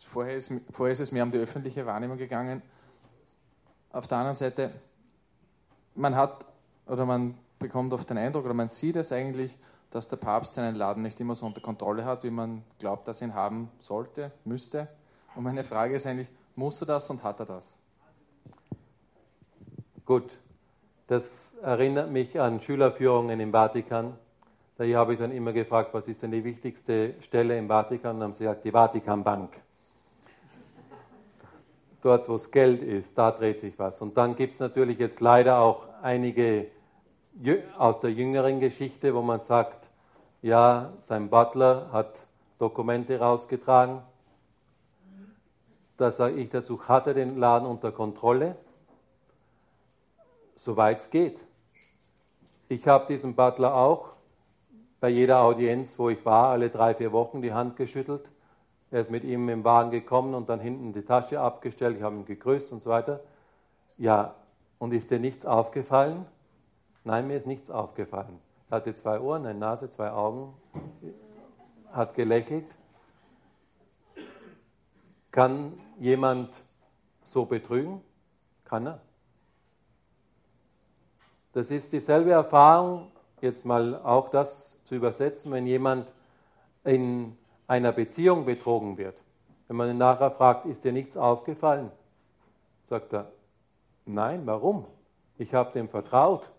[0.09, 2.62] vorher, ist, vorher ist es mehr um die öffentliche Wahrnehmung gegangen.
[3.93, 4.72] Auf der anderen Seite,
[5.95, 6.45] man hat
[6.89, 9.57] oder man bekommt oft den Eindruck oder man sieht es eigentlich,
[9.93, 13.22] dass der Papst seinen Laden nicht immer so unter Kontrolle hat, wie man glaubt, dass
[13.22, 14.89] ihn haben sollte, müsste.
[15.37, 17.79] Und meine Frage ist eigentlich, muss er das und hat er das?
[20.05, 20.41] Gut,
[21.07, 24.18] das erinnert mich an Schülerführungen im Vatikan.
[24.77, 28.16] Daher habe ich dann immer gefragt, was ist denn die wichtigste Stelle im Vatikan?
[28.16, 29.61] Und dann haben sie gesagt, die Vatikanbank.
[32.03, 34.01] Dort, wo es Geld ist, da dreht sich was.
[34.01, 36.66] Und dann gibt es natürlich jetzt leider auch einige
[37.79, 39.91] aus der jüngeren Geschichte, wo man sagt,
[40.43, 42.27] ja, sein Butler hat
[42.59, 44.03] Dokumente rausgetragen.
[45.97, 48.57] Da sage ich dazu, hat er den Laden unter Kontrolle?
[50.57, 51.45] Soweit es geht.
[52.68, 54.14] Ich habe diesen Butler auch
[55.05, 58.26] bei jeder Audienz, wo ich war, alle drei, vier Wochen die Hand geschüttelt.
[58.90, 61.98] Er ist mit ihm im Wagen gekommen und dann hinten die Tasche abgestellt.
[61.98, 63.20] Ich habe ihn gegrüßt und so weiter.
[63.98, 64.34] Ja,
[64.78, 66.24] und ist dir nichts aufgefallen?
[67.05, 68.38] Nein, mir ist nichts aufgefallen.
[68.70, 70.55] Er hatte zwei Ohren, eine Nase, zwei Augen,
[71.92, 72.64] hat gelächelt.
[75.32, 76.48] Kann jemand
[77.24, 78.00] so betrügen?
[78.64, 79.00] Kann er.
[81.52, 86.12] Das ist dieselbe Erfahrung, jetzt mal auch das zu übersetzen, wenn jemand
[86.85, 89.20] in einer Beziehung betrogen wird.
[89.68, 91.91] Wenn man ihn nachher fragt, ist dir nichts aufgefallen?
[92.85, 93.30] Sagt er,
[94.05, 94.85] nein, warum?
[95.39, 96.51] Ich habe dem vertraut.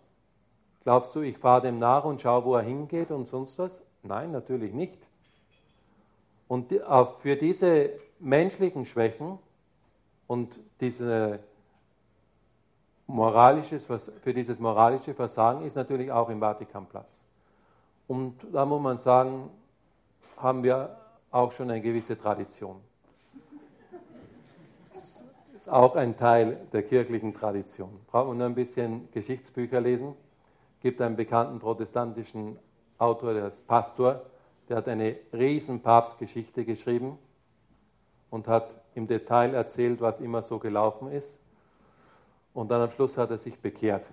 [0.83, 3.81] Glaubst du, ich fahre dem nach und schaue, wo er hingeht und sonst was?
[4.03, 4.97] Nein, natürlich nicht.
[6.47, 6.73] Und
[7.19, 9.39] für diese menschlichen Schwächen
[10.27, 11.39] und diese
[13.07, 17.19] moralisches, für dieses moralische Versagen ist natürlich auch im Vatikan Platz.
[18.07, 19.49] Und da muss man sagen,
[20.37, 20.97] haben wir
[21.31, 22.79] auch schon eine gewisse Tradition.
[25.55, 27.99] Ist auch ein Teil der kirchlichen Tradition.
[28.07, 30.13] Braucht man nur ein bisschen Geschichtsbücher lesen.
[30.75, 32.59] Es gibt einen bekannten protestantischen
[32.97, 34.21] Autor, der ist Pastor,
[34.69, 37.17] der hat eine riesen Papstgeschichte geschrieben
[38.29, 41.39] und hat im Detail erzählt, was immer so gelaufen ist.
[42.53, 44.09] Und dann am Schluss hat er sich bekehrt.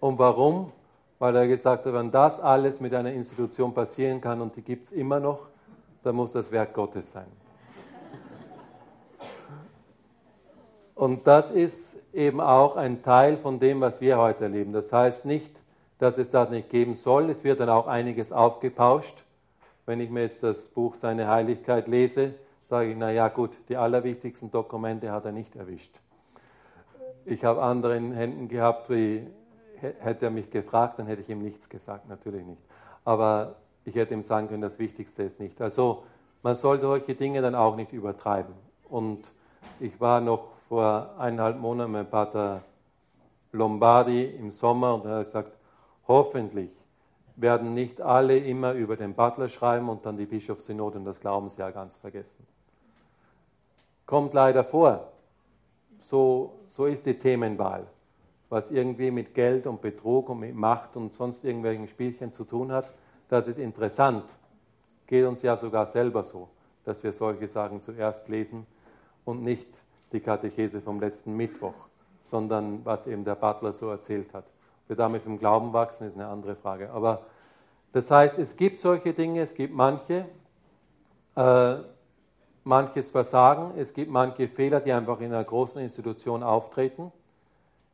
[0.00, 0.72] Und warum?
[1.20, 4.86] Weil er gesagt hat, wenn das alles mit einer Institution passieren kann und die gibt
[4.86, 5.48] es immer noch,
[6.02, 7.26] dann muss das Werk Gottes sein.
[10.94, 14.72] Und das ist eben auch ein Teil von dem, was wir heute erleben.
[14.72, 15.60] Das heißt nicht,
[15.98, 17.28] dass es das nicht geben soll.
[17.28, 19.22] Es wird dann auch einiges aufgepauscht.
[19.84, 22.32] Wenn ich mir jetzt das Buch Seine Heiligkeit lese,
[22.70, 26.00] sage ich, naja gut, die allerwichtigsten Dokumente hat er nicht erwischt.
[27.26, 29.26] Ich habe andere in Händen gehabt, wie
[29.80, 32.62] hätte er mich gefragt, dann hätte ich ihm nichts gesagt, natürlich nicht.
[33.04, 35.60] Aber ich hätte ihm sagen können, das Wichtigste ist nicht.
[35.60, 36.04] Also
[36.42, 38.54] man sollte solche Dinge dann auch nicht übertreiben.
[38.88, 39.30] Und
[39.78, 42.62] ich war noch vor eineinhalb Monaten mit Pater
[43.52, 45.52] Lombardi im Sommer und er hat gesagt,
[46.06, 46.70] hoffentlich
[47.36, 51.72] werden nicht alle immer über den Butler schreiben und dann die Bischofssynode und das Glaubensjahr
[51.72, 52.46] ganz vergessen
[54.10, 55.12] kommt leider vor.
[56.00, 57.86] So, so ist die Themenwahl,
[58.50, 62.72] was irgendwie mit Geld und Betrug und mit Macht und sonst irgendwelchen Spielchen zu tun
[62.72, 62.92] hat.
[63.28, 64.24] Das ist interessant.
[65.06, 66.48] Geht uns ja sogar selber so,
[66.84, 68.66] dass wir solche Sachen zuerst lesen
[69.24, 69.68] und nicht
[70.12, 71.74] die Katechese vom letzten Mittwoch,
[72.24, 74.44] sondern was eben der Butler so erzählt hat.
[74.88, 76.90] Wir damit im Glauben wachsen, ist eine andere Frage.
[76.90, 77.22] Aber
[77.92, 80.26] das heißt, es gibt solche Dinge, es gibt manche,
[81.36, 81.76] äh,
[82.64, 87.12] manches Versagen, es gibt manche Fehler, die einfach in einer großen Institution auftreten.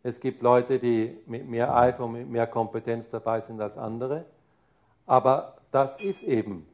[0.07, 4.25] Es gibt Leute, die mit mehr Eifer und mit mehr Kompetenz dabei sind als andere.
[5.07, 6.67] Aber das ist eben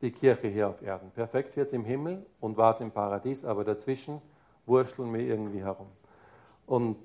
[0.00, 1.10] die Kirche hier auf Erden.
[1.10, 4.22] Perfekt wird es im Himmel und war es im Paradies, aber dazwischen
[4.64, 5.88] wurschteln wir irgendwie herum.
[6.66, 6.96] Und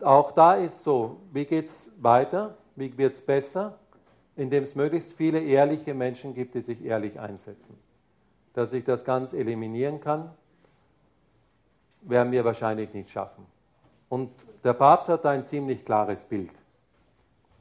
[0.00, 2.56] auch da ist so, wie geht es weiter?
[2.76, 3.78] Wie wird es besser?
[4.36, 7.76] Indem es möglichst viele ehrliche Menschen gibt, die sich ehrlich einsetzen
[8.54, 10.30] dass ich das ganz eliminieren kann,
[12.02, 13.44] werden wir wahrscheinlich nicht schaffen.
[14.14, 14.30] Und
[14.62, 16.52] der Papst hat ein ziemlich klares Bild.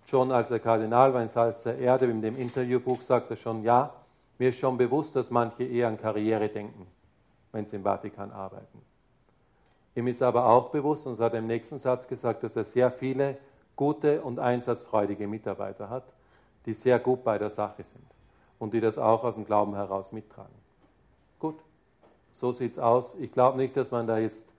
[0.06, 3.64] Schon als der Kardinal war in Salz der Erde, in dem Interviewbuch sagt er schon,
[3.64, 3.92] ja,
[4.38, 6.86] mir ist schon bewusst, dass manche eher an Karriere denken,
[7.54, 8.84] wenn sie im Vatikan arbeiten.
[9.96, 12.66] Ihm ist aber auch bewusst, und so hat er im nächsten Satz gesagt, dass er
[12.66, 13.40] sehr viele
[13.76, 16.06] gute und einsatzfreudige Mitarbeiter hat,
[16.68, 18.06] die sehr gut bei der Sache sind
[18.60, 20.54] und die das auch aus dem Glauben heraus mittragen.
[21.40, 21.58] Gut,
[22.32, 23.16] so sieht es aus.
[23.16, 24.53] Ich glaube nicht, dass man da jetzt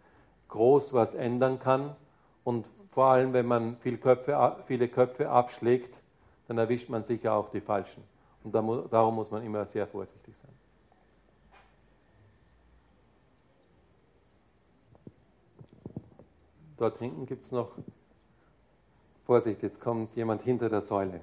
[0.48, 1.96] groß was ändern kann.
[2.44, 6.02] Und vor allem, wenn man viel Köpfe, viele Köpfe abschlägt,
[6.48, 8.02] dann erwischt man sicher auch die Falschen.
[8.44, 10.52] Und darum muss man immer sehr vorsichtig sein.
[16.76, 17.70] Dort hinten gibt es noch,
[19.24, 21.20] Vorsicht, jetzt kommt jemand hinter der Säule.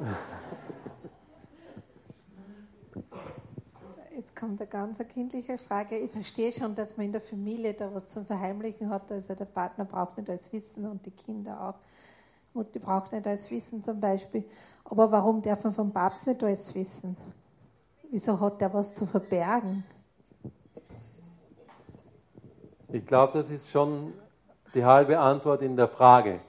[4.38, 5.98] kommt eine ganz kindliche Frage.
[5.98, 9.10] Ich verstehe schon, dass man in der Familie da was zum Verheimlichen hat.
[9.10, 11.74] Also der Partner braucht nicht alles wissen und die Kinder auch.
[12.54, 14.44] Mutti braucht nicht alles wissen zum Beispiel.
[14.84, 17.16] Aber warum darf man vom Papst nicht alles wissen?
[18.10, 19.84] Wieso hat der was zu verbergen?
[22.90, 24.14] Ich glaube, das ist schon
[24.72, 26.40] die halbe Antwort in der Frage.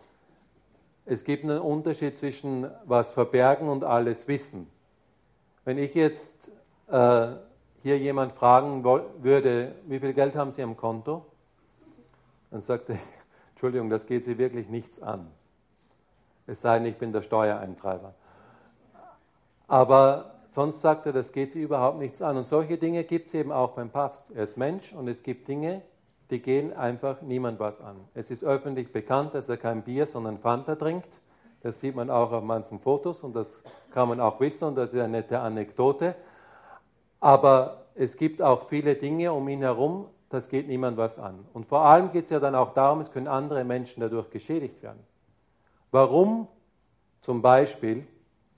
[1.06, 4.68] Es gibt einen Unterschied zwischen was verbergen und alles wissen.
[5.66, 6.52] Wenn ich jetzt
[6.88, 7.36] äh,
[7.82, 11.26] hier jemand fragen würde, wie viel Geld haben Sie am Konto?
[12.52, 12.98] Dann sagt er,
[13.52, 15.28] Entschuldigung, das geht Sie wirklich nichts an.
[16.48, 18.16] Es sei denn, ich bin der Steuereintreiber.
[19.68, 22.38] Aber sonst sagt er, das geht sie überhaupt nichts an.
[22.38, 24.32] Und solche Dinge gibt es eben auch beim Papst.
[24.32, 25.84] Er ist Mensch und es gibt Dinge,
[26.32, 27.98] die gehen einfach niemand was an.
[28.16, 31.20] Es ist öffentlich bekannt, dass er kein Bier, sondern Fanta trinkt.
[31.62, 34.94] Das sieht man auch auf manchen Fotos und das kann man auch wissen und das
[34.94, 36.16] ist eine nette Anekdote.
[37.20, 41.46] Aber es gibt auch viele Dinge um ihn herum, das geht niemand was an.
[41.54, 44.82] Und vor allem geht es ja dann auch darum, es können andere Menschen dadurch geschädigt
[44.84, 45.04] werden.
[45.92, 46.48] Warum
[47.22, 48.06] zum Beispiel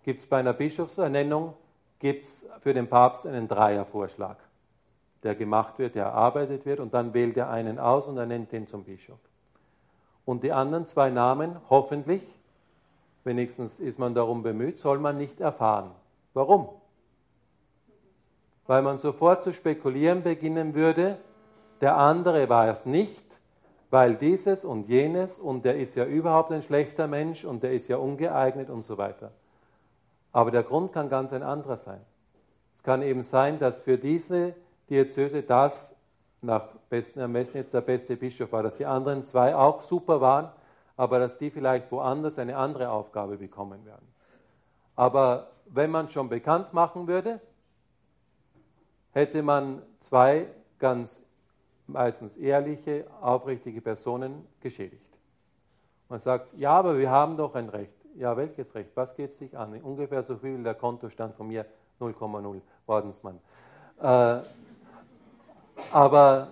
[0.03, 1.53] gibt es bei einer Bischofsernennung
[1.99, 4.37] gibt's für den Papst einen Dreiervorschlag,
[5.23, 8.51] der gemacht wird, der erarbeitet wird und dann wählt er einen aus und er nennt
[8.51, 9.19] den zum Bischof.
[10.25, 12.23] Und die anderen zwei Namen, hoffentlich,
[13.23, 15.91] wenigstens ist man darum bemüht, soll man nicht erfahren.
[16.33, 16.69] Warum?
[18.71, 21.17] Weil man sofort zu spekulieren beginnen würde,
[21.81, 23.37] der andere war es nicht,
[23.89, 27.89] weil dieses und jenes und der ist ja überhaupt ein schlechter Mensch und der ist
[27.89, 29.33] ja ungeeignet und so weiter.
[30.31, 31.99] Aber der Grund kann ganz ein anderer sein.
[32.77, 34.55] Es kann eben sein, dass für diese
[34.89, 35.93] Diözese das
[36.41, 40.49] nach besten Ermessen jetzt der beste Bischof war, dass die anderen zwei auch super waren,
[40.95, 44.07] aber dass die vielleicht woanders eine andere Aufgabe bekommen werden.
[44.95, 47.41] Aber wenn man schon bekannt machen würde,
[49.11, 50.47] hätte man zwei
[50.79, 51.21] ganz
[51.87, 55.05] meistens ehrliche, aufrichtige Personen geschädigt.
[56.09, 57.93] Man sagt, ja, aber wir haben doch ein Recht.
[58.15, 58.91] Ja, welches Recht?
[58.95, 59.73] Was geht es sich an?
[59.81, 61.65] Ungefähr so viel der Kontostand von mir,
[61.99, 63.39] 0,0, Ordensmann.
[64.01, 64.39] Äh,
[65.91, 66.51] aber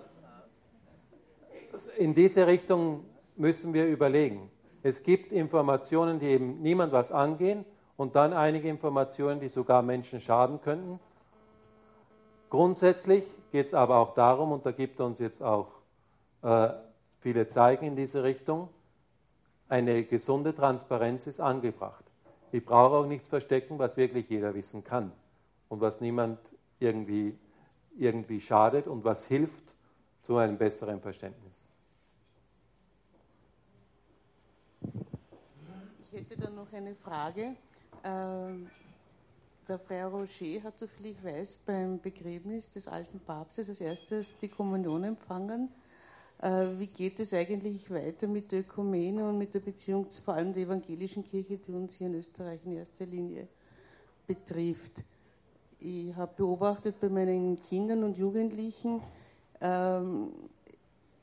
[1.98, 3.04] in diese Richtung
[3.36, 4.50] müssen wir überlegen.
[4.82, 7.64] Es gibt Informationen, die eben niemand was angehen
[7.96, 10.98] und dann einige Informationen, die sogar Menschen schaden könnten.
[12.50, 15.68] Grundsätzlich geht es aber auch darum, und da gibt uns jetzt auch
[16.42, 16.70] äh,
[17.20, 18.68] viele Zeichen in diese Richtung,
[19.68, 22.04] eine gesunde Transparenz ist angebracht.
[22.50, 25.12] Ich brauche auch nichts verstecken, was wirklich jeder wissen kann
[25.68, 26.40] und was niemand
[26.80, 27.38] irgendwie,
[27.96, 29.72] irgendwie schadet und was hilft
[30.22, 31.68] zu einem besseren Verständnis.
[36.02, 37.54] Ich hätte dann noch eine Frage.
[38.02, 38.68] Ähm
[39.70, 44.48] der Frère Roger hat, soviel ich weiß, beim Begräbnis des alten Papstes als erstes die
[44.48, 45.68] Kommunion empfangen.
[46.42, 50.52] Äh, wie geht es eigentlich weiter mit der Ökumene und mit der Beziehung vor allem
[50.52, 53.46] der evangelischen Kirche, die uns hier in Österreich in erster Linie
[54.26, 55.04] betrifft?
[55.78, 59.00] Ich habe beobachtet bei meinen Kindern und Jugendlichen,
[59.60, 60.32] ähm,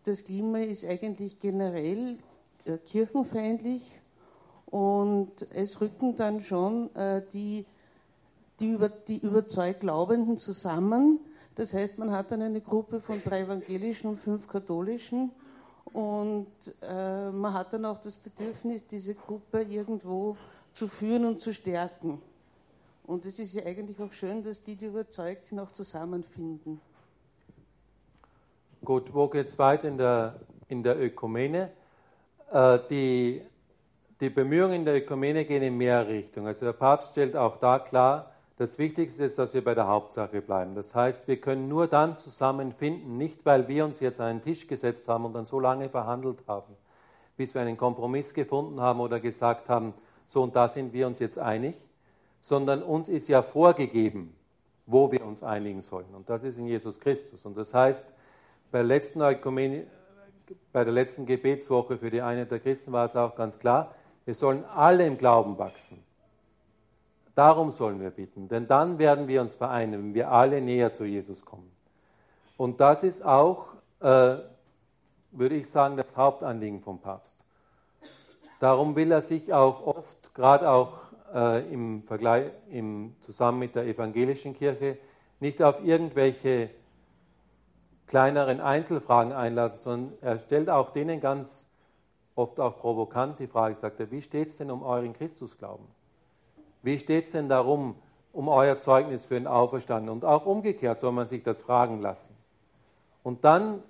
[0.05, 2.17] das Klima ist eigentlich generell
[2.63, 3.83] äh, kirchenfeindlich
[4.67, 7.65] und es rücken dann schon äh, die
[8.59, 11.19] die, über, die überzeugt Glaubenden zusammen.
[11.55, 15.31] Das heißt, man hat dann eine Gruppe von drei evangelischen und fünf katholischen
[15.93, 16.47] und
[16.81, 20.37] äh, man hat dann auch das Bedürfnis, diese Gruppe irgendwo
[20.73, 22.21] zu führen und zu stärken.
[23.05, 26.81] Und es ist ja eigentlich auch schön, dass die, die überzeugt sind, auch zusammenfinden.
[28.83, 31.71] Gut, wo geht es weiter in der, in der Ökumene?
[32.51, 33.41] Äh, die,
[34.19, 36.47] die Bemühungen in der Ökumene gehen in mehrere Richtungen.
[36.47, 40.41] Also der Papst stellt auch da klar, das Wichtigste ist, dass wir bei der Hauptsache
[40.41, 40.73] bleiben.
[40.73, 44.67] Das heißt, wir können nur dann zusammenfinden, nicht weil wir uns jetzt an einen Tisch
[44.67, 46.75] gesetzt haben und dann so lange verhandelt haben,
[47.37, 49.93] bis wir einen Kompromiss gefunden haben oder gesagt haben,
[50.25, 51.75] so und da sind wir uns jetzt einig,
[52.39, 54.35] sondern uns ist ja vorgegeben,
[54.87, 56.13] wo wir uns einigen sollen.
[56.15, 57.45] Und das ist in Jesus Christus.
[57.45, 58.07] Und das heißt,
[58.71, 63.35] bei der letzten, bei der letzten Gebetswoche für die Einheit der Christen war es auch
[63.35, 63.93] ganz klar,
[64.25, 66.06] wir sollen alle im Glauben wachsen.
[67.37, 71.05] Darum sollen wir bitten, denn dann werden wir uns vereinen, wenn wir alle näher zu
[71.05, 71.71] Jesus kommen.
[72.57, 74.37] Und das ist auch, äh,
[75.33, 77.37] würde ich sagen, das Hauptanliegen vom Papst.
[78.59, 80.97] Darum will er sich auch oft, gerade auch
[81.31, 84.97] äh, im Vergleich, im, zusammen mit der evangelischen Kirche,
[85.39, 86.71] nicht auf irgendwelche
[88.07, 91.69] kleineren Einzelfragen einlassen, sondern er stellt auch denen ganz
[92.33, 95.85] oft auch provokant die Frage, sagt er, wie steht es denn um euren Christusglauben?
[96.83, 97.95] Wie steht es denn darum,
[98.33, 100.13] um euer Zeugnis für den Auferstandenen?
[100.13, 102.35] Und auch umgekehrt soll man sich das fragen lassen.
[103.23, 103.81] Und dann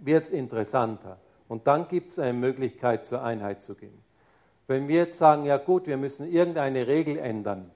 [0.00, 1.18] wird es interessanter.
[1.48, 4.02] Und dann gibt es eine Möglichkeit, zur Einheit zu gehen.
[4.66, 7.70] Wenn wir jetzt sagen, ja gut, wir müssen irgendeine Regel ändern,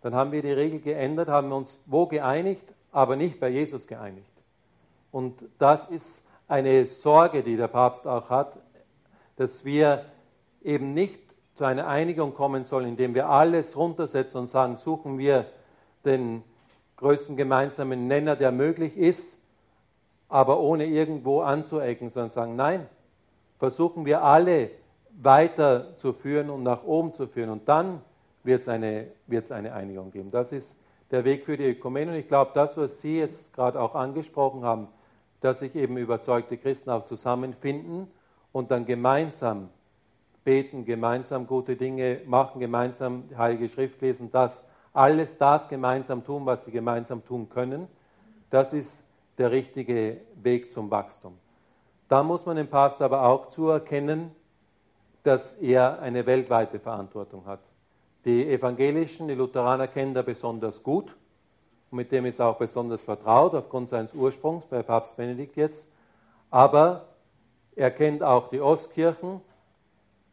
[0.00, 4.32] dann haben wir die Regel geändert, haben uns wo geeinigt, aber nicht bei Jesus geeinigt.
[5.10, 8.58] Und das ist eine Sorge, die der Papst auch hat,
[9.36, 10.04] dass wir
[10.62, 11.20] eben nicht
[11.58, 15.46] zu einer Einigung kommen soll, indem wir alles runtersetzen und sagen, suchen wir
[16.04, 16.44] den
[16.98, 19.42] größten gemeinsamen Nenner, der möglich ist,
[20.28, 22.86] aber ohne irgendwo anzuecken, sondern sagen, nein,
[23.58, 24.70] versuchen wir alle
[25.20, 27.50] weiterzuführen und nach oben zu führen.
[27.50, 28.02] Und dann
[28.44, 30.30] wird es eine, wird's eine Einigung geben.
[30.30, 30.76] Das ist
[31.10, 32.12] der Weg für die Ökumene.
[32.12, 34.86] Und ich glaube, das, was Sie jetzt gerade auch angesprochen haben,
[35.40, 38.06] dass sich eben überzeugte Christen auch zusammenfinden
[38.52, 39.70] und dann gemeinsam
[40.48, 46.64] beten, gemeinsam gute Dinge machen, gemeinsam Heilige Schrift lesen, dass alles das gemeinsam tun, was
[46.64, 47.86] sie gemeinsam tun können,
[48.48, 49.04] das ist
[49.36, 51.34] der richtige Weg zum Wachstum.
[52.08, 54.30] Da muss man dem Papst aber auch zuerkennen,
[55.22, 57.60] dass er eine weltweite Verantwortung hat.
[58.24, 61.14] Die Evangelischen, die Lutheraner kennen da besonders gut
[61.90, 65.92] und mit dem ist er auch besonders vertraut aufgrund seines Ursprungs bei Papst Benedikt jetzt.
[66.50, 67.04] Aber
[67.76, 69.42] er kennt auch die Ostkirchen,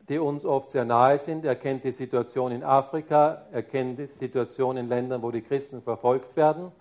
[0.10, 1.46] die uns oft sehr nahe sind.
[1.46, 5.82] Er kennt die Situation in Afrika, er kennt die Situation in Ländern, wo die Christen
[5.82, 6.72] verfolgt werden.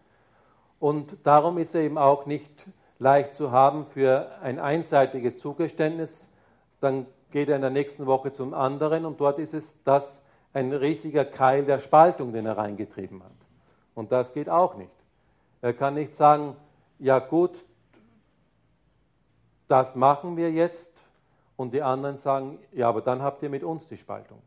[0.78, 2.66] Und darum ist er eben auch nicht
[2.98, 6.30] leicht zu haben für ein einseitiges Zugeständnis.
[6.80, 10.72] Dann geht er in der nächsten Woche zum anderen und dort ist es das ein
[10.72, 13.32] riesiger Keil der Spaltung, den er reingetrieben hat.
[13.94, 14.92] Und das geht auch nicht.
[15.62, 16.56] Er kann nicht sagen,
[16.98, 17.64] ja gut,
[19.66, 20.93] das machen wir jetzt
[21.56, 24.40] und die anderen sagen, ja, aber dann habt ihr mit uns die Spaltung.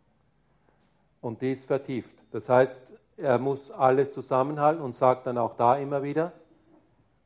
[1.22, 2.16] Und die ist vertieft.
[2.32, 2.82] Das heißt,
[3.18, 6.34] er muss alles zusammenhalten und sagt dann auch da immer wieder,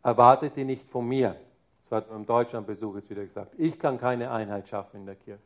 [0.04, 1.36] erwartet die nicht von mir.
[1.84, 3.54] Das hat man im Deutschlandbesuch jetzt wieder gesagt.
[3.58, 5.42] Ich kann keine Einheit schaffen in der Kirche.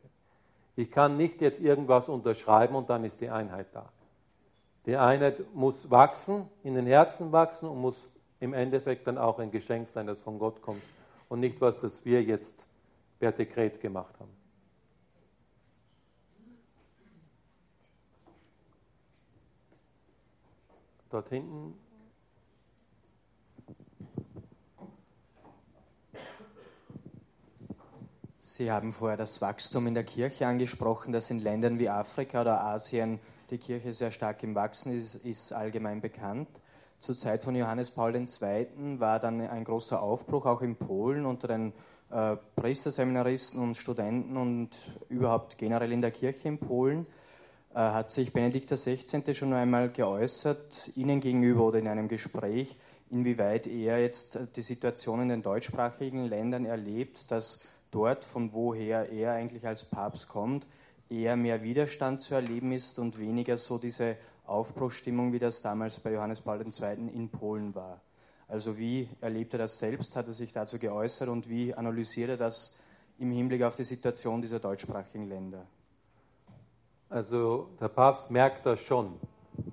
[0.76, 3.88] Ich kann nicht jetzt irgendwas unterschreiben und dann ist die Einheit da.
[4.84, 7.96] Die Einheit muss wachsen, in den Herzen wachsen und muss
[8.38, 10.82] im Endeffekt dann auch ein Geschenk sein, das von Gott kommt
[11.28, 12.65] und nicht was, das wir jetzt
[13.18, 14.30] per Dekret gemacht haben.
[21.10, 21.74] Dort hinten.
[28.40, 32.62] Sie haben vorher das Wachstum in der Kirche angesprochen, das in Ländern wie Afrika oder
[32.62, 36.48] Asien die Kirche sehr stark im Wachsen ist, ist allgemein bekannt.
[36.98, 38.98] Zur Zeit von Johannes Paul II.
[38.98, 41.72] war dann ein großer Aufbruch auch in Polen unter den
[42.10, 44.70] äh, Priesterseminaristen und Studenten und
[45.08, 47.06] überhaupt generell in der Kirche in Polen.
[47.74, 49.34] Äh, hat sich Benedikt XVI.
[49.34, 52.76] schon einmal geäußert, Ihnen gegenüber oder in einem Gespräch,
[53.10, 59.32] inwieweit er jetzt die Situation in den deutschsprachigen Ländern erlebt, dass dort, von woher er
[59.32, 60.66] eigentlich als Papst kommt,
[61.10, 66.12] eher mehr Widerstand zu erleben ist und weniger so diese Aufbruchstimmung, wie das damals bei
[66.12, 67.10] Johannes Paul II.
[67.14, 68.00] in Polen war.
[68.48, 70.14] Also wie erlebt er das selbst?
[70.16, 72.78] Hat er sich dazu geäußert und wie analysiert er das
[73.18, 75.66] im Hinblick auf die Situation dieser deutschsprachigen Länder?
[77.08, 79.14] Also der Papst merkt das schon.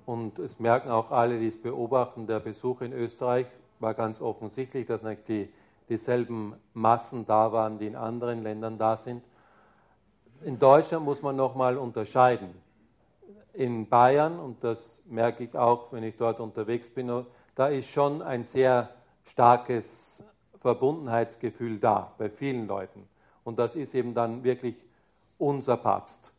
[0.06, 2.26] Und es merken auch alle, die es beobachten.
[2.26, 3.46] Der Besuch in Österreich
[3.80, 5.52] war ganz offensichtlich, dass nicht die,
[5.88, 9.22] dieselben Massen da waren, die in anderen Ländern da sind.
[10.42, 12.50] In Deutschland muss man nochmal unterscheiden.
[13.52, 17.24] In Bayern, und das merke ich auch, wenn ich dort unterwegs bin,
[17.54, 18.90] da ist schon ein sehr
[19.30, 20.24] starkes
[20.60, 23.06] Verbundenheitsgefühl da bei vielen Leuten.
[23.44, 24.76] Und das ist eben dann wirklich
[25.38, 26.32] unser Papst.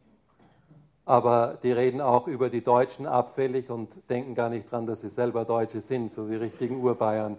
[1.06, 5.10] Aber die reden auch über die Deutschen abfällig und denken gar nicht dran, dass sie
[5.10, 7.38] selber Deutsche sind, so wie richtigen Urbayern.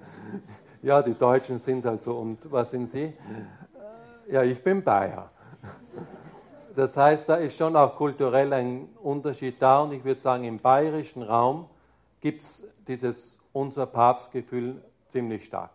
[0.83, 2.17] Ja, die Deutschen sind halt so.
[2.17, 3.13] Und was sind sie?
[4.31, 5.31] Ja, ich bin Bayer.
[6.77, 9.81] Das heißt, da ist schon auch kulturell ein Unterschied da.
[9.81, 11.67] Und ich würde sagen, im bayerischen Raum
[12.21, 15.71] gibt es dieses unser Papstgefühl ziemlich stark.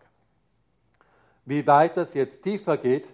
[1.46, 3.12] Wie weit das jetzt tiefer geht,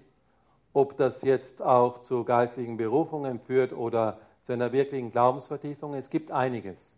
[0.73, 6.31] ob das jetzt auch zu geistlichen Berufungen führt oder zu einer wirklichen Glaubensvertiefung, es gibt
[6.31, 6.97] einiges.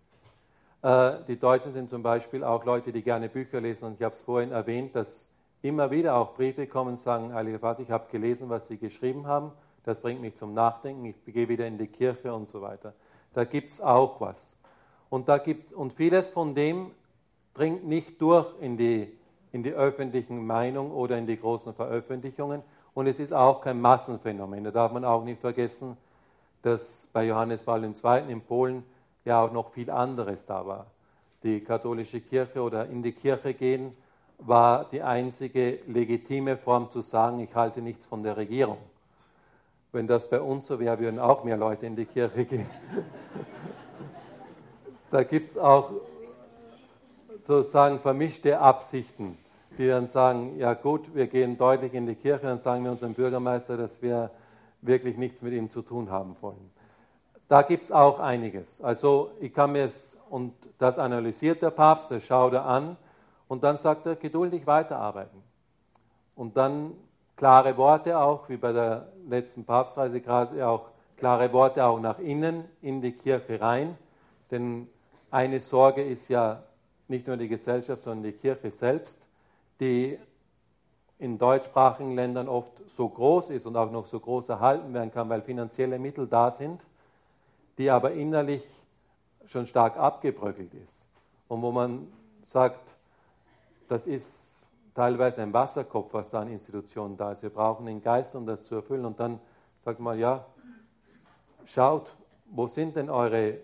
[0.82, 4.16] Äh, die Deutschen sind zum Beispiel auch Leute, die gerne Bücher lesen und ich habe
[4.16, 5.28] es vorhin erwähnt, dass
[5.62, 9.28] immer wieder auch Briefe kommen und sagen, Heiliger Vater, ich habe gelesen, was Sie geschrieben
[9.28, 9.52] haben,
[9.84, 12.94] das bringt mich zum Nachdenken, ich gehe wieder in die Kirche und so weiter.
[13.36, 14.52] Da gibt es auch was.
[15.12, 16.92] Und, da gibt, und vieles von dem
[17.54, 19.12] dringt nicht durch in die,
[19.52, 22.62] in die öffentlichen Meinung oder in die großen Veröffentlichungen.
[22.94, 24.64] Und es ist auch kein Massenphänomen.
[24.64, 25.98] Da darf man auch nicht vergessen,
[26.62, 28.32] dass bei Johannes Paul II.
[28.32, 28.84] in Polen
[29.26, 30.88] ja auch noch viel anderes da war.
[31.44, 33.94] Die katholische Kirche oder in die Kirche gehen
[34.40, 38.78] war die einzige legitime Form zu sagen, ich halte nichts von der Regierung.
[39.92, 42.70] Wenn das bei uns so wäre, würden auch mehr Leute in die Kirche gehen.
[45.12, 45.92] da gibt es auch
[47.50, 49.36] sozusagen vermischte Absichten,
[49.80, 53.16] die dann sagen, ja gut, wir gehen deutlich in die Kirche, dann sagen wir unserem
[53.16, 54.30] Bürgermeister, dass wir
[54.82, 56.70] wirklich nichts mit ihm zu tun haben wollen.
[57.48, 58.80] Da gibt es auch einiges.
[58.82, 62.98] Also ich kann mir es, und das analysiert der Papst, das schaut er an
[63.48, 65.42] und dann sagt er, geduldig weiterarbeiten.
[66.36, 66.92] Und dann
[67.36, 72.66] klare Worte auch, wie bei der letzten Papstreise gerade auch klare Worte auch nach innen
[72.84, 73.98] in die Kirche rein.
[74.52, 74.88] Denn
[75.32, 76.62] eine Sorge ist ja
[77.10, 79.20] nicht nur die Gesellschaft, sondern die Kirche selbst,
[79.80, 80.18] die
[81.18, 85.30] in deutschsprachigen Ländern oft so groß ist und auch noch so groß erhalten werden kann,
[85.30, 86.82] weil finanzielle Mittel da sind,
[87.78, 88.64] die aber innerlich
[89.48, 91.06] schon stark abgebröckelt ist.
[91.48, 92.08] Und wo man
[92.44, 92.96] sagt,
[93.88, 94.50] das ist
[94.94, 97.42] teilweise ein Wasserkopf, was da an Institutionen da ist.
[97.42, 99.06] Wir brauchen den Geist, um das zu erfüllen.
[99.06, 99.40] Und dann
[99.84, 100.46] sagt man, ja,
[101.66, 102.16] schaut,
[102.52, 103.58] wo sind denn eure,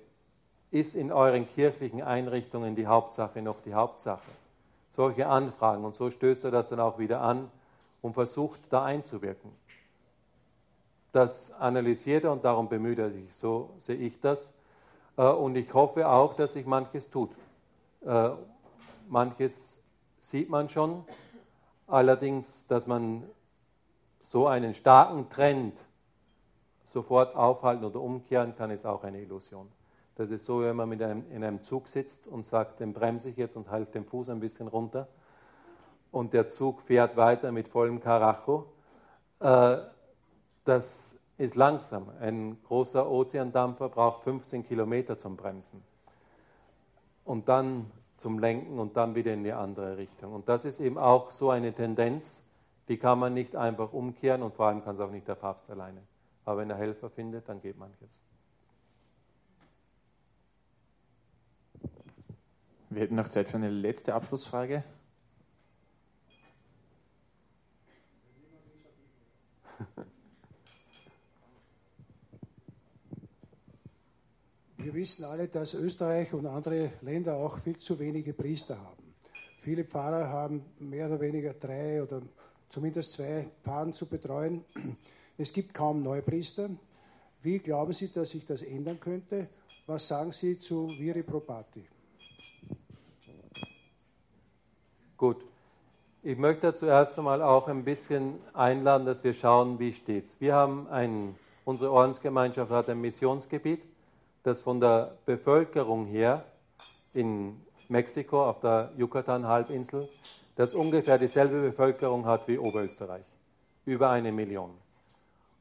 [0.76, 4.30] ist in euren kirchlichen Einrichtungen die Hauptsache noch die Hauptsache?
[4.91, 5.86] Solche Anfragen.
[5.86, 7.49] Und so stößt er das dann auch wieder an
[8.01, 9.51] und versucht da einzuwirken.
[11.13, 13.34] Das analysiert er und darum bemüht er sich.
[13.34, 14.53] So sehe ich das.
[15.15, 17.32] Äh, und ich hoffe auch, dass sich manches tut.
[18.05, 18.32] Äh,
[19.07, 19.80] manches
[20.19, 21.05] sieht man schon.
[21.88, 23.23] Allerdings, dass man
[24.23, 25.80] so einen starken Trend
[26.84, 29.69] sofort aufhalten oder umkehren kann, ist auch eine Illusion.
[30.16, 33.30] Das ist so, wenn man mit einem, in einem Zug sitzt und sagt, den bremse
[33.30, 35.07] ich jetzt und halte den Fuß ein bisschen runter
[36.11, 38.66] und der Zug fährt weiter mit vollem Karacho.
[39.41, 39.78] Äh,
[40.63, 42.09] das ist langsam.
[42.22, 45.84] Ein großer Ozeandampfer braucht 15 Kilometer zum Bremsen
[47.26, 50.34] und dann zum Lenken und dann wieder in die andere Richtung.
[50.34, 52.47] Und das ist eben auch so eine Tendenz,
[52.88, 55.70] die kann man nicht einfach umkehren und vor allem kann es auch nicht der Papst
[55.70, 56.01] alleine.
[56.45, 58.22] Aber wenn er Helfer findet, dann geht manches.
[62.95, 64.81] Wir hätten noch Zeit für eine letzte Abschlussfrage.
[74.77, 79.13] Wir wissen alle, dass Österreich und andere Länder auch viel zu wenige Priester haben.
[79.59, 82.21] Viele Pfarrer haben mehr oder weniger drei oder
[82.69, 84.63] zumindest zwei Paaren zu betreuen.
[85.37, 86.69] Es gibt kaum Neupriester.
[87.41, 89.49] Wie glauben Sie, dass sich das ändern könnte?
[89.85, 91.85] Was sagen Sie zu Viri Probati?
[95.18, 95.38] Gut.
[96.24, 100.36] Ich möchte zuerst einmal auch ein bisschen einladen, dass wir schauen, wie steht's.
[100.41, 103.82] Wir haben ein, unsere Ordensgemeinschaft hat ein Missionsgebiet,
[104.43, 106.43] das von der Bevölkerung her
[107.13, 110.09] in Mexiko auf der Yucatan-Halbinsel,
[110.55, 113.24] das ungefähr dieselbe Bevölkerung hat wie Oberösterreich,
[113.86, 114.72] über eine Million.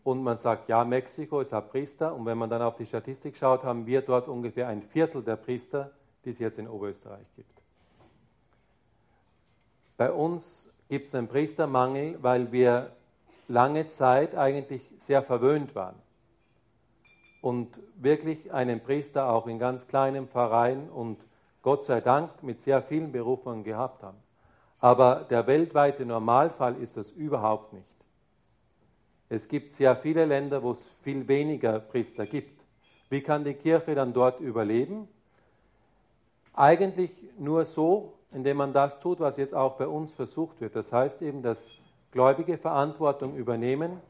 [0.02, 3.36] Und man sagt, ja, Mexiko ist ein Priester, und wenn man dann auf die Statistik
[3.36, 5.92] schaut, haben wir dort ungefähr ein Viertel der Priester,
[6.24, 7.53] die es jetzt in Oberösterreich gibt.
[9.96, 12.92] Bei uns gibt es einen Priestermangel, weil wir
[13.48, 15.96] lange Zeit eigentlich sehr verwöhnt waren
[17.42, 21.24] und wirklich einen Priester auch in ganz kleinen Pfarreien und
[21.62, 24.18] Gott sei Dank mit sehr vielen Berufungen gehabt haben.
[24.80, 27.86] Aber der weltweite Normalfall ist das überhaupt nicht.
[29.28, 32.60] Es gibt sehr viele Länder, wo es viel weniger Priester gibt.
[33.08, 35.08] Wie kann die Kirche dann dort überleben?
[36.52, 40.76] Eigentlich nur so, indem man das tut, was jetzt auch bei uns versucht wird.
[40.76, 41.72] Das heißt eben, dass
[42.10, 44.00] Gläubige Verantwortung übernehmen,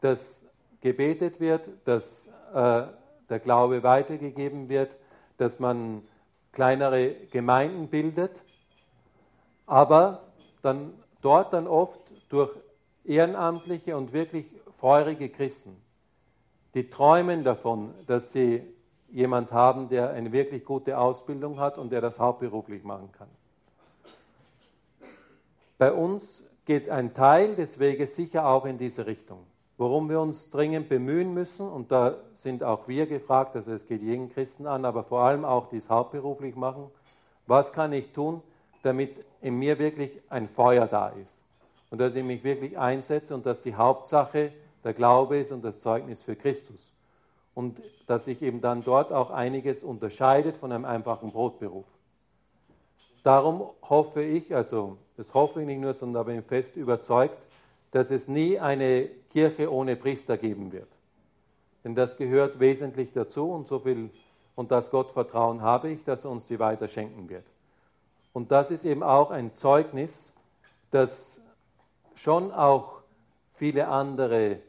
[0.00, 0.46] dass
[0.80, 2.84] gebetet wird, dass äh,
[3.28, 4.90] der Glaube weitergegeben wird,
[5.36, 6.02] dass man
[6.52, 8.42] kleinere Gemeinden bildet,
[9.66, 10.22] aber
[10.62, 12.00] dann dort dann oft
[12.30, 12.50] durch
[13.04, 14.46] ehrenamtliche und wirklich
[14.78, 15.76] feurige Christen,
[16.74, 18.62] die träumen davon, dass sie
[19.10, 23.28] jemand haben, der eine wirklich gute Ausbildung hat und der das hauptberuflich machen kann.
[25.80, 29.38] Bei uns geht ein Teil des Weges sicher auch in diese Richtung.
[29.78, 34.02] Worum wir uns dringend bemühen müssen, und da sind auch wir gefragt, also es geht
[34.02, 36.90] jeden Christen an, aber vor allem auch, die es hauptberuflich machen,
[37.46, 38.42] was kann ich tun,
[38.82, 41.46] damit in mir wirklich ein Feuer da ist
[41.88, 44.52] und dass ich mich wirklich einsetze und dass die Hauptsache
[44.84, 46.92] der Glaube ist und das Zeugnis für Christus
[47.54, 51.86] und dass sich eben dann dort auch einiges unterscheidet von einem einfachen Brotberuf.
[53.22, 57.36] Darum hoffe ich, also das hoffe ich nicht nur, sondern bin fest überzeugt,
[57.90, 60.88] dass es nie eine Kirche ohne Priester geben wird.
[61.84, 64.08] Denn das gehört wesentlich dazu und so viel
[64.54, 67.44] und das Gottvertrauen habe ich, dass er uns die weiter schenken wird.
[68.32, 70.34] Und das ist eben auch ein Zeugnis,
[70.90, 71.42] das
[72.14, 73.02] schon auch
[73.56, 74.60] viele andere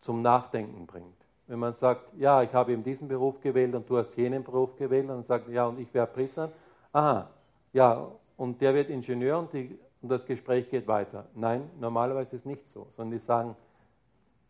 [0.00, 1.14] zum Nachdenken bringt.
[1.46, 4.76] Wenn man sagt, ja, ich habe eben diesen Beruf gewählt und du hast jenen Beruf
[4.76, 6.50] gewählt und sagt, ja, und ich werde Priester,
[6.92, 7.30] aha,
[7.72, 11.26] ja, und der wird Ingenieur und, die, und das Gespräch geht weiter.
[11.34, 13.56] Nein, normalerweise ist es nicht so, sondern die sagen,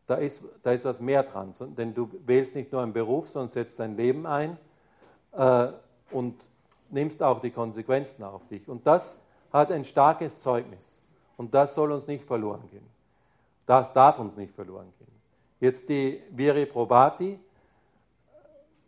[0.07, 1.53] da ist, da ist was mehr dran.
[1.77, 4.57] Denn du wählst nicht nur einen Beruf, sondern setzt dein Leben ein
[5.33, 5.69] äh,
[6.11, 6.35] und
[6.91, 8.69] nimmst auch die Konsequenzen auf dich.
[8.69, 11.03] Und das hat ein starkes Zeugnis.
[11.37, 12.87] Und das soll uns nicht verloren gehen.
[13.67, 15.13] Das darf uns nicht verloren gehen.
[15.61, 17.39] Jetzt die Viri Probati,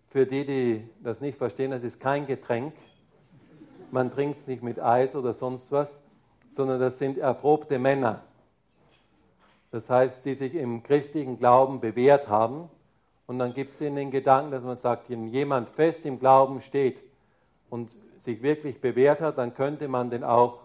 [0.08, 2.74] für die, die das nicht verstehen, das ist kein Getränk.
[3.90, 6.03] Man trinkt es nicht mit Eis oder sonst was,
[6.54, 8.22] sondern das sind erprobte Männer.
[9.70, 12.68] Das heißt, die sich im christlichen Glauben bewährt haben.
[13.26, 16.60] Und dann gibt es in den Gedanken, dass man sagt, wenn jemand fest im Glauben
[16.60, 17.02] steht
[17.70, 20.60] und sich wirklich bewährt hat, dann könnte man den auch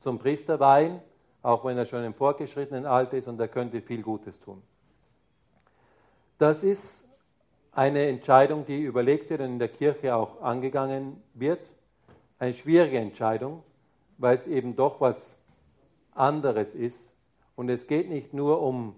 [0.00, 1.00] zum Priester weihen,
[1.42, 4.62] auch wenn er schon im fortgeschrittenen Alter ist und er könnte viel Gutes tun.
[6.38, 7.08] Das ist
[7.72, 11.60] eine Entscheidung, die überlegt wird und in der Kirche auch angegangen wird.
[12.38, 13.62] Eine schwierige Entscheidung,
[14.18, 15.38] weil es eben doch was
[16.14, 17.14] anderes ist.
[17.54, 18.94] Und es geht nicht nur um,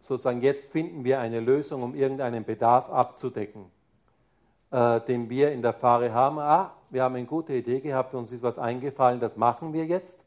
[0.00, 3.66] sozusagen, jetzt finden wir eine Lösung, um irgendeinen Bedarf abzudecken,
[4.70, 6.38] äh, den wir in der Pfarre haben.
[6.38, 10.24] Ah, wir haben eine gute Idee gehabt, uns ist was eingefallen, das machen wir jetzt.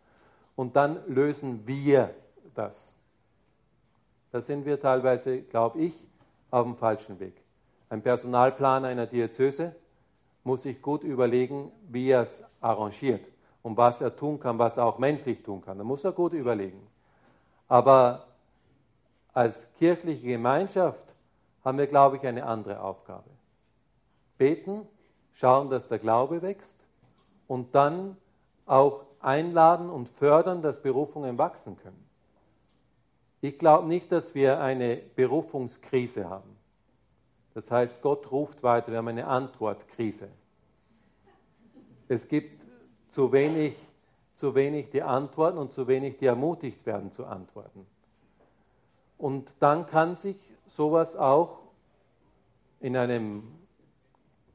[0.56, 2.14] Und dann lösen wir
[2.54, 2.94] das.
[4.32, 5.94] Da sind wir teilweise, glaube ich,
[6.52, 7.34] auf dem falschen Weg.
[7.90, 9.76] Ein Personalplaner einer Diözese
[10.44, 13.26] muss sich gut überlegen, wie er es arrangiert
[13.70, 15.78] und was er tun kann, was er auch menschlich tun kann.
[15.78, 16.82] Da muss er gut überlegen.
[17.68, 18.26] Aber
[19.32, 21.14] als kirchliche Gemeinschaft
[21.64, 23.30] haben wir, glaube ich, eine andere Aufgabe.
[24.40, 24.88] Beten,
[25.34, 26.84] schauen, dass der Glaube wächst
[27.48, 28.18] und dann
[28.66, 32.10] auch einladen und fördern, dass Berufungen wachsen können.
[33.40, 36.58] Ich glaube nicht, dass wir eine Berufungskrise haben.
[37.54, 40.28] Das heißt, Gott ruft weiter, wir haben eine Antwortkrise.
[42.08, 42.59] Es gibt
[43.10, 43.76] zu wenig,
[44.36, 47.86] zu wenig die Antworten und zu wenig, die ermutigt werden zu antworten.
[49.18, 51.60] Und dann kann sich sowas auch
[52.80, 53.44] in einem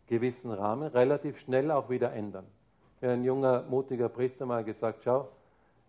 [0.06, 2.46] gewissen Rahmen relativ schnell auch wieder ändern.
[3.00, 5.28] Mir ein junger, mutiger Priester mal gesagt, schau,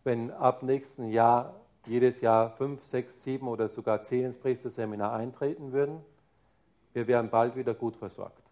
[0.03, 1.53] wenn ab nächsten Jahr
[1.85, 6.01] jedes Jahr fünf, sechs, sieben oder sogar zehn ins Priesterseminar eintreten würden,
[6.93, 8.44] wir wären bald wieder gut versorgt.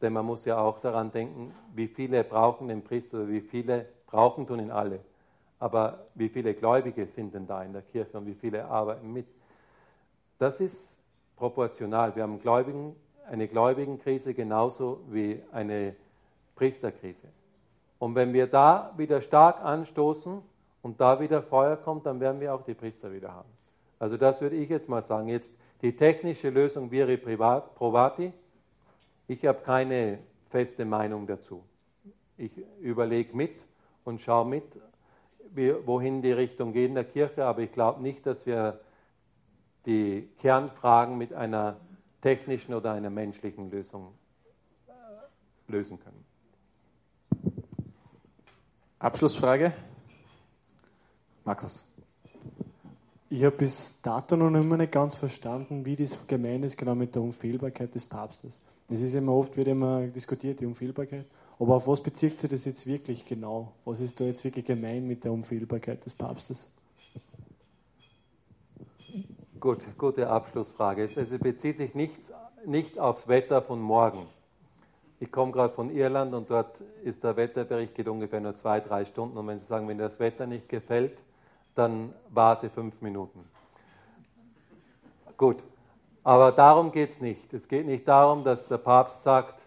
[0.00, 4.46] Denn man muss ja auch daran denken, wie viele brauchen den Priester, wie viele brauchen
[4.46, 5.00] tun ihn alle.
[5.58, 9.26] Aber wie viele Gläubige sind denn da in der Kirche und wie viele arbeiten mit?
[10.38, 10.98] Das ist
[11.36, 12.16] proportional.
[12.16, 12.96] Wir haben Gläubigen,
[13.30, 15.94] eine Gläubigenkrise genauso wie eine
[16.56, 17.28] Priesterkrise.
[17.98, 20.40] Und wenn wir da wieder stark anstoßen
[20.80, 23.48] und da wieder Feuer kommt, dann werden wir auch die Priester wieder haben.
[23.98, 25.28] Also das würde ich jetzt mal sagen.
[25.28, 25.52] Jetzt
[25.82, 28.32] die technische Lösung wäre Provati.
[29.30, 31.62] Ich habe keine feste Meinung dazu.
[32.36, 32.50] Ich
[32.80, 33.64] überlege mit
[34.02, 34.64] und schaue mit,
[35.84, 38.80] wohin die Richtung geht in der Kirche, aber ich glaube nicht, dass wir
[39.86, 41.76] die Kernfragen mit einer
[42.20, 44.14] technischen oder einer menschlichen Lösung
[44.88, 46.24] äh, lösen können.
[48.98, 49.72] Abschlussfrage.
[51.44, 51.88] Markus.
[53.28, 57.14] Ich habe bis dato noch immer nicht ganz verstanden, wie das gemeint ist, genau mit
[57.14, 58.60] der Unfehlbarkeit des Papstes.
[58.92, 61.24] Es ist immer oft, wird immer diskutiert, die Unfehlbarkeit.
[61.60, 63.72] Aber auf was bezieht sich das jetzt wirklich genau?
[63.84, 66.68] Was ist da jetzt wirklich gemeint mit der Unfehlbarkeit des Papstes?
[69.60, 71.04] Gut, gute Abschlussfrage.
[71.04, 72.32] Es bezieht sich nichts,
[72.66, 74.26] nicht aufs Wetter von morgen.
[75.20, 79.04] Ich komme gerade von Irland und dort ist der Wetterbericht geht ungefähr nur zwei, drei
[79.04, 79.36] Stunden.
[79.36, 81.18] Und wenn Sie sagen, wenn das Wetter nicht gefällt,
[81.74, 83.44] dann warte fünf Minuten.
[85.36, 85.62] Gut,
[86.22, 87.52] aber darum geht es nicht.
[87.54, 89.66] Es geht nicht darum, dass der Papst sagt,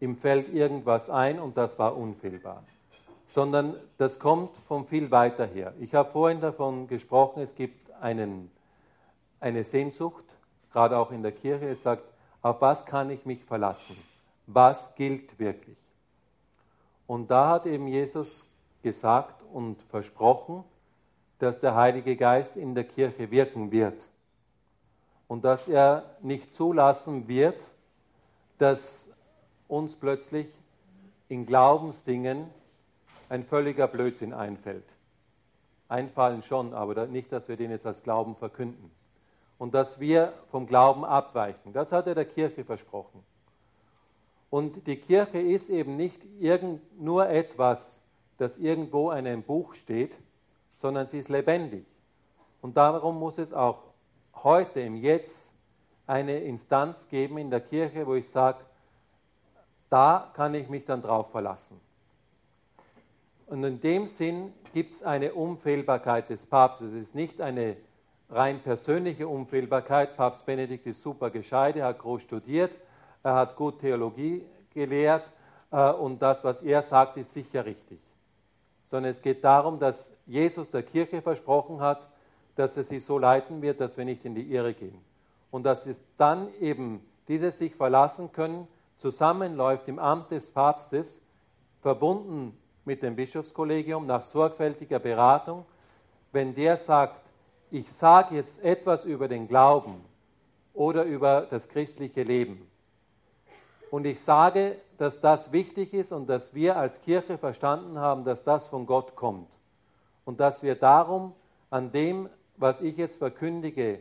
[0.00, 2.62] ihm fällt irgendwas ein und das war unfehlbar,
[3.26, 5.72] sondern das kommt von viel weiter her.
[5.80, 8.50] Ich habe vorhin davon gesprochen, es gibt einen,
[9.40, 10.24] eine Sehnsucht,
[10.72, 12.04] gerade auch in der Kirche, es sagt,
[12.42, 13.96] auf was kann ich mich verlassen?
[14.46, 15.78] Was gilt wirklich?
[17.06, 18.52] Und da hat eben Jesus
[18.82, 20.62] gesagt und versprochen,
[21.38, 24.06] dass der Heilige Geist in der Kirche wirken wird
[25.28, 27.66] und dass er nicht zulassen wird,
[28.58, 29.12] dass
[29.68, 30.46] uns plötzlich
[31.28, 32.48] in Glaubensdingen
[33.28, 34.84] ein völliger Blödsinn einfällt.
[35.88, 38.90] Einfallen schon, aber nicht, dass wir den jetzt als Glauben verkünden.
[39.58, 41.72] Und dass wir vom Glauben abweichen.
[41.72, 43.22] Das hat er der Kirche versprochen.
[44.50, 48.00] Und die Kirche ist eben nicht irgend, nur etwas,
[48.38, 50.14] das irgendwo in einem Buch steht,
[50.76, 51.84] sondern sie ist lebendig.
[52.62, 53.85] Und darum muss es auch
[54.46, 55.52] heute, im Jetzt,
[56.06, 58.58] eine Instanz geben in der Kirche, wo ich sage,
[59.90, 61.80] da kann ich mich dann drauf verlassen.
[63.48, 66.92] Und in dem Sinn gibt es eine Unfehlbarkeit des Papstes.
[66.92, 67.76] Es ist nicht eine
[68.30, 70.16] rein persönliche Unfehlbarkeit.
[70.16, 72.72] Papst Benedikt ist super gescheit, er hat groß studiert,
[73.24, 75.28] er hat gut Theologie gelehrt
[75.72, 77.98] äh, und das, was er sagt, ist sicher richtig
[78.86, 82.08] sondern es geht darum, dass Jesus der Kirche versprochen hat,
[82.56, 84.98] dass er sie so leiten wird, dass wir nicht in die Irre gehen.
[85.50, 88.66] Und dass es dann eben dieses sich verlassen können,
[88.98, 91.22] zusammenläuft im Amt des Papstes,
[91.82, 95.64] verbunden mit dem Bischofskollegium nach sorgfältiger Beratung,
[96.32, 97.20] wenn der sagt,
[97.70, 100.04] ich sage jetzt etwas über den Glauben
[100.72, 102.66] oder über das christliche Leben.
[103.90, 108.42] Und ich sage, dass das wichtig ist und dass wir als Kirche verstanden haben, dass
[108.44, 109.48] das von Gott kommt.
[110.24, 111.32] Und dass wir darum
[111.70, 114.00] an dem, was ich jetzt verkündige,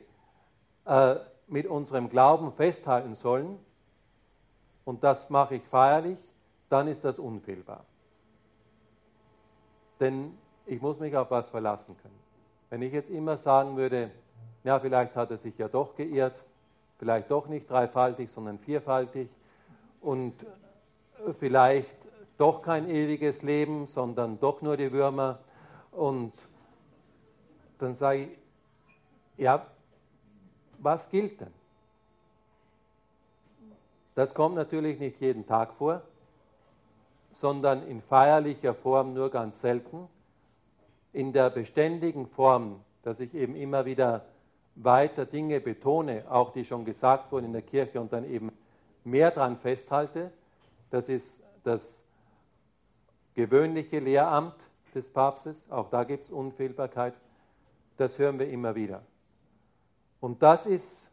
[0.86, 1.16] äh,
[1.48, 3.58] mit unserem Glauben festhalten sollen.
[4.84, 6.18] Und das mache ich feierlich,
[6.70, 7.86] dann ist das unfehlbar.
[10.00, 12.20] Denn ich muss mich auf was verlassen können.
[12.70, 14.12] Wenn ich jetzt immer sagen würde,
[14.64, 16.44] ja, vielleicht hat er sich ja doch geirrt,
[16.98, 19.30] vielleicht doch nicht dreifaltig, sondern vierfaltig
[20.02, 20.34] und
[21.40, 21.96] vielleicht
[22.38, 25.40] doch kein ewiges Leben, sondern doch nur die Würmer.
[25.92, 26.34] Und
[27.78, 28.30] dann sage ich,
[29.38, 29.66] ja,
[30.80, 31.54] was gilt denn?
[34.16, 36.02] Das kommt natürlich nicht jeden Tag vor,
[37.32, 40.08] sondern in feierlicher Form nur ganz selten.
[41.12, 44.26] In der beständigen Form, dass ich eben immer wieder
[44.76, 48.52] weiter Dinge betone, auch die schon gesagt wurden in der Kirche und dann eben
[49.04, 50.32] mehr daran festhalte,
[50.90, 52.04] das ist das
[53.34, 54.56] gewöhnliche Lehramt
[54.94, 57.14] des Papstes, auch da gibt es Unfehlbarkeit,
[57.98, 59.02] das hören wir immer wieder.
[60.26, 61.12] Und das ist,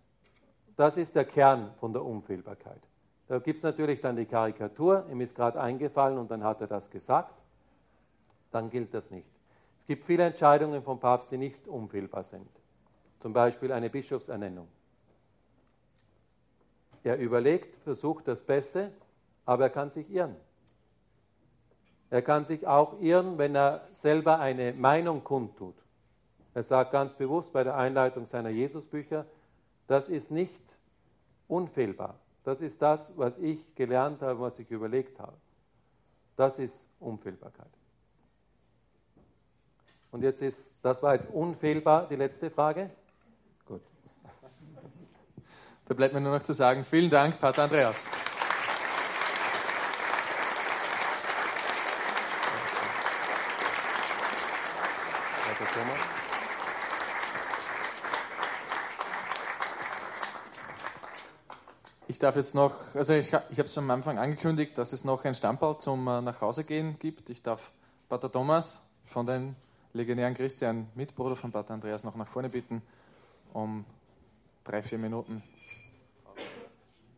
[0.75, 2.81] das ist der Kern von der Unfehlbarkeit.
[3.29, 6.67] Da gibt es natürlich dann die Karikatur, ihm ist gerade eingefallen und dann hat er
[6.67, 7.35] das gesagt.
[8.53, 9.29] Dann gilt das nicht.
[9.79, 12.49] Es gibt viele Entscheidungen vom Papst, die nicht unfehlbar sind.
[13.21, 14.67] Zum Beispiel eine Bischofsernennung.
[17.05, 18.95] Er überlegt, versucht das Beste,
[19.45, 20.37] aber er kann sich irren.
[22.09, 25.82] Er kann sich auch irren, wenn er selber eine Meinung kundtut.
[26.55, 29.27] Er sagt ganz bewusst bei der Einleitung seiner Jesusbücher,
[29.87, 30.61] das ist nicht
[31.49, 32.19] unfehlbar.
[32.45, 35.37] Das ist das, was ich gelernt habe, was ich überlegt habe.
[36.37, 37.71] Das ist Unfehlbarkeit.
[40.11, 42.91] Und jetzt ist, das war jetzt unfehlbar, die letzte Frage.
[43.67, 43.81] Gut.
[45.87, 48.09] Da bleibt mir nur noch zu sagen, vielen Dank, Pater Andreas.
[55.45, 55.99] Danke, Thomas.
[62.03, 65.25] Ich darf jetzt noch, also ich, ich habe es am Anfang angekündigt, dass es noch
[65.25, 67.29] ein Stammball zum äh, Nachhausegehen gibt.
[67.31, 67.73] Ich darf
[68.09, 69.57] Pater Thomas von den
[69.93, 72.81] legendären Christian, Mitbruder von Pater Andreas, noch nach vorne bitten,
[73.53, 73.85] um
[74.63, 75.43] drei, vier Minuten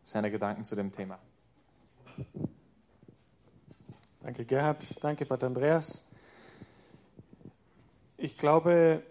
[0.03, 1.19] seine Gedanken zu dem Thema.
[4.21, 4.85] Danke, Gerhard.
[5.03, 6.03] Danke, Pater Andreas.
[8.17, 9.03] Ich glaube,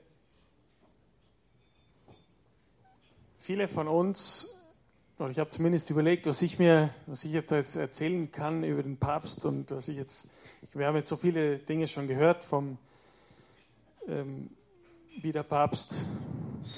[3.39, 4.64] viele von uns
[5.19, 8.97] oder ich habe zumindest überlegt, was ich mir, was ich jetzt erzählen kann über den
[8.97, 10.29] Papst und was ich jetzt,
[10.73, 12.79] wir haben jetzt so viele Dinge schon gehört vom,
[14.09, 14.51] ähm,
[15.21, 16.05] wie der Papst,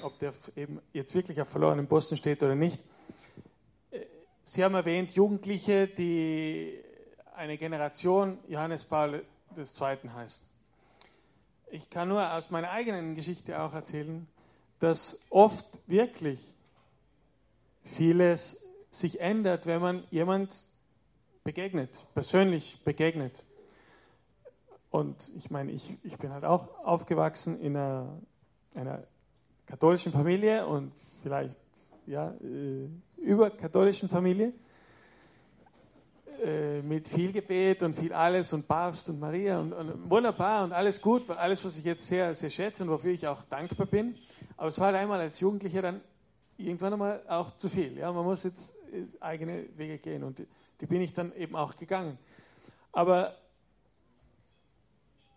[0.03, 2.79] ob der eben jetzt wirklich auf verlorenen Posten steht oder nicht.
[3.91, 4.01] Äh,
[4.43, 6.79] Sie haben erwähnt, Jugendliche, die
[7.35, 9.25] eine Generation Johannes Paul
[9.57, 10.11] II.
[10.11, 10.45] heißt.
[11.71, 14.27] Ich kann nur aus meiner eigenen Geschichte auch erzählen,
[14.79, 16.56] dass oft wirklich
[17.87, 20.55] vieles sich ändert, wenn man jemand
[21.45, 23.45] begegnet, persönlich begegnet.
[24.91, 28.21] Und ich meine, ich, ich bin halt auch aufgewachsen in einer,
[28.75, 29.03] einer
[29.67, 30.93] katholischen Familie und
[31.23, 31.57] vielleicht
[32.07, 32.89] ja, äh,
[33.21, 34.53] überkatholischen Familie
[36.45, 40.73] äh, mit viel Gebet und viel alles und Papst und Maria und, und, wunderbar und
[40.73, 44.15] alles gut, alles, was ich jetzt sehr, sehr schätze und wofür ich auch dankbar bin.
[44.57, 46.01] Aber es war halt einmal als Jugendlicher dann
[46.59, 47.97] irgendwann einmal auch zu viel.
[47.99, 48.77] Ja, man muss jetzt
[49.21, 50.47] eigene Wege gehen und die,
[50.81, 52.19] die bin ich dann eben auch gegangen.
[52.93, 53.37] Aber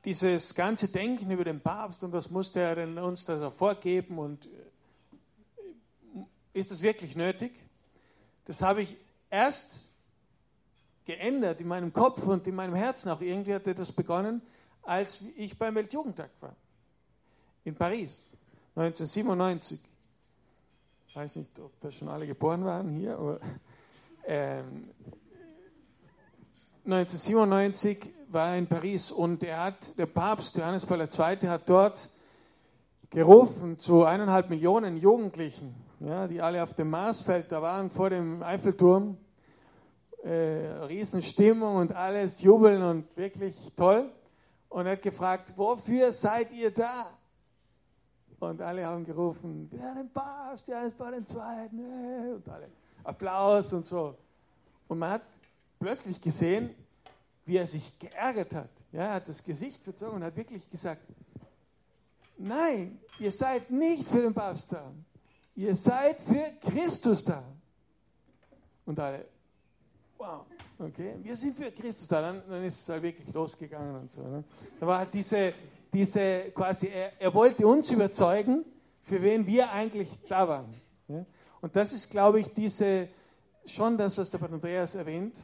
[0.06, 4.46] dieses ganze Denken über den Papst und was muss der denn uns da vorgeben und
[4.46, 4.50] äh,
[6.54, 7.52] ist das wirklich nötig?
[8.46, 8.98] Das habe ich
[9.30, 9.91] erst
[11.06, 13.10] geändert in meinem Kopf und in meinem Herzen.
[13.10, 14.41] Auch irgendwie hat das begonnen,
[14.84, 16.56] als ich beim Weltjugendtag war.
[17.64, 18.26] In Paris,
[18.76, 19.80] 1997.
[21.10, 23.40] Ich weiß nicht, ob da schon alle geboren waren hier, aber
[24.27, 24.91] ähm,
[26.86, 31.48] 1997 war er in Paris und er hat, der Papst Johannes Paul II.
[31.48, 32.11] hat dort
[33.10, 38.44] gerufen zu eineinhalb Millionen Jugendlichen, ja, die alle auf dem Marsfeld da waren vor dem
[38.44, 39.18] Eiffelturm.
[40.22, 44.11] Äh, Riesenstimmung und alles, jubeln und wirklich toll.
[44.69, 47.07] Und er hat gefragt, wofür seid ihr da?
[48.40, 52.34] Und alle haben gerufen, wir haben den Papst, Johannes Paul II.
[52.36, 52.70] Und alle
[53.03, 54.16] Applaus und so.
[54.88, 55.22] Und man hat
[55.80, 56.74] plötzlich gesehen,
[57.45, 58.70] wie er sich geärgert hat.
[58.91, 61.02] Ja, er hat das Gesicht verzogen und hat wirklich gesagt,
[62.38, 64.91] nein, ihr seid nicht für den Papst da.
[65.56, 67.44] Ihr seid für Christus da.
[68.86, 69.26] Und alle,
[70.18, 70.45] wow,
[70.80, 72.22] okay, wir sind für Christus da.
[72.22, 74.22] Dann, dann ist es halt wirklich losgegangen und so.
[74.22, 74.44] Ne?
[74.80, 75.53] Da war halt diese,
[75.94, 78.66] diese quasi, er, er wollte uns überzeugen,
[79.02, 80.74] für wen wir eigentlich da waren.
[81.07, 81.26] Ja?
[81.61, 83.10] Und das ist, glaube ich, diese,
[83.66, 85.36] schon das, was der Pater Andreas erwähnt,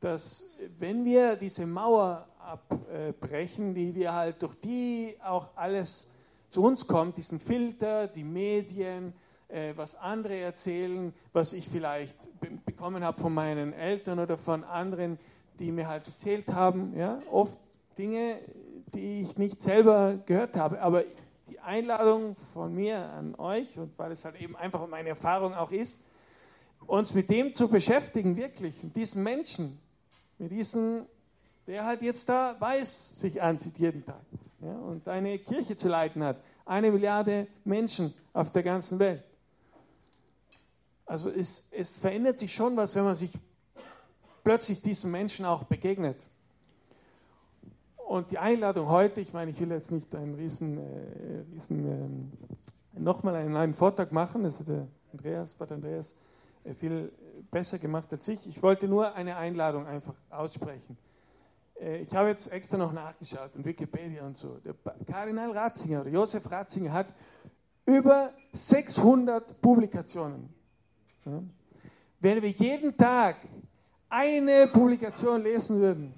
[0.00, 0.44] dass
[0.78, 6.10] wenn wir diese Mauer abbrechen, die wir halt durch die auch alles
[6.50, 9.14] zu uns kommt, diesen Filter, die Medien,
[9.48, 12.16] äh, was andere erzählen, was ich vielleicht
[12.66, 15.18] bekommen habe von meinen Eltern oder von anderen,
[15.58, 17.56] die mir halt erzählt haben, ja, oft
[17.96, 18.38] Dinge,
[18.94, 21.04] die ich nicht selber gehört habe, aber
[21.48, 25.70] die Einladung von mir an euch und weil es halt eben einfach meine Erfahrung auch
[25.70, 26.02] ist,
[26.86, 29.78] uns mit dem zu beschäftigen, wirklich, mit diesem Menschen,
[30.38, 31.06] mit diesem,
[31.66, 34.20] der halt jetzt da weiß, sich anzieht jeden Tag
[34.60, 36.36] ja, und eine Kirche zu leiten hat.
[36.66, 39.22] Eine Milliarde Menschen auf der ganzen Welt.
[41.06, 43.32] Also es, es verändert sich schon was, wenn man sich
[44.42, 46.16] plötzlich diesen Menschen auch begegnet.
[48.06, 53.02] Und die Einladung heute, ich meine, ich will jetzt nicht einen riesen, äh, riesen ähm,
[53.02, 56.14] nochmal einen, einen Vortrag machen, das ist der Andreas, Pater Andreas,
[56.64, 57.12] äh, viel
[57.50, 58.46] besser gemacht als ich.
[58.46, 60.98] Ich wollte nur eine Einladung einfach aussprechen.
[61.80, 64.58] Äh, ich habe jetzt extra noch nachgeschaut in Wikipedia und so.
[64.64, 64.74] Der
[65.06, 67.06] Kardinal Ratzinger oder Josef Ratzinger hat
[67.86, 70.52] über 600 Publikationen.
[71.24, 71.42] Ja.
[72.20, 73.36] Wenn wir jeden Tag
[74.08, 76.14] eine Publikation lesen würden,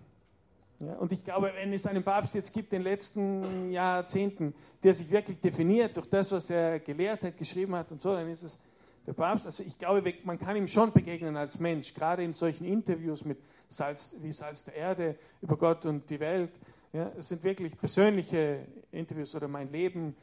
[0.78, 4.93] ja, und ich glaube, wenn es einen Papst jetzt gibt in den letzten Jahrzehnten, der
[4.93, 8.43] sich wirklich definiert durch das, was er gelehrt hat, geschrieben hat und so, dann ist
[8.43, 8.59] es
[9.07, 9.47] der Papst.
[9.47, 13.39] Also ich glaube, man kann ihm schon begegnen als Mensch, gerade in solchen Interviews mit
[13.69, 16.53] Salz, wie Salz der Erde über Gott und die Welt.
[16.93, 20.15] Ja, es sind wirklich persönliche Interviews oder mein Leben.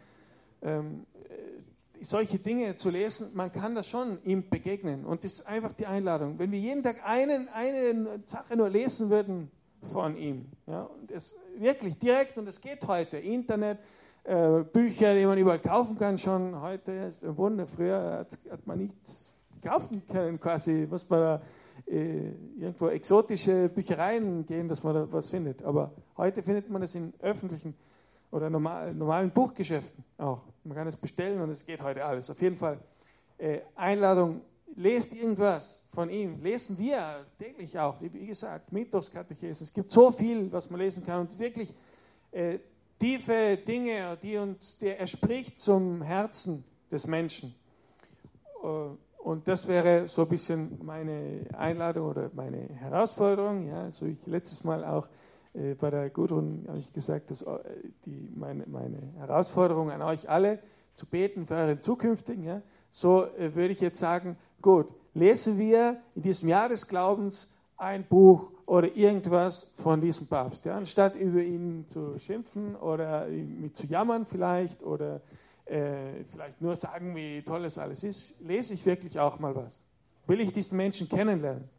[0.61, 5.05] Ähm, äh, solche Dinge zu lesen, man kann das schon ihm begegnen.
[5.05, 6.37] Und das ist einfach die Einladung.
[6.37, 9.49] Wenn wir jeden Tag einen, eine Sache nur lesen würden,
[9.87, 10.45] von ihm.
[10.67, 13.79] Ja, und es wirklich direkt, und es geht heute, Internet,
[14.23, 17.67] äh, Bücher, die man überall kaufen kann, schon heute Wunder.
[17.67, 19.23] Früher hat, hat man nichts
[19.61, 21.41] kaufen können, quasi, muss man da
[21.87, 25.63] äh, irgendwo exotische Büchereien gehen, dass man da was findet.
[25.63, 27.75] Aber heute findet man es in öffentlichen
[28.31, 30.41] oder normal, normalen Buchgeschäften auch.
[30.63, 32.29] Man kann es bestellen und es geht heute alles.
[32.29, 32.79] Auf jeden Fall
[33.37, 34.41] äh, Einladung
[34.75, 36.41] lest irgendwas von ihm.
[36.41, 39.61] Lesen wir täglich auch, wie gesagt, Mittwochskatechismus.
[39.61, 41.73] Es gibt so viel, was man lesen kann und wirklich
[42.31, 42.59] äh,
[42.99, 47.53] tiefe Dinge, die uns, der er spricht zum Herzen des Menschen.
[48.63, 48.67] Äh,
[49.23, 53.67] und das wäre so ein bisschen meine Einladung oder meine Herausforderung.
[53.67, 55.07] Ja, so ich letztes Mal auch
[55.53, 57.59] äh, bei der Gudrun habe ich gesagt, dass äh,
[58.05, 60.59] die, meine, meine Herausforderung an euch alle
[60.93, 62.43] zu beten für euren zukünftigen.
[62.43, 67.55] Ja, so äh, würde ich jetzt sagen, gut, lesen wir in diesem Jahr des Glaubens
[67.77, 70.65] ein Buch oder irgendwas von diesem Papst.
[70.65, 70.75] Ja?
[70.75, 75.21] Anstatt über ihn zu schimpfen oder mit zu jammern vielleicht oder
[75.65, 79.77] äh, vielleicht nur sagen, wie toll es alles ist, lese ich wirklich auch mal was.
[80.25, 81.69] Will ich diesen Menschen kennenlernen?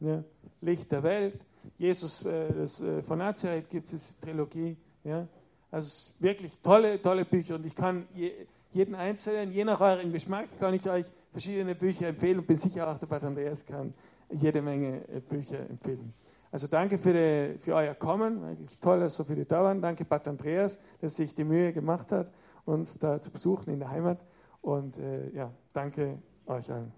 [0.00, 0.22] Ja?
[0.60, 1.40] Licht der Welt,
[1.78, 4.76] Jesus äh, das, äh, von Nazareth gibt es Trilogie.
[5.02, 5.26] Ja?
[5.70, 8.30] Also wirklich tolle, tolle Bücher und ich kann je,
[8.70, 12.88] jeden Einzelnen, je nach eurem Geschmack, kann ich euch verschiedene Bücher empfehlen und bin sicher
[12.88, 13.92] auch der Pater Andreas kann
[14.30, 16.14] jede Menge äh, Bücher empfehlen.
[16.52, 19.82] Also danke für, die, für euer Kommen, eigentlich toll, dass so viele da waren.
[19.82, 22.32] Danke Pater Andreas, dass sich die Mühe gemacht hat,
[22.64, 24.24] uns da zu besuchen in der Heimat.
[24.62, 26.92] Und äh, ja, danke euch allen.